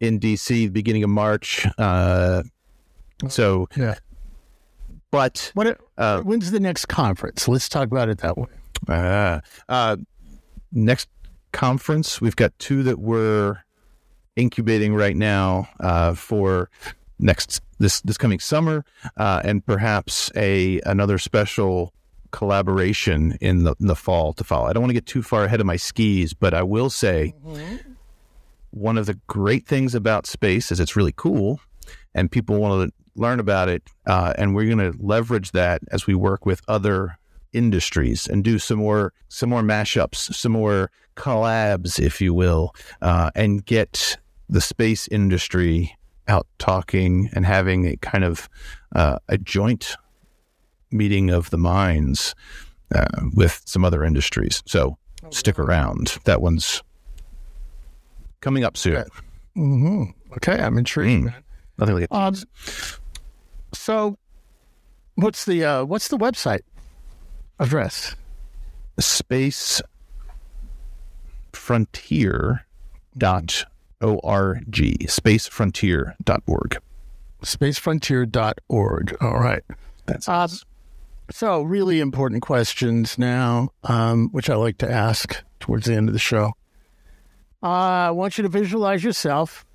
in 0.00 0.20
DC 0.20 0.72
beginning 0.72 1.02
of 1.02 1.10
March. 1.10 1.66
Uh, 1.76 2.44
so 3.28 3.68
Yeah. 3.76 3.96
but 5.10 5.50
What? 5.54 5.80
uh, 5.98 6.20
when's 6.22 6.52
the 6.52 6.60
next 6.60 6.86
conference? 6.86 7.48
Let's 7.48 7.68
talk 7.68 7.88
about 7.88 8.08
it 8.08 8.18
that 8.18 8.38
way. 8.38 8.46
Uh, 8.86 9.40
uh, 9.68 9.96
next 10.70 11.08
conference, 11.52 12.20
we've 12.20 12.36
got 12.36 12.56
two 12.60 12.84
that 12.84 13.00
we're 13.00 13.58
incubating 14.36 14.94
right 14.94 15.16
now 15.16 15.68
uh, 15.80 16.14
for 16.14 16.70
next 17.18 17.60
this 17.78 18.00
this 18.02 18.18
coming 18.18 18.40
summer, 18.40 18.84
uh, 19.16 19.40
and 19.44 19.64
perhaps 19.64 20.30
a 20.36 20.80
another 20.86 21.18
special 21.18 21.92
collaboration 22.30 23.38
in 23.40 23.64
the 23.64 23.74
in 23.80 23.86
the 23.86 23.96
fall 23.96 24.32
to 24.34 24.44
follow. 24.44 24.66
I 24.66 24.72
don't 24.72 24.82
want 24.82 24.90
to 24.90 24.94
get 24.94 25.06
too 25.06 25.22
far 25.22 25.44
ahead 25.44 25.60
of 25.60 25.66
my 25.66 25.76
skis, 25.76 26.34
but 26.34 26.54
I 26.54 26.62
will 26.62 26.90
say 26.90 27.34
one 28.70 28.98
of 28.98 29.06
the 29.06 29.14
great 29.26 29.66
things 29.66 29.94
about 29.94 30.26
space 30.26 30.70
is 30.70 30.80
it's 30.80 30.96
really 30.96 31.14
cool, 31.16 31.60
and 32.14 32.30
people 32.30 32.58
want 32.58 32.90
to 32.90 33.20
learn 33.20 33.40
about 33.40 33.68
it, 33.68 33.82
uh, 34.06 34.32
and 34.36 34.54
we're 34.54 34.72
going 34.72 34.92
to 34.92 34.96
leverage 35.02 35.52
that 35.52 35.82
as 35.90 36.06
we 36.06 36.14
work 36.14 36.46
with 36.46 36.62
other 36.68 37.18
industries 37.52 38.26
and 38.26 38.44
do 38.44 38.58
some 38.58 38.78
more 38.78 39.12
some 39.28 39.48
more 39.48 39.62
mashups, 39.62 40.34
some 40.34 40.52
more 40.52 40.90
collabs, 41.16 41.98
if 41.98 42.20
you 42.20 42.32
will, 42.34 42.74
uh, 43.02 43.30
and 43.34 43.64
get 43.64 44.18
the 44.48 44.60
space 44.60 45.08
industry 45.08 45.97
out 46.28 46.46
talking 46.58 47.30
and 47.32 47.44
having 47.46 47.86
a 47.86 47.96
kind 47.96 48.24
of 48.24 48.48
uh, 48.94 49.18
a 49.28 49.38
joint 49.38 49.96
meeting 50.90 51.30
of 51.30 51.50
the 51.50 51.58
minds 51.58 52.34
uh, 52.94 53.06
with 53.34 53.62
some 53.64 53.84
other 53.84 54.04
industries. 54.04 54.62
So 54.66 54.96
stick 55.30 55.58
around. 55.58 56.18
That 56.24 56.40
one's 56.40 56.82
coming 58.40 58.64
up 58.64 58.76
soon. 58.76 59.04
hmm 59.54 60.04
Okay, 60.36 60.60
I'm 60.60 60.76
intrigued. 60.76 61.28
Mm. 61.28 61.34
Nothing 61.78 61.94
like 62.00 62.08
Um, 62.12 62.34
so, 63.72 64.16
what's 65.14 65.44
the 65.46 65.64
uh, 65.64 65.84
what's 65.84 66.08
the 66.08 66.18
website 66.18 66.60
address? 67.58 68.14
space 68.98 69.80
frontier 71.52 72.66
dot 73.16 73.64
org 74.00 74.70
spacefrontier 74.70 76.14
dot 76.24 76.42
org 76.46 76.78
Spacefrontier.org. 77.42 79.16
All 79.20 79.38
right. 79.38 79.62
that's 80.06 80.28
Um, 80.28 80.48
So, 81.30 81.62
really 81.62 82.00
important 82.00 82.42
questions 82.42 83.18
now, 83.18 83.68
um, 83.84 84.28
which 84.32 84.48
I 84.48 84.56
like 84.56 84.78
to 84.78 84.90
ask 84.90 85.42
towards 85.60 85.86
the 85.86 85.94
end 85.94 86.08
of 86.08 86.14
the 86.14 86.18
show. 86.18 86.52
Uh, 87.62 87.66
I 87.66 88.10
want 88.10 88.38
you 88.38 88.42
to 88.42 88.48
visualize 88.48 89.04
yourself. 89.04 89.66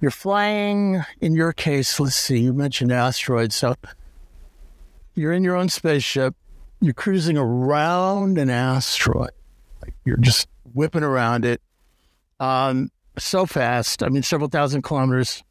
You're 0.00 0.10
flying, 0.10 1.02
in 1.20 1.34
your 1.34 1.52
case, 1.52 1.98
let's 1.98 2.16
see, 2.16 2.40
you 2.40 2.52
mentioned 2.52 2.92
asteroids. 2.92 3.54
So, 3.54 3.74
you're 5.14 5.32
in 5.32 5.42
your 5.42 5.56
own 5.56 5.68
spaceship. 5.68 6.34
You're 6.80 6.94
cruising 6.94 7.38
around 7.38 8.38
an 8.38 8.50
asteroid. 8.50 9.30
Like 9.80 9.94
you're 10.04 10.16
just 10.16 10.48
whipping 10.74 11.02
around 11.02 11.44
it 11.44 11.60
um, 12.40 12.90
so 13.24 13.46
fast. 13.46 14.02
I 14.02 14.08
mean, 14.08 14.22
several 14.22 14.48
thousand 14.48 14.82
kilometers 14.82 15.42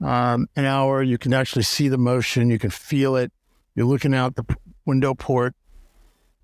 um, 0.00 0.48
an 0.56 0.64
hour. 0.64 1.02
You 1.02 1.18
can 1.18 1.32
actually 1.32 1.62
see 1.62 1.88
the 1.88 1.98
motion. 1.98 2.50
You 2.50 2.58
can 2.58 2.70
feel 2.70 3.16
it. 3.16 3.32
You're 3.74 3.86
looking 3.86 4.14
out 4.14 4.36
the 4.36 4.44
window 4.84 5.14
port. 5.14 5.54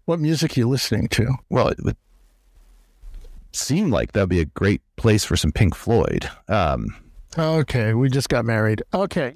What 0.05 0.21
music 0.21 0.57
are 0.57 0.61
you 0.61 0.69
listening 0.69 1.09
to? 1.09 1.35
well 1.49 1.69
it 1.69 1.79
would 1.83 1.97
seem 3.53 3.91
like 3.91 4.13
that'd 4.13 4.29
be 4.29 4.41
a 4.41 4.45
great 4.45 4.81
place 4.97 5.25
for 5.25 5.37
some 5.37 5.51
pink 5.51 5.75
floyd 5.75 6.29
um 6.49 6.95
Okay, 7.39 7.93
we 7.93 8.09
just 8.09 8.31
got 8.31 8.47
married. 8.47 8.83
Okay. 8.95 9.31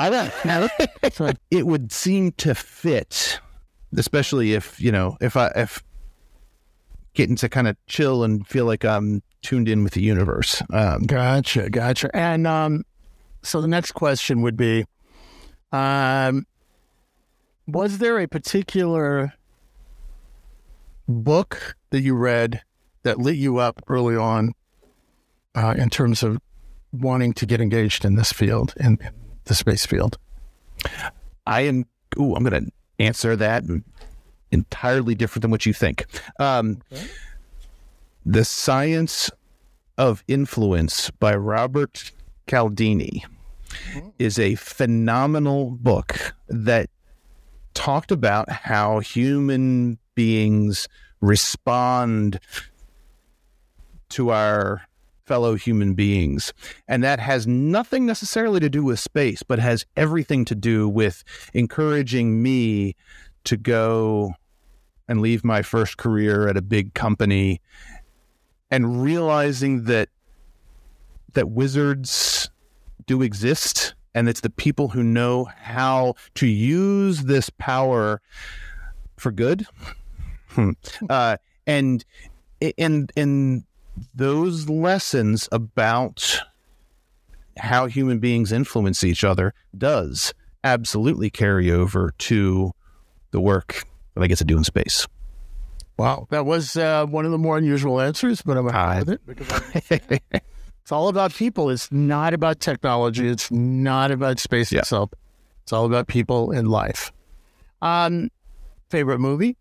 So, 1.13 1.33
it 1.51 1.67
would 1.67 1.93
seem 1.93 2.33
to 2.33 2.55
fit 2.55 3.41
especially 3.97 4.55
if 4.55 4.81
you 4.81 4.93
know 4.93 5.17
if 5.21 5.37
i 5.37 5.49
if 5.57 5.83
getting 7.15 7.37
to 7.37 7.49
kind 7.49 7.67
of 7.69 7.77
chill 7.87 8.23
and 8.23 8.47
feel 8.47 8.65
like 8.65 8.85
i'm 8.85 9.23
tuned 9.43 9.69
in 9.69 9.83
with 9.83 9.95
the 9.95 10.03
universe 10.03 10.63
um 10.73 11.03
gotcha, 11.03 11.71
gotcha. 11.71 12.15
And 12.15 12.47
um, 12.47 12.85
so 13.43 13.61
the 13.61 13.69
next 13.69 13.93
question 13.93 14.43
would 14.43 14.57
be 14.57 14.85
um, 15.73 16.47
Was 17.67 17.99
there 17.99 18.19
a 18.19 18.29
particular 18.29 19.35
book 21.09 21.77
that 21.91 22.03
you 22.03 22.15
read 22.15 22.63
that 23.03 23.19
lit 23.19 23.37
you 23.37 23.59
up 23.59 23.83
early 23.89 24.17
on 24.17 24.53
uh, 25.55 25.75
in 25.77 25.91
terms 25.91 26.23
of 26.23 26.39
wanting 26.93 27.33
to 27.33 27.47
get 27.47 27.61
engaged 27.61 28.05
in 28.05 28.17
this 28.17 28.33
field, 28.33 28.75
in, 28.79 28.99
the 29.45 29.55
space 29.55 29.87
field? 29.87 30.19
I 31.47 31.63
am. 31.63 31.87
Ooh, 32.19 32.35
I'm 32.35 32.45
going 32.45 32.65
to 32.65 32.71
answer 32.99 33.37
that 33.37 33.65
entirely 34.51 35.15
different 35.15 35.43
than 35.43 35.51
what 35.51 35.65
you 35.65 35.73
think. 35.73 36.07
Um, 36.39 36.83
The 38.27 38.45
Science 38.45 39.31
of 39.97 40.23
Influence 40.29 41.11
by 41.11 41.35
Robert 41.35 42.13
Cialdini 42.47 43.25
is 44.19 44.39
a 44.39 44.57
phenomenal 44.57 45.71
book 45.71 46.35
that 46.47 46.91
talked 47.73 48.13
about 48.13 48.51
how 48.51 48.99
human 48.99 49.99
beings 50.15 50.87
respond 51.23 52.41
to 54.11 54.31
our 54.31 54.83
fellow 55.25 55.55
human 55.55 55.95
beings. 55.95 56.53
And 56.87 57.03
that 57.03 57.21
has 57.21 57.47
nothing 57.47 58.05
necessarily 58.05 58.61
to 58.61 58.69
do 58.69 58.85
with 58.85 59.01
space, 59.01 59.43
but 59.43 59.59
has 59.61 59.87
everything 59.97 60.45
to 60.45 60.55
do 60.55 60.91
with 60.91 61.25
encouraging 61.55 62.43
me 62.43 62.97
to 63.45 63.57
go 63.57 64.35
and 65.09 65.23
leave 65.23 65.43
my 65.43 65.63
first 65.63 65.97
career 65.97 66.49
at 66.49 66.59
a 66.59 66.63
big 66.63 66.93
company 66.93 67.63
and 68.71 69.03
realizing 69.03 69.85
that 69.85 70.09
that 71.33 71.51
wizards 71.51 72.51
do 73.07 73.23
exist 73.23 73.95
and 74.15 74.29
it's 74.29 74.41
the 74.41 74.51
people 74.51 74.89
who 74.89 75.03
know 75.03 75.45
how 75.45 76.15
to 76.35 76.47
use 76.47 77.25
this 77.25 77.49
power 77.51 78.21
for 79.17 79.31
good 79.31 79.67
Hmm. 80.55 80.71
uh, 81.09 81.37
and 81.67 82.05
and 82.77 83.13
and 83.17 83.65
those 84.15 84.69
lessons 84.69 85.49
about 85.53 86.41
how 87.59 87.87
human 87.87 88.19
beings 88.19 88.51
influence 88.51 89.05
each 89.05 89.23
other 89.23 89.55
does 89.77 90.35
absolutely 90.65 91.31
carry 91.31 91.71
over 91.71 92.13
to 92.19 92.73
the 93.31 93.41
work 93.41 93.85
that 94.15 94.23
I 94.23 94.27
get 94.27 94.39
to 94.39 94.45
do 94.45 94.57
in 94.57 94.65
space. 94.65 95.07
Wow, 96.01 96.27
that 96.31 96.47
was 96.47 96.79
uh, 96.79 97.05
one 97.05 97.27
of 97.27 97.31
the 97.31 97.37
more 97.37 97.59
unusual 97.59 98.01
answers, 98.01 98.41
but 98.41 98.57
I'm 98.57 98.67
happy 98.71 99.01
with 99.01 99.09
it 99.11 99.27
because 99.27 100.21
it's 100.81 100.91
all 100.91 101.09
about 101.09 101.35
people. 101.35 101.69
It's 101.69 101.93
not 101.93 102.33
about 102.33 102.59
technology. 102.59 103.29
It's 103.29 103.51
not 103.51 104.11
about 104.11 104.39
space 104.39 104.73
Yeah. 104.73 104.79
itself. 104.79 105.11
It's 105.63 105.75
all 105.75 105.85
about 105.85 106.07
people 106.07 106.53
in 106.53 106.65
life. 106.71 107.13
Um, 107.83 108.31
Favorite 108.89 109.19
movie? 109.19 109.59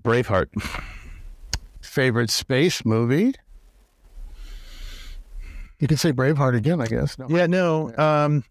Braveheart. 0.00 0.48
Favorite 1.82 2.30
space 2.30 2.86
movie? 2.86 3.34
You 5.78 5.88
could 5.88 6.00
say 6.00 6.10
Braveheart 6.10 6.56
again, 6.56 6.80
I 6.80 6.86
guess. 6.86 7.18
No. 7.18 7.26
Yeah, 7.28 7.46
no. 7.48 7.94
Um, 7.98 8.44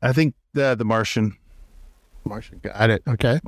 I 0.00 0.12
think 0.12 0.36
the 0.52 0.76
The 0.76 0.84
Martian. 0.84 1.36
Martian. 2.24 2.60
Got 2.62 2.90
it. 2.90 3.02
Okay. 3.08 3.40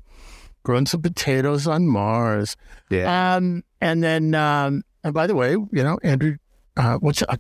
Growing 0.67 0.85
some 0.85 1.01
potatoes 1.01 1.69
on 1.69 1.87
Mars. 1.87 2.57
Yeah. 2.91 3.37
Um, 3.37 3.63
and 3.81 4.03
then, 4.03 4.35
um, 4.35 4.83
and 5.05 5.15
by 5.15 5.29
the 5.29 5.37
way, 5.37 5.53
you 5.53 5.69
know, 5.71 5.97
Andrew, 6.03 6.39
uh, 6.77 6.97
what's 6.97 7.23
uh, 7.23 7.37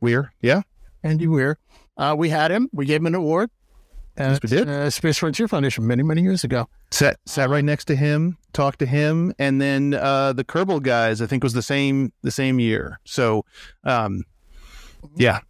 Weir. 0.00 0.32
Yeah. 0.40 0.62
Andy 1.02 1.26
Weir? 1.26 1.58
Uh, 1.98 2.14
we 2.16 2.30
had 2.30 2.50
him. 2.50 2.70
We 2.72 2.86
gave 2.86 3.02
him 3.02 3.08
an 3.08 3.14
award. 3.14 3.50
Yes, 4.16 4.40
we 4.42 4.48
did. 4.48 4.70
Uh, 4.70 4.88
Space 4.88 5.18
Frontier 5.18 5.48
Foundation 5.48 5.86
many, 5.86 6.02
many 6.02 6.22
years 6.22 6.44
ago. 6.44 6.66
Sat 6.90 7.18
sat 7.26 7.50
right 7.50 7.62
next 7.62 7.84
to 7.88 7.94
him, 7.94 8.38
talked 8.54 8.78
to 8.78 8.86
him, 8.86 9.34
and 9.38 9.60
then 9.60 9.92
uh, 9.92 10.32
the 10.32 10.42
Kerbal 10.42 10.82
guys. 10.82 11.20
I 11.20 11.26
think 11.26 11.42
was 11.42 11.52
the 11.52 11.60
same 11.60 12.10
the 12.22 12.30
same 12.30 12.58
year. 12.58 13.00
So, 13.04 13.44
um, 13.84 14.24
yeah, 15.14 15.40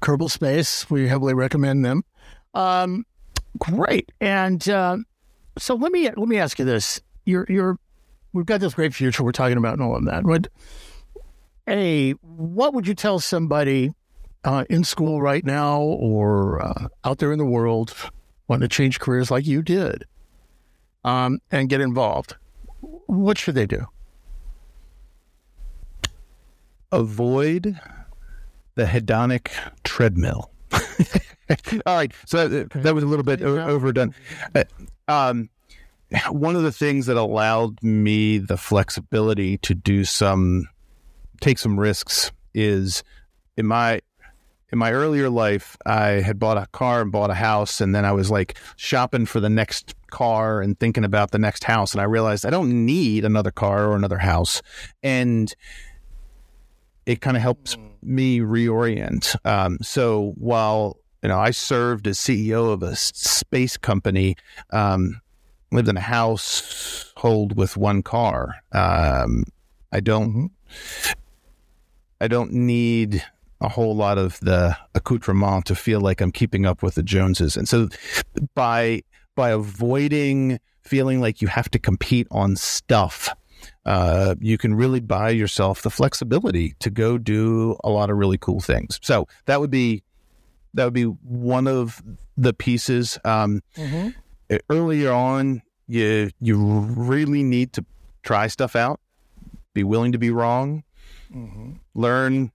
Kerbal 0.00 0.30
Space. 0.30 0.88
We 0.88 1.08
heavily 1.08 1.34
recommend 1.34 1.84
them. 1.84 2.04
Um, 2.54 3.06
great. 3.58 4.12
And 4.20 4.68
um, 4.68 5.04
so 5.58 5.74
let 5.74 5.92
me 5.92 6.04
let 6.04 6.28
me 6.28 6.38
ask 6.38 6.58
you 6.58 6.64
this: 6.64 7.00
You're 7.24 7.46
you're 7.48 7.78
we've 8.32 8.46
got 8.46 8.60
this 8.60 8.74
great 8.74 8.94
future 8.94 9.22
we're 9.22 9.32
talking 9.32 9.58
about 9.58 9.74
and 9.74 9.82
all 9.82 9.96
of 9.96 10.04
that. 10.06 10.24
What 10.24 10.48
a 11.68 12.12
what 12.12 12.74
would 12.74 12.86
you 12.86 12.94
tell 12.94 13.18
somebody 13.18 13.92
uh, 14.44 14.64
in 14.70 14.84
school 14.84 15.20
right 15.20 15.44
now 15.44 15.80
or 15.80 16.62
uh, 16.62 16.88
out 17.04 17.18
there 17.18 17.32
in 17.32 17.38
the 17.38 17.44
world 17.44 17.94
wanting 18.46 18.68
to 18.68 18.74
change 18.74 19.00
careers 19.00 19.30
like 19.30 19.46
you 19.46 19.62
did 19.62 20.04
um, 21.04 21.40
and 21.50 21.68
get 21.68 21.80
involved? 21.80 22.36
What 22.80 23.38
should 23.38 23.54
they 23.54 23.66
do? 23.66 23.86
avoid 26.92 27.78
the 28.74 28.84
hedonic 28.84 29.50
treadmill. 29.84 30.50
All 31.86 31.96
right, 31.96 32.12
so 32.26 32.48
that, 32.48 32.70
that 32.70 32.94
was 32.94 33.04
a 33.04 33.06
little 33.06 33.24
bit 33.24 33.42
overdone. 33.42 34.14
Um, 35.08 35.50
one 36.30 36.56
of 36.56 36.62
the 36.62 36.72
things 36.72 37.06
that 37.06 37.16
allowed 37.16 37.82
me 37.82 38.38
the 38.38 38.56
flexibility 38.56 39.58
to 39.58 39.74
do 39.74 40.04
some, 40.04 40.68
take 41.40 41.58
some 41.58 41.78
risks 41.78 42.30
is 42.54 43.02
in 43.56 43.66
my 43.66 44.00
in 44.70 44.78
my 44.78 44.92
earlier 44.92 45.30
life, 45.30 45.78
I 45.86 46.20
had 46.20 46.38
bought 46.38 46.58
a 46.58 46.66
car 46.72 47.00
and 47.00 47.10
bought 47.10 47.30
a 47.30 47.34
house, 47.34 47.80
and 47.80 47.94
then 47.94 48.04
I 48.04 48.12
was 48.12 48.30
like 48.30 48.58
shopping 48.76 49.24
for 49.24 49.40
the 49.40 49.48
next 49.48 49.94
car 50.10 50.60
and 50.60 50.78
thinking 50.78 51.04
about 51.04 51.30
the 51.30 51.38
next 51.38 51.64
house, 51.64 51.92
and 51.92 52.02
I 52.02 52.04
realized 52.04 52.44
I 52.44 52.50
don't 52.50 52.84
need 52.84 53.24
another 53.24 53.50
car 53.50 53.86
or 53.86 53.96
another 53.96 54.18
house, 54.18 54.60
and 55.02 55.52
it 57.06 57.22
kind 57.22 57.36
of 57.36 57.42
helps 57.42 57.78
me 58.02 58.40
reorient. 58.40 59.34
Um, 59.46 59.78
so 59.80 60.34
while 60.36 60.98
you 61.22 61.28
know 61.28 61.38
I 61.38 61.50
served 61.50 62.06
as 62.06 62.18
CEO 62.18 62.72
of 62.72 62.82
a 62.82 62.96
space 62.96 63.76
company, 63.76 64.36
um, 64.70 65.20
lived 65.72 65.88
in 65.88 65.96
a 65.96 66.00
household 66.00 67.56
with 67.56 67.76
one 67.76 68.02
car. 68.02 68.56
Um, 68.72 69.44
I 69.92 70.00
don't. 70.00 70.50
I 72.20 72.26
don't 72.26 72.52
need 72.52 73.24
a 73.60 73.68
whole 73.68 73.94
lot 73.94 74.18
of 74.18 74.38
the 74.40 74.76
accoutrement 74.94 75.66
to 75.66 75.74
feel 75.74 76.00
like 76.00 76.20
I'm 76.20 76.32
keeping 76.32 76.66
up 76.66 76.82
with 76.82 76.94
the 76.94 77.02
Joneses. 77.02 77.56
And 77.56 77.68
so 77.68 77.88
by 78.54 79.02
by 79.34 79.50
avoiding 79.50 80.58
feeling 80.82 81.20
like 81.20 81.42
you 81.42 81.48
have 81.48 81.70
to 81.70 81.78
compete 81.78 82.26
on 82.30 82.56
stuff, 82.56 83.28
uh, 83.84 84.34
you 84.40 84.58
can 84.58 84.74
really 84.74 85.00
buy 85.00 85.30
yourself 85.30 85.82
the 85.82 85.90
flexibility 85.90 86.74
to 86.80 86.90
go 86.90 87.18
do 87.18 87.76
a 87.84 87.90
lot 87.90 88.10
of 88.10 88.16
really 88.16 88.38
cool 88.38 88.60
things. 88.60 88.98
So 89.02 89.26
that 89.46 89.60
would 89.60 89.70
be 89.70 90.02
that 90.74 90.84
would 90.84 90.94
be 90.94 91.04
one 91.04 91.66
of 91.66 92.02
the 92.36 92.52
pieces. 92.52 93.18
Um, 93.24 93.62
Earlier 94.70 95.12
on, 95.12 95.62
you 95.86 96.30
you 96.40 96.56
really 96.58 97.42
need 97.42 97.72
to 97.74 97.84
try 98.22 98.46
stuff 98.46 98.74
out, 98.76 99.00
be 99.74 99.84
willing 99.84 100.12
to 100.12 100.18
be 100.18 100.30
wrong, 100.30 100.84
learn 101.94 102.50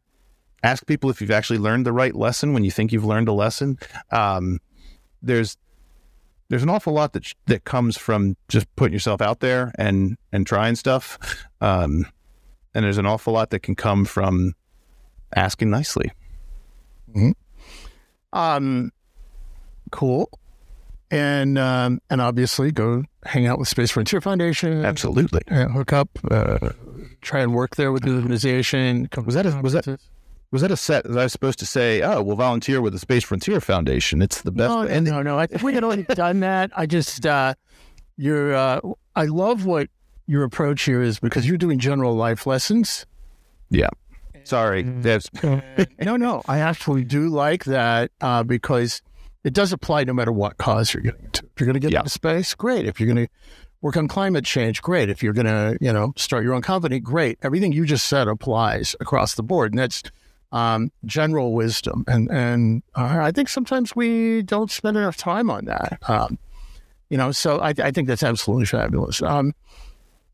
ask 0.64 0.86
people 0.88 1.10
if 1.10 1.20
you've 1.22 1.30
actually 1.32 1.60
learned 1.60 1.86
the 1.86 1.92
right 1.92 2.16
lesson 2.16 2.54
when 2.54 2.64
you 2.64 2.72
think 2.72 2.92
you've 2.92 3.06
learned 3.06 3.28
a 3.28 3.34
lesson. 3.34 3.78
Um, 4.12 4.60
there's 5.22 5.58
there's 6.50 6.64
an 6.64 6.70
awful 6.70 6.94
lot 6.94 7.14
that 7.14 7.26
sh- 7.26 7.34
that 7.48 7.64
comes 7.66 7.98
from 7.98 8.36
just 8.48 8.74
putting 8.76 8.94
yourself 8.94 9.22
out 9.22 9.40
there 9.40 9.72
and 9.78 10.18
and 10.32 10.48
trying 10.48 10.76
stuff, 10.76 11.18
um, 11.62 12.06
and 12.74 12.86
there's 12.86 12.98
an 12.98 13.06
awful 13.06 13.34
lot 13.34 13.50
that 13.52 13.60
can 13.60 13.76
come 13.76 14.06
from 14.06 14.54
asking 15.36 15.70
nicely. 15.70 16.12
Um, 18.34 18.92
cool. 19.92 20.30
And 21.12 21.58
um, 21.60 22.02
and 22.10 22.20
obviously 22.22 22.72
go 22.72 23.04
hang 23.26 23.46
out 23.46 23.60
with 23.60 23.68
Space 23.68 23.92
Frontier 23.92 24.20
Foundation. 24.20 24.84
Absolutely. 24.84 25.42
uh, 25.52 25.68
hook 25.68 25.94
up, 25.94 26.10
uh, 26.32 26.70
try 27.22 27.42
and 27.42 27.54
work 27.54 27.76
there 27.76 27.92
with 27.92 28.04
the 28.04 28.16
organization. 28.16 29.08
Was 29.24 29.36
that 29.36 29.46
a- 29.46 29.62
was 29.62 29.74
that- 29.74 30.00
Was 30.52 30.62
that 30.62 30.70
a 30.72 30.78
set 30.78 31.04
that 31.06 31.18
I 31.18 31.24
was 31.24 31.32
supposed 31.32 31.58
to 31.60 31.66
say? 31.66 32.02
Oh, 32.04 32.22
we'll 32.22 32.36
volunteer 32.36 32.80
with 32.82 32.94
the 32.94 33.00
Space 33.00 33.24
Frontier 33.24 33.60
Foundation. 33.62 34.22
It's 34.22 34.42
the 34.44 34.52
best. 34.52 34.70
No, 34.70 34.84
no, 34.84 34.88
and 34.88 35.06
no, 35.08 35.22
no. 35.24 35.38
I 35.40 35.48
think 35.48 35.64
we 35.64 35.74
had 35.74 35.84
already 35.84 36.04
done 36.04 36.42
that. 36.42 36.70
I 36.78 36.86
just, 36.86 37.26
uh, 37.26 37.56
you're, 38.18 38.54
uh, 38.54 38.80
I 39.16 39.26
love 39.26 39.66
what 39.66 39.90
your 40.28 40.44
approach 40.44 40.84
here 40.84 41.02
is 41.02 41.20
because 41.20 41.48
you're 41.48 41.58
doing 41.58 41.80
general 41.80 42.14
life 42.16 42.46
lessons. 42.48 43.06
yeah, 43.72 43.90
sorry, 44.44 44.84
that's 44.84 45.30
no, 45.44 46.16
no, 46.18 46.42
I 46.48 46.60
actually 46.60 47.04
do 47.04 47.30
like 47.30 47.66
that 47.66 48.12
uh, 48.22 48.44
because 48.44 49.02
it 49.44 49.54
does 49.54 49.74
apply 49.74 50.04
no 50.06 50.14
matter 50.14 50.32
what 50.32 50.58
cause 50.58 50.94
you're 50.94 51.04
getting 51.04 51.26
into. 51.26 51.44
If 51.46 51.60
you're 51.60 51.66
going 51.66 51.74
to 51.74 51.80
get 51.80 51.92
Yeah. 51.92 52.00
into 52.00 52.10
space, 52.10 52.54
great. 52.56 52.86
If 52.86 53.00
you're 53.00 53.14
going 53.14 53.28
to 53.28 53.32
work 53.82 53.98
on 53.98 54.08
climate 54.08 54.46
change, 54.46 54.82
great. 54.82 55.10
If 55.10 55.22
you're 55.22 55.34
going 55.34 55.46
to, 55.48 55.78
you 55.82 55.92
know, 55.92 56.14
start 56.16 56.44
your 56.44 56.54
own 56.54 56.62
company, 56.62 57.00
great. 57.00 57.38
Everything 57.42 57.72
you 57.74 57.86
just 57.86 58.08
said 58.08 58.28
applies 58.28 58.96
across 59.02 59.36
the 59.36 59.44
board, 59.44 59.74
and 59.74 59.80
that's 59.80 60.02
um, 60.54 60.92
general 61.06 61.54
wisdom. 61.54 62.06
And 62.08 62.30
and 62.32 62.84
uh, 62.96 63.18
I 63.22 63.32
think 63.32 63.50
sometimes 63.50 63.96
we 63.96 64.44
don't 64.44 64.72
spend 64.72 64.96
enough 64.98 65.18
time 65.18 65.50
on 65.50 65.66
that. 65.66 65.98
Um, 66.08 66.38
you 67.10 67.18
know, 67.18 67.32
so 67.32 67.60
I, 67.60 67.70
I 67.78 67.92
think 67.92 68.08
that's 68.08 68.24
absolutely 68.24 68.66
fabulous. 68.66 69.22
Um, 69.22 69.54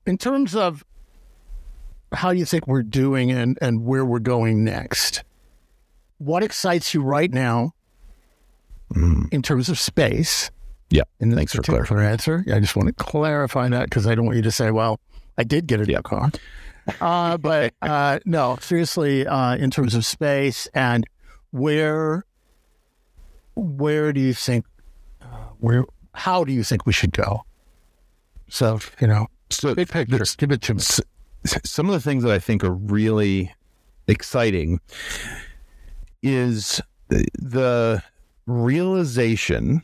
in 0.06 0.18
terms 0.18 0.56
of 0.56 0.84
how 2.14 2.34
do 2.34 2.40
you 2.40 2.46
think 2.46 2.68
we're 2.68 2.84
doing 2.84 3.32
and, 3.32 3.58
and 3.62 3.86
where 3.86 4.04
we're 4.06 4.20
going 4.20 4.64
next, 4.64 5.24
what 6.18 6.44
excites 6.44 6.94
you 6.94 7.02
right 7.02 7.32
now 7.32 7.74
in 9.32 9.42
terms 9.42 9.70
of 9.70 9.78
space? 9.80 10.50
yeah. 10.90 11.04
In 11.20 11.36
Thanks 11.36 11.54
for 11.54 11.62
particular 11.62 12.02
answer, 12.02 12.44
I 12.52 12.60
just 12.60 12.76
want 12.76 12.88
to 12.88 12.94
clarify 13.04 13.70
that 13.70 13.84
because 13.86 14.08
I 14.08 14.16
don't 14.16 14.26
want 14.26 14.38
you 14.38 14.42
to 14.44 14.52
say, 14.52 14.72
"Well, 14.72 15.00
I 15.38 15.44
did 15.44 15.68
get 15.68 15.80
a 15.80 15.86
new 15.86 16.02
car." 16.02 16.32
Uh, 17.00 17.38
but 17.38 17.74
uh, 17.84 18.18
no, 18.26 18.58
seriously, 18.62 19.28
uh, 19.28 19.56
in 19.58 19.70
terms 19.70 19.94
of 19.94 20.04
space 20.04 20.68
and 20.74 21.06
where, 21.52 22.24
where 23.56 24.12
do 24.12 24.20
you 24.20 24.34
think, 24.34 24.66
uh, 25.22 25.26
where, 25.60 25.86
how 26.16 26.44
do 26.44 26.52
you 26.52 26.64
think 26.64 26.88
we 26.88 26.94
should 26.94 27.12
go? 27.12 27.44
So 28.50 28.80
you 29.00 29.06
know, 29.06 29.28
So 29.52 29.76
big 29.76 29.90
picture, 29.90 30.24
give 30.38 30.52
it 30.52 30.62
to 30.64 30.74
me. 30.74 30.80
s- 30.80 31.02
some 31.46 31.88
of 31.88 31.94
the 31.94 32.00
things 32.02 32.24
that 32.24 32.32
I 32.32 32.40
think 32.40 32.64
are 32.64 32.74
really 32.74 33.54
exciting 34.08 34.80
is 36.22 36.82
the- 37.08 38.04
realization 38.50 39.84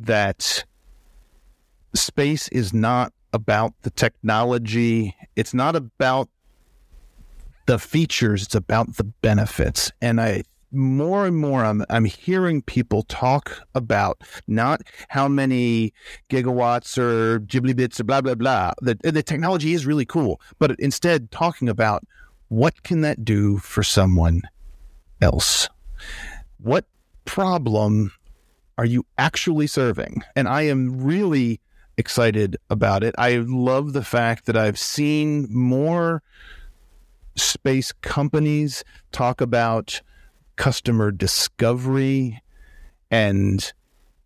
that 0.00 0.64
space 1.94 2.48
is 2.48 2.72
not 2.72 3.12
about 3.32 3.72
the 3.82 3.90
technology. 3.90 5.14
It's 5.36 5.54
not 5.54 5.76
about 5.76 6.28
the 7.66 7.78
features. 7.78 8.42
It's 8.42 8.54
about 8.54 8.96
the 8.96 9.04
benefits. 9.04 9.92
And 10.00 10.20
I 10.20 10.42
more 10.72 11.26
and 11.26 11.36
more 11.36 11.64
I'm 11.64 11.84
I'm 11.90 12.04
hearing 12.04 12.62
people 12.62 13.02
talk 13.04 13.62
about 13.74 14.22
not 14.46 14.82
how 15.08 15.28
many 15.28 15.92
gigawatts 16.30 16.98
or 16.98 17.40
gigabits 17.40 18.00
or 18.00 18.04
blah 18.04 18.20
blah 18.20 18.34
blah. 18.34 18.72
The 18.80 18.98
uh, 19.04 19.10
the 19.10 19.22
technology 19.22 19.74
is 19.74 19.86
really 19.86 20.06
cool, 20.06 20.40
but 20.58 20.78
instead 20.78 21.30
talking 21.30 21.68
about 21.68 22.04
what 22.48 22.82
can 22.82 23.00
that 23.02 23.24
do 23.24 23.58
for 23.58 23.82
someone 23.82 24.42
else? 25.20 25.68
What 26.58 26.84
problem 27.24 28.12
are 28.76 28.84
you 28.84 29.06
actually 29.18 29.66
serving? 29.66 30.22
And 30.36 30.48
I 30.48 30.62
am 30.62 31.02
really 31.02 31.60
excited 31.96 32.56
about 32.70 33.04
it. 33.04 33.14
I 33.18 33.36
love 33.36 33.92
the 33.92 34.04
fact 34.04 34.46
that 34.46 34.56
I've 34.56 34.78
seen 34.78 35.46
more 35.50 36.22
space 37.36 37.92
companies 37.92 38.84
talk 39.12 39.40
about 39.40 40.02
customer 40.56 41.10
discovery 41.10 42.40
and 43.10 43.72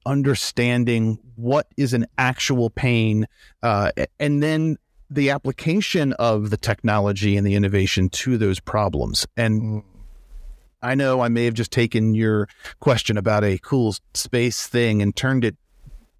understanding 0.04 1.18
what 1.34 1.66
is 1.76 1.92
an 1.92 2.06
actual 2.16 2.70
pain, 2.70 3.26
uh, 3.62 3.90
and 4.20 4.42
then 4.42 4.76
the 5.10 5.30
application 5.30 6.12
of 6.14 6.50
the 6.50 6.56
technology 6.56 7.36
and 7.36 7.46
the 7.46 7.54
innovation 7.54 8.08
to 8.08 8.38
those 8.38 8.60
problems. 8.60 9.26
And 9.36 9.82
I 10.82 10.94
know 10.94 11.20
I 11.20 11.28
may 11.28 11.44
have 11.44 11.54
just 11.54 11.70
taken 11.70 12.14
your 12.14 12.48
question 12.80 13.16
about 13.16 13.44
a 13.44 13.58
cool 13.58 13.94
space 14.14 14.66
thing 14.66 15.02
and 15.02 15.14
turned 15.14 15.44
it 15.44 15.56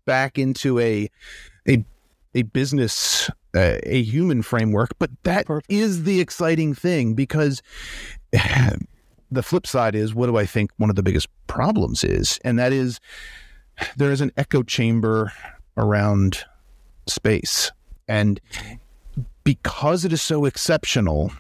back 0.05 0.39
into 0.39 0.79
a 0.79 1.09
a 1.69 1.85
a 2.35 2.43
business 2.43 3.31
uh, 3.55 3.79
a 3.85 4.03
human 4.03 4.43
framework, 4.43 4.91
but 4.99 5.11
that 5.23 5.47
Perfect. 5.47 5.73
is 5.73 6.05
the 6.05 6.21
exciting 6.21 6.75
thing 6.75 7.15
because 7.15 7.63
the 9.31 9.43
flip 9.43 9.67
side 9.67 9.95
is 9.95 10.15
what 10.15 10.27
do 10.27 10.37
I 10.37 10.47
think 10.47 10.71
one 10.77 10.91
of 10.91 10.97
the 10.97 11.03
biggest 11.03 11.29
problems 11.47 12.05
is, 12.05 12.39
and 12.45 12.59
that 12.59 12.73
is 12.73 13.01
there 13.97 14.13
is 14.13 14.21
an 14.21 14.33
echo 14.37 14.63
chamber 14.63 15.33
around 15.77 16.45
space, 17.07 17.71
and 18.09 18.41
because 19.45 20.05
it 20.05 20.13
is 20.13 20.23
so 20.23 20.45
exceptional, 20.45 21.33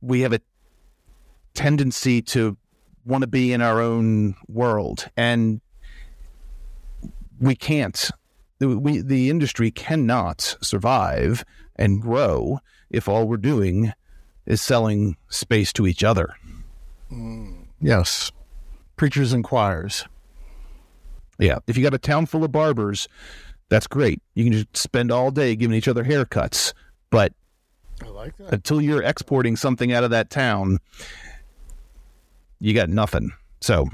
we 0.00 0.20
have 0.20 0.32
a 0.32 0.40
tendency 1.54 2.22
to 2.22 2.56
want 3.04 3.22
to 3.22 3.28
be 3.28 3.52
in 3.52 3.60
our 3.60 3.80
own 3.80 4.34
world, 4.48 5.08
and 5.16 5.60
we 7.40 7.54
can't. 7.54 8.10
We, 8.60 9.00
the 9.00 9.30
industry 9.30 9.70
cannot 9.70 10.56
survive 10.60 11.44
and 11.76 12.02
grow 12.02 12.58
if 12.90 13.08
all 13.08 13.28
we're 13.28 13.36
doing 13.36 13.92
is 14.48 14.60
selling 14.60 15.16
space 15.28 15.72
to 15.74 15.86
each 15.86 16.02
other. 16.02 16.34
Yes. 17.80 18.32
Preachers 18.96 19.32
and 19.32 19.44
choirs. 19.44 20.04
Yeah. 21.38 21.58
If 21.68 21.76
you 21.76 21.82
got 21.84 21.94
a 21.94 21.98
town 21.98 22.26
full 22.26 22.42
of 22.42 22.50
barbers, 22.50 23.06
that's 23.68 23.86
great. 23.86 24.20
You 24.34 24.44
can 24.44 24.52
just 24.54 24.76
spend 24.76 25.12
all 25.12 25.30
day 25.30 25.54
giving 25.54 25.76
each 25.76 25.86
other 25.86 26.02
haircuts. 26.04 26.72
But 27.10 27.32
I 28.02 28.08
like 28.08 28.36
that. 28.38 28.52
until 28.52 28.80
you're 28.80 29.02
exporting 29.02 29.54
something 29.54 29.92
out 29.92 30.02
of 30.02 30.10
that 30.10 30.30
town, 30.30 30.78
you 32.58 32.74
got 32.74 32.88
nothing. 32.88 33.32
So, 33.60 33.86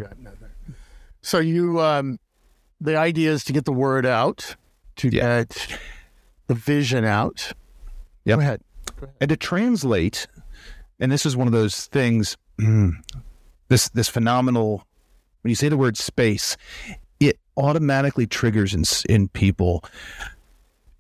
So 1.23 1.39
you, 1.39 1.81
um, 1.81 2.19
the 2.81 2.97
idea 2.97 3.33
is 3.33 3.45
to 3.45 3.53
get 3.53 3.65
the 3.65 3.73
word 3.73 4.07
out, 4.07 4.57
to 4.97 5.09
Yeah. 5.09 5.45
get 5.45 5.79
the 6.47 6.55
vision 6.55 7.05
out. 7.05 7.53
Yep. 8.25 8.37
Go 8.39 8.41
ahead. 8.41 8.63
and 9.21 9.29
to 9.29 9.37
translate, 9.37 10.27
and 11.01 11.11
this 11.11 11.27
is 11.27 11.37
one 11.37 11.47
of 11.47 11.53
those 11.53 11.87
things, 11.87 12.37
mm, 12.59 12.93
this 13.69 13.89
this 13.91 14.09
phenomenal. 14.09 14.87
When 15.43 15.51
you 15.51 15.57
say 15.57 15.69
the 15.69 15.77
word 15.77 15.97
space, 15.97 16.57
it 17.21 17.39
automatically 17.57 18.27
triggers 18.27 18.75
in 18.75 18.85
in 19.09 19.29
people, 19.29 19.85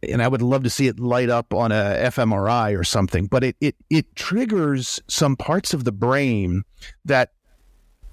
and 0.02 0.22
I 0.22 0.28
would 0.28 0.42
love 0.42 0.62
to 0.64 0.70
see 0.70 0.86
it 0.86 1.00
light 1.00 1.30
up 1.30 1.54
on 1.54 1.72
a 1.72 1.96
fMRI 2.10 2.78
or 2.78 2.84
something. 2.84 3.26
But 3.26 3.44
it 3.44 3.56
it 3.60 3.76
it 3.90 4.14
triggers 4.16 5.00
some 5.08 5.36
parts 5.36 5.72
of 5.72 5.84
the 5.84 5.92
brain 5.92 6.64
that 7.04 7.32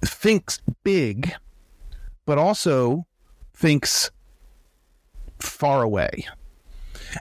thinks 0.04 0.60
big, 0.84 1.34
but 2.26 2.38
also 2.38 3.06
thinks 3.54 4.10
far 5.38 5.82
away. 5.82 6.26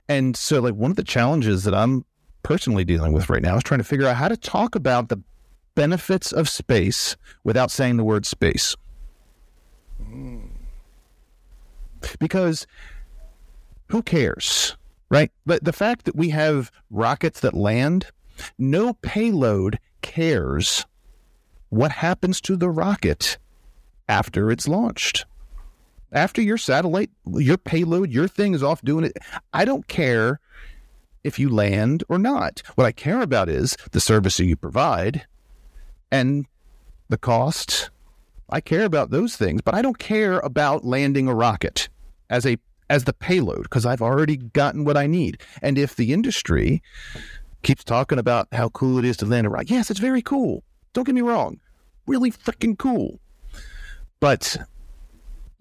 And 0.07 0.37
so, 0.37 0.61
like, 0.61 0.75
one 0.75 0.91
of 0.91 0.97
the 0.97 1.03
challenges 1.03 1.63
that 1.63 1.73
I'm 1.73 2.05
personally 2.43 2.83
dealing 2.83 3.13
with 3.13 3.29
right 3.29 3.41
now 3.41 3.57
is 3.57 3.63
trying 3.63 3.79
to 3.79 3.85
figure 3.85 4.07
out 4.07 4.15
how 4.15 4.27
to 4.27 4.37
talk 4.37 4.75
about 4.75 5.09
the 5.09 5.21
benefits 5.75 6.31
of 6.31 6.49
space 6.49 7.15
without 7.43 7.71
saying 7.71 7.97
the 7.97 8.03
word 8.03 8.25
space. 8.25 8.75
Because 12.19 12.67
who 13.87 14.01
cares, 14.01 14.75
right? 15.09 15.31
But 15.45 15.63
the 15.63 15.73
fact 15.73 16.05
that 16.05 16.15
we 16.15 16.29
have 16.29 16.71
rockets 16.89 17.39
that 17.41 17.53
land, 17.53 18.07
no 18.57 18.93
payload 18.93 19.79
cares 20.01 20.85
what 21.69 21.91
happens 21.91 22.41
to 22.41 22.57
the 22.57 22.69
rocket 22.69 23.37
after 24.09 24.51
it's 24.51 24.67
launched. 24.67 25.25
After 26.11 26.41
your 26.41 26.57
satellite, 26.57 27.11
your 27.25 27.57
payload, 27.57 28.11
your 28.11 28.27
thing 28.27 28.53
is 28.53 28.63
off 28.63 28.81
doing 28.81 29.05
it. 29.05 29.17
I 29.53 29.63
don't 29.63 29.87
care 29.87 30.40
if 31.23 31.39
you 31.39 31.49
land 31.49 32.03
or 32.09 32.17
not. 32.17 32.61
What 32.75 32.85
I 32.85 32.91
care 32.91 33.21
about 33.21 33.49
is 33.49 33.75
the 33.91 33.99
service 33.99 34.37
that 34.37 34.45
you 34.45 34.55
provide 34.55 35.25
and 36.11 36.45
the 37.09 37.17
cost. 37.17 37.89
I 38.49 38.59
care 38.59 38.83
about 38.83 39.11
those 39.11 39.35
things, 39.35 39.61
but 39.61 39.73
I 39.73 39.81
don't 39.81 39.97
care 39.97 40.39
about 40.39 40.83
landing 40.83 41.27
a 41.27 41.33
rocket 41.33 41.89
as 42.29 42.45
a 42.45 42.57
as 42.89 43.05
the 43.05 43.13
payload 43.13 43.63
because 43.63 43.85
I've 43.85 44.01
already 44.01 44.35
gotten 44.35 44.83
what 44.83 44.97
I 44.97 45.07
need. 45.07 45.41
And 45.61 45.77
if 45.77 45.95
the 45.95 46.11
industry 46.11 46.83
keeps 47.63 47.85
talking 47.85 48.19
about 48.19 48.49
how 48.51 48.67
cool 48.69 48.97
it 48.97 49.05
is 49.05 49.15
to 49.17 49.25
land 49.25 49.47
a 49.47 49.49
rocket, 49.49 49.69
yes, 49.69 49.89
it's 49.89 49.99
very 49.99 50.21
cool. 50.21 50.63
Don't 50.91 51.05
get 51.05 51.15
me 51.15 51.21
wrong, 51.21 51.59
really 52.05 52.31
freaking 52.31 52.77
cool. 52.77 53.19
But 54.19 54.57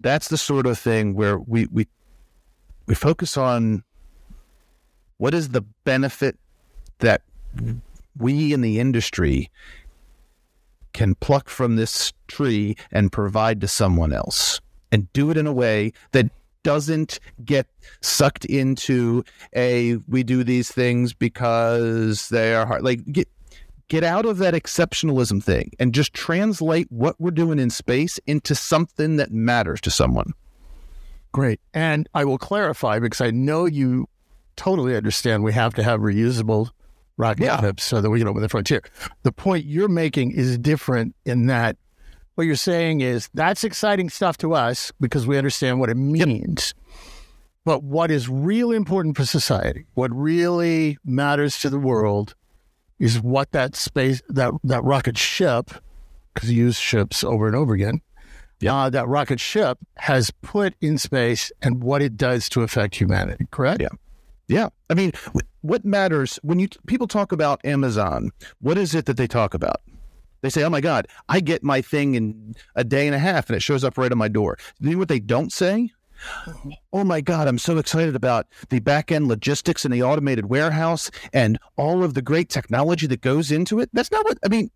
that's 0.01 0.27
the 0.27 0.37
sort 0.37 0.65
of 0.65 0.77
thing 0.77 1.15
where 1.15 1.39
we 1.39 1.67
we 1.71 1.87
we 2.87 2.95
focus 2.95 3.37
on 3.37 3.83
what 5.21 5.35
is 5.35 5.49
the 5.49 5.61
benefit 5.83 6.35
that 6.97 7.21
we 8.17 8.53
in 8.53 8.61
the 8.61 8.79
industry 8.79 9.51
can 10.93 11.13
pluck 11.13 11.47
from 11.47 11.75
this 11.75 12.11
tree 12.25 12.75
and 12.91 13.11
provide 13.11 13.61
to 13.61 13.67
someone 13.67 14.13
else 14.13 14.59
and 14.91 15.13
do 15.13 15.29
it 15.29 15.37
in 15.37 15.45
a 15.45 15.53
way 15.53 15.93
that 16.11 16.25
doesn't 16.63 17.19
get 17.45 17.67
sucked 18.01 18.45
into 18.45 19.23
a 19.55 19.97
we 20.07 20.23
do 20.23 20.43
these 20.43 20.71
things 20.71 21.13
because 21.13 22.29
they 22.29 22.55
are 22.55 22.65
hard 22.65 22.81
like 22.81 23.05
get 23.11 23.27
get 23.89 24.03
out 24.03 24.25
of 24.25 24.39
that 24.39 24.55
exceptionalism 24.55 25.43
thing 25.43 25.71
and 25.77 25.93
just 25.93 26.15
translate 26.15 26.91
what 26.91 27.15
we're 27.21 27.29
doing 27.29 27.59
in 27.59 27.69
space 27.69 28.19
into 28.25 28.55
something 28.55 29.17
that 29.17 29.31
matters 29.31 29.79
to 29.79 29.91
someone 29.91 30.33
Great. 31.33 31.61
And 31.73 32.09
I 32.13 32.25
will 32.25 32.37
clarify 32.37 32.99
because 32.99 33.21
I 33.21 33.31
know 33.31 33.65
you 33.65 34.07
totally 34.61 34.95
understand 34.95 35.43
we 35.43 35.53
have 35.53 35.73
to 35.75 35.83
have 35.83 35.99
reusable 36.01 36.69
rocket 37.17 37.43
Yeah. 37.45 37.59
ships 37.61 37.83
so 37.83 38.01
that 38.01 38.09
we 38.09 38.19
can 38.19 38.27
open 38.27 38.41
the 38.41 38.49
frontier. 38.49 38.81
The 39.23 39.31
point 39.31 39.65
you're 39.65 39.87
making 39.87 40.31
is 40.31 40.57
different 40.57 41.15
in 41.25 41.47
that 41.47 41.77
what 42.35 42.45
you're 42.45 42.55
saying 42.55 43.01
is 43.01 43.29
that's 43.33 43.63
exciting 43.63 44.09
stuff 44.09 44.37
to 44.37 44.53
us 44.53 44.91
because 44.99 45.27
we 45.27 45.37
understand 45.37 45.79
what 45.79 45.89
it 45.89 45.97
means. 45.97 46.73
But 47.65 47.83
what 47.83 48.09
is 48.09 48.27
really 48.29 48.75
important 48.75 49.17
for 49.17 49.25
society, 49.25 49.85
what 49.93 50.11
really 50.15 50.97
matters 51.05 51.59
to 51.59 51.69
the 51.69 51.77
world, 51.77 52.33
is 52.99 53.19
what 53.21 53.51
that 53.51 53.75
space 53.75 54.21
that 54.29 54.53
that 54.63 54.83
rocket 54.83 55.17
ship, 55.17 55.71
because 56.33 56.51
you 56.51 56.65
use 56.65 56.77
ships 56.79 57.23
over 57.23 57.45
and 57.47 57.55
over 57.55 57.73
again, 57.73 58.01
uh, 58.67 58.89
that 58.89 59.07
rocket 59.07 59.39
ship 59.39 59.77
has 59.97 60.31
put 60.41 60.73
in 60.81 60.97
space 60.97 61.51
and 61.61 61.83
what 61.83 62.01
it 62.01 62.15
does 62.15 62.47
to 62.49 62.61
affect 62.63 62.95
humanity. 62.95 63.45
Correct? 63.51 63.81
Yeah. 63.81 63.89
Yeah. 64.51 64.67
I 64.89 64.95
mean, 64.95 65.13
what 65.61 65.85
matters 65.85 66.37
when 66.43 66.59
you 66.59 66.67
people 66.85 67.07
talk 67.07 67.31
about 67.31 67.63
Amazon, 67.65 68.31
what 68.59 68.77
is 68.77 68.93
it 68.93 69.05
that 69.05 69.15
they 69.15 69.27
talk 69.27 69.53
about? 69.53 69.81
They 70.41 70.49
say, 70.49 70.63
"Oh 70.63 70.69
my 70.69 70.81
god, 70.81 71.07
I 71.29 71.39
get 71.39 71.63
my 71.63 71.81
thing 71.81 72.15
in 72.15 72.55
a 72.75 72.83
day 72.83 73.07
and 73.07 73.15
a 73.15 73.19
half 73.19 73.47
and 73.47 73.55
it 73.55 73.61
shows 73.61 73.83
up 73.83 73.97
right 73.97 74.11
on 74.11 74.17
my 74.17 74.27
door." 74.27 74.57
You 74.79 74.91
know 74.91 74.97
what 74.97 75.07
they 75.07 75.19
don't 75.19 75.51
say? 75.51 75.91
Oh 76.93 77.05
my 77.05 77.21
god, 77.21 77.47
I'm 77.47 77.57
so 77.57 77.77
excited 77.77 78.15
about 78.15 78.45
the 78.69 78.79
back-end 78.79 79.27
logistics 79.29 79.85
and 79.85 79.93
the 79.93 80.03
automated 80.03 80.47
warehouse 80.47 81.09
and 81.33 81.57
all 81.77 82.03
of 82.03 82.13
the 82.13 82.21
great 82.21 82.49
technology 82.49 83.07
that 83.07 83.21
goes 83.21 83.49
into 83.49 83.79
it. 83.79 83.89
That's 83.93 84.11
not 84.11 84.25
what 84.25 84.37
I 84.45 84.49
mean. 84.49 84.69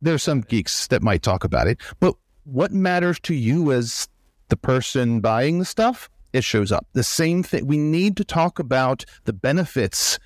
There's 0.00 0.22
some 0.22 0.40
geeks 0.40 0.86
that 0.88 1.02
might 1.02 1.22
talk 1.22 1.44
about 1.44 1.68
it, 1.68 1.78
but 2.00 2.16
what 2.44 2.72
matters 2.72 3.20
to 3.20 3.34
you 3.34 3.70
as 3.70 4.08
the 4.48 4.56
person 4.56 5.20
buying 5.20 5.58
the 5.58 5.66
stuff? 5.66 6.08
It 6.32 6.44
shows 6.44 6.70
up. 6.70 6.86
The 6.92 7.02
same 7.04 7.42
thing. 7.42 7.66
We 7.66 7.76
need 7.78 8.16
to 8.18 8.24
talk 8.24 8.58
about 8.58 9.04
the 9.24 9.32
benefits 9.32 10.18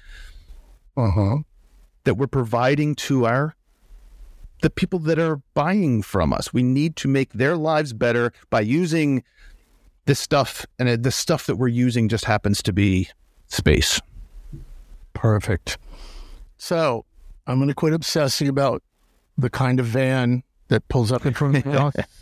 Uh 0.97 1.11
huh. 1.11 1.37
that 2.05 2.15
we're 2.15 2.27
providing 2.27 2.95
to 2.97 3.27
our 3.27 3.55
the 4.61 4.71
people 4.71 4.99
that 5.01 5.19
are 5.19 5.41
buying 5.53 6.01
from 6.03 6.33
us. 6.33 6.53
We 6.55 6.63
need 6.63 6.97
to 6.97 7.09
make 7.09 7.33
their 7.35 7.57
lives 7.57 7.93
better 7.93 8.33
by 8.49 8.61
using 8.63 9.23
this 10.07 10.19
stuff, 10.21 10.65
and 10.79 11.03
the 11.03 11.11
stuff 11.11 11.47
that 11.47 11.57
we're 11.57 11.69
using 11.69 12.09
just 12.09 12.25
happens 12.27 12.63
to 12.63 12.73
be 12.73 13.09
space. 13.49 14.01
Perfect. 15.13 15.79
So 16.57 17.05
I'm 17.47 17.59
going 17.59 17.69
to 17.69 17.75
quit 17.75 17.93
obsessing 17.93 18.49
about 18.49 18.83
the 19.37 19.51
kind 19.51 19.81
of 19.81 19.87
van 19.87 20.43
that 20.69 20.87
pulls 20.89 21.11
up 21.13 21.27
in 21.27 21.35
front 21.35 21.57
of 21.67 21.67
me. 21.67 22.03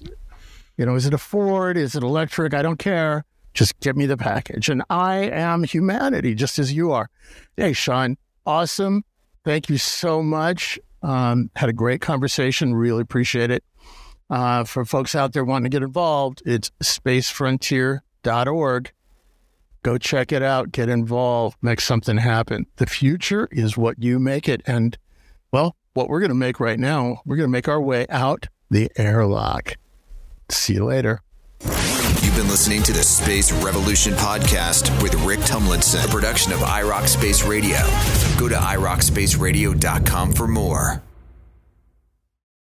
You 0.78 0.86
know, 0.86 0.94
is 0.94 1.04
it 1.04 1.12
a 1.12 1.18
Ford? 1.18 1.76
Is 1.76 1.94
it 1.94 2.02
electric? 2.02 2.54
I 2.54 2.62
don't 2.62 2.78
care. 2.78 3.26
Just 3.54 3.78
get 3.80 3.96
me 3.96 4.06
the 4.06 4.16
package. 4.16 4.68
And 4.68 4.82
I 4.88 5.16
am 5.16 5.64
humanity, 5.64 6.34
just 6.34 6.58
as 6.58 6.72
you 6.72 6.92
are. 6.92 7.10
Hey, 7.56 7.72
Sean, 7.72 8.16
awesome. 8.46 9.04
Thank 9.44 9.68
you 9.68 9.78
so 9.78 10.22
much. 10.22 10.78
Um, 11.02 11.50
had 11.56 11.68
a 11.68 11.72
great 11.72 12.00
conversation. 12.00 12.74
Really 12.74 13.02
appreciate 13.02 13.50
it. 13.50 13.64
Uh, 14.30 14.64
for 14.64 14.84
folks 14.84 15.14
out 15.14 15.32
there 15.32 15.44
wanting 15.44 15.70
to 15.70 15.74
get 15.74 15.82
involved, 15.82 16.42
it's 16.46 16.70
spacefrontier.org. 16.82 18.92
Go 19.82 19.98
check 19.98 20.32
it 20.32 20.42
out, 20.42 20.70
get 20.70 20.88
involved, 20.88 21.56
make 21.60 21.80
something 21.80 22.16
happen. 22.16 22.66
The 22.76 22.86
future 22.86 23.48
is 23.50 23.76
what 23.76 24.00
you 24.00 24.20
make 24.20 24.48
it. 24.48 24.62
And, 24.64 24.96
well, 25.50 25.74
what 25.94 26.08
we're 26.08 26.20
going 26.20 26.30
to 26.30 26.34
make 26.34 26.60
right 26.60 26.78
now, 26.78 27.20
we're 27.26 27.36
going 27.36 27.48
to 27.48 27.52
make 27.52 27.68
our 27.68 27.80
way 27.80 28.06
out 28.08 28.46
the 28.70 28.90
airlock. 28.96 29.74
See 30.48 30.74
you 30.74 30.84
later. 30.84 31.20
You've 32.32 32.44
been 32.44 32.50
listening 32.50 32.82
to 32.84 32.94
the 32.94 33.02
Space 33.02 33.52
Revolution 33.52 34.14
podcast 34.14 34.90
with 35.02 35.14
Rick 35.16 35.40
Tumlinson, 35.40 36.02
a 36.02 36.08
production 36.08 36.54
of 36.54 36.60
iRoc 36.60 37.06
Space 37.06 37.44
Radio. 37.44 37.76
Go 38.38 38.48
to 38.48 38.54
iRocSpaceradio.com 38.54 40.32
for 40.32 40.48
more. 40.48 41.02